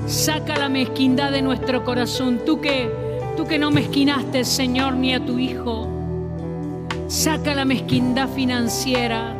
Saca 0.05 0.57
la 0.57 0.69
mezquindad 0.69 1.31
de 1.31 1.41
nuestro 1.41 1.83
corazón. 1.83 2.41
Tú 2.45 2.61
que, 2.61 2.87
tú 3.35 3.45
que 3.45 3.57
no 3.57 3.71
mezquinaste, 3.71 4.45
Señor, 4.45 4.93
ni 4.93 5.15
a 5.15 5.25
tu 5.25 5.39
Hijo. 5.39 6.00
Saca 7.11 7.53
la 7.53 7.65
mezquindad 7.65 8.29
financiera. 8.29 9.33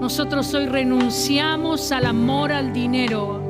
Nosotros 0.00 0.54
hoy 0.54 0.64
renunciamos 0.64 1.92
al 1.92 2.06
amor 2.06 2.50
al 2.50 2.72
dinero. 2.72 3.42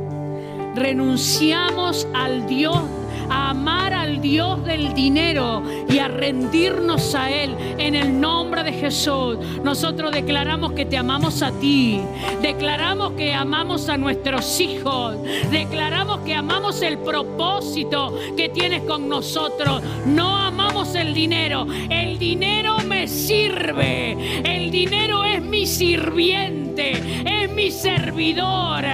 Renunciamos 0.75 2.05
al 2.15 2.49
Dios 2.49 2.83
a 3.31 3.51
amar 3.51 3.93
al 3.93 4.21
Dios 4.21 4.65
del 4.65 4.95
dinero 4.95 5.63
y 5.89 5.99
a 5.99 6.09
rendirnos 6.09 7.15
a 7.15 7.31
Él 7.31 7.55
en 7.79 7.95
el 7.95 8.21
nombre 8.21 8.63
de 8.63 8.73
Jesús. 8.73 9.39
Nosotros 9.63 10.13
declaramos 10.13 10.73
que 10.73 10.85
te 10.85 10.97
amamos 10.97 11.43
a 11.43 11.53
ti, 11.53 12.01
declaramos 12.43 13.13
que 13.13 13.33
amamos 13.33 13.89
a 13.89 13.97
nuestros 13.97 14.61
hijos, 14.61 15.17
declaramos 15.51 16.21
que 16.21 16.35
amamos 16.35 16.83
el 16.83 16.99
propósito 16.99 18.19
que 18.37 18.49
tienes 18.49 18.83
con 18.83 19.09
nosotros. 19.09 19.83
No 20.07 20.37
amamos 20.37 20.95
el 20.95 21.15
dinero, 21.15 21.67
el 21.91 22.19
dinero 22.19 22.79
me 22.87 23.09
sirve, 23.09 24.43
el 24.45 24.71
dinero 24.71 25.25
es 25.25 25.43
mi 25.43 25.67
sirviente, 25.67 26.93
es 27.25 27.51
mi 27.53 27.71
servidor. 27.71 28.85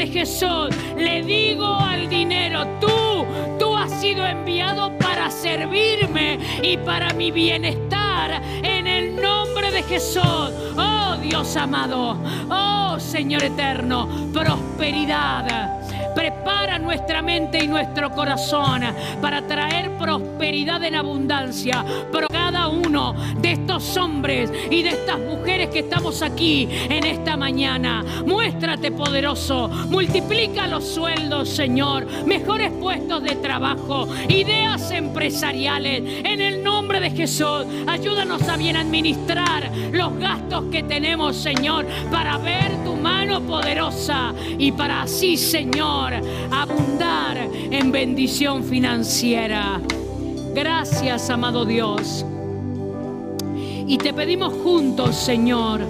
De 0.00 0.06
Jesús 0.06 0.74
le 0.96 1.22
digo 1.22 1.66
al 1.66 2.08
dinero, 2.08 2.66
tú, 2.80 3.26
tú 3.58 3.76
has 3.76 3.92
sido 4.00 4.26
enviado 4.26 4.96
para 4.96 5.30
servirme 5.30 6.38
y 6.62 6.78
para 6.78 7.12
mi 7.12 7.30
bienestar. 7.30 8.40
En 8.62 8.86
el 8.86 9.14
nombre 9.14 9.70
de 9.70 9.82
Jesús, 9.82 10.24
oh 10.24 11.16
Dios 11.20 11.54
amado, 11.54 12.16
oh 12.48 12.98
Señor 12.98 13.42
eterno, 13.42 14.08
prosperidad 14.32 15.80
Prepara 16.14 16.78
nuestra 16.78 17.22
mente 17.22 17.62
y 17.62 17.68
nuestro 17.68 18.10
corazón 18.10 18.82
para 19.22 19.46
traer 19.46 19.96
prosperidad 19.96 20.82
en 20.84 20.96
abundancia. 20.96 21.84
Cada 22.50 22.66
uno 22.66 23.14
de 23.40 23.52
estos 23.52 23.96
hombres 23.96 24.52
y 24.72 24.82
de 24.82 24.88
estas 24.88 25.20
mujeres 25.20 25.68
que 25.68 25.78
estamos 25.80 26.20
aquí 26.20 26.68
en 26.88 27.06
esta 27.06 27.36
mañana, 27.36 28.04
muéstrate 28.26 28.90
poderoso. 28.90 29.68
Multiplica 29.68 30.66
los 30.66 30.84
sueldos, 30.84 31.48
Señor. 31.48 32.06
Mejores 32.26 32.72
puestos 32.72 33.22
de 33.22 33.36
trabajo, 33.36 34.08
ideas 34.28 34.90
empresariales. 34.90 36.02
En 36.24 36.40
el 36.40 36.64
nombre 36.64 36.98
de 36.98 37.10
Jesús, 37.10 37.66
ayúdanos 37.86 38.42
a 38.48 38.56
bien 38.56 38.74
administrar 38.74 39.70
los 39.92 40.18
gastos 40.18 40.64
que 40.72 40.82
tenemos, 40.82 41.36
Señor, 41.36 41.86
para 42.10 42.36
ver 42.38 42.72
tu 42.84 42.96
mano 42.96 43.40
poderosa 43.42 44.34
y 44.58 44.72
para 44.72 45.02
así, 45.02 45.36
Señor, 45.36 46.14
abundar 46.50 47.38
en 47.70 47.92
bendición 47.92 48.64
financiera. 48.64 49.80
Gracias, 50.52 51.30
amado 51.30 51.64
Dios. 51.64 52.24
Y 53.90 53.98
te 53.98 54.14
pedimos 54.14 54.52
juntos, 54.62 55.16
Señor, 55.16 55.80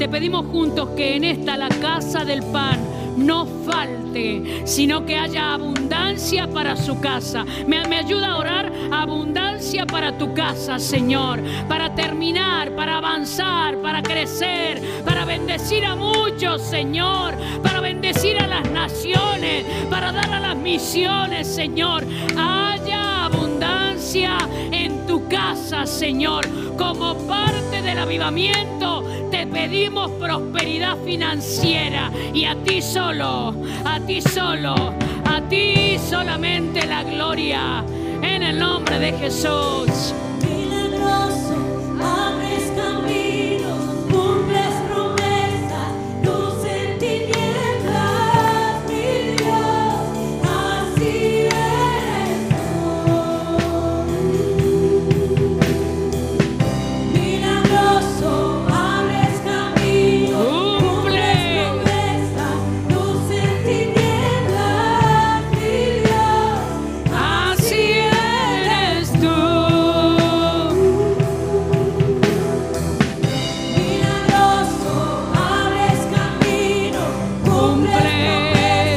te 0.00 0.08
pedimos 0.08 0.46
juntos 0.46 0.88
que 0.96 1.14
en 1.14 1.22
esta, 1.22 1.56
la 1.56 1.68
casa 1.68 2.24
del 2.24 2.42
pan, 2.42 2.76
no 3.16 3.46
falte, 3.64 4.66
sino 4.66 5.06
que 5.06 5.14
haya 5.14 5.54
abundancia 5.54 6.48
para 6.48 6.74
su 6.74 6.98
casa. 6.98 7.44
Me, 7.68 7.78
ayuda 7.78 8.32
a 8.32 8.38
orar 8.38 8.72
abundancia 8.90 9.86
para 9.86 10.18
tu 10.18 10.34
casa, 10.34 10.80
Señor, 10.80 11.40
para 11.68 11.94
terminar, 11.94 12.74
para 12.74 12.96
avanzar, 12.96 13.80
para 13.80 14.02
crecer, 14.02 14.82
para 15.04 15.24
bendecir 15.24 15.84
a 15.84 15.94
muchos, 15.94 16.62
Señor, 16.62 17.36
para 17.62 17.80
bendecir 17.80 18.40
a 18.40 18.48
las 18.48 18.68
naciones, 18.72 19.64
para 19.88 20.10
dar 20.10 20.34
a 20.34 20.40
las 20.40 20.56
misiones, 20.56 21.46
Señor. 21.46 22.04
Haya 22.36 23.26
abundancia 23.26 24.36
en 24.72 24.85
casa, 25.24 25.86
Señor, 25.86 26.46
como 26.76 27.14
parte 27.26 27.82
del 27.82 27.98
avivamiento 27.98 29.04
te 29.30 29.46
pedimos 29.46 30.10
prosperidad 30.12 30.96
financiera. 31.04 32.10
Y 32.32 32.44
a 32.44 32.54
ti 32.62 32.82
solo, 32.82 33.54
a 33.84 34.00
ti 34.00 34.20
solo, 34.20 34.74
a 35.24 35.40
ti 35.48 35.98
solamente 35.98 36.86
la 36.86 37.02
gloria. 37.02 37.84
En 38.22 38.42
el 38.42 38.58
nombre 38.58 38.98
de 38.98 39.12
Jesús. 39.12 40.14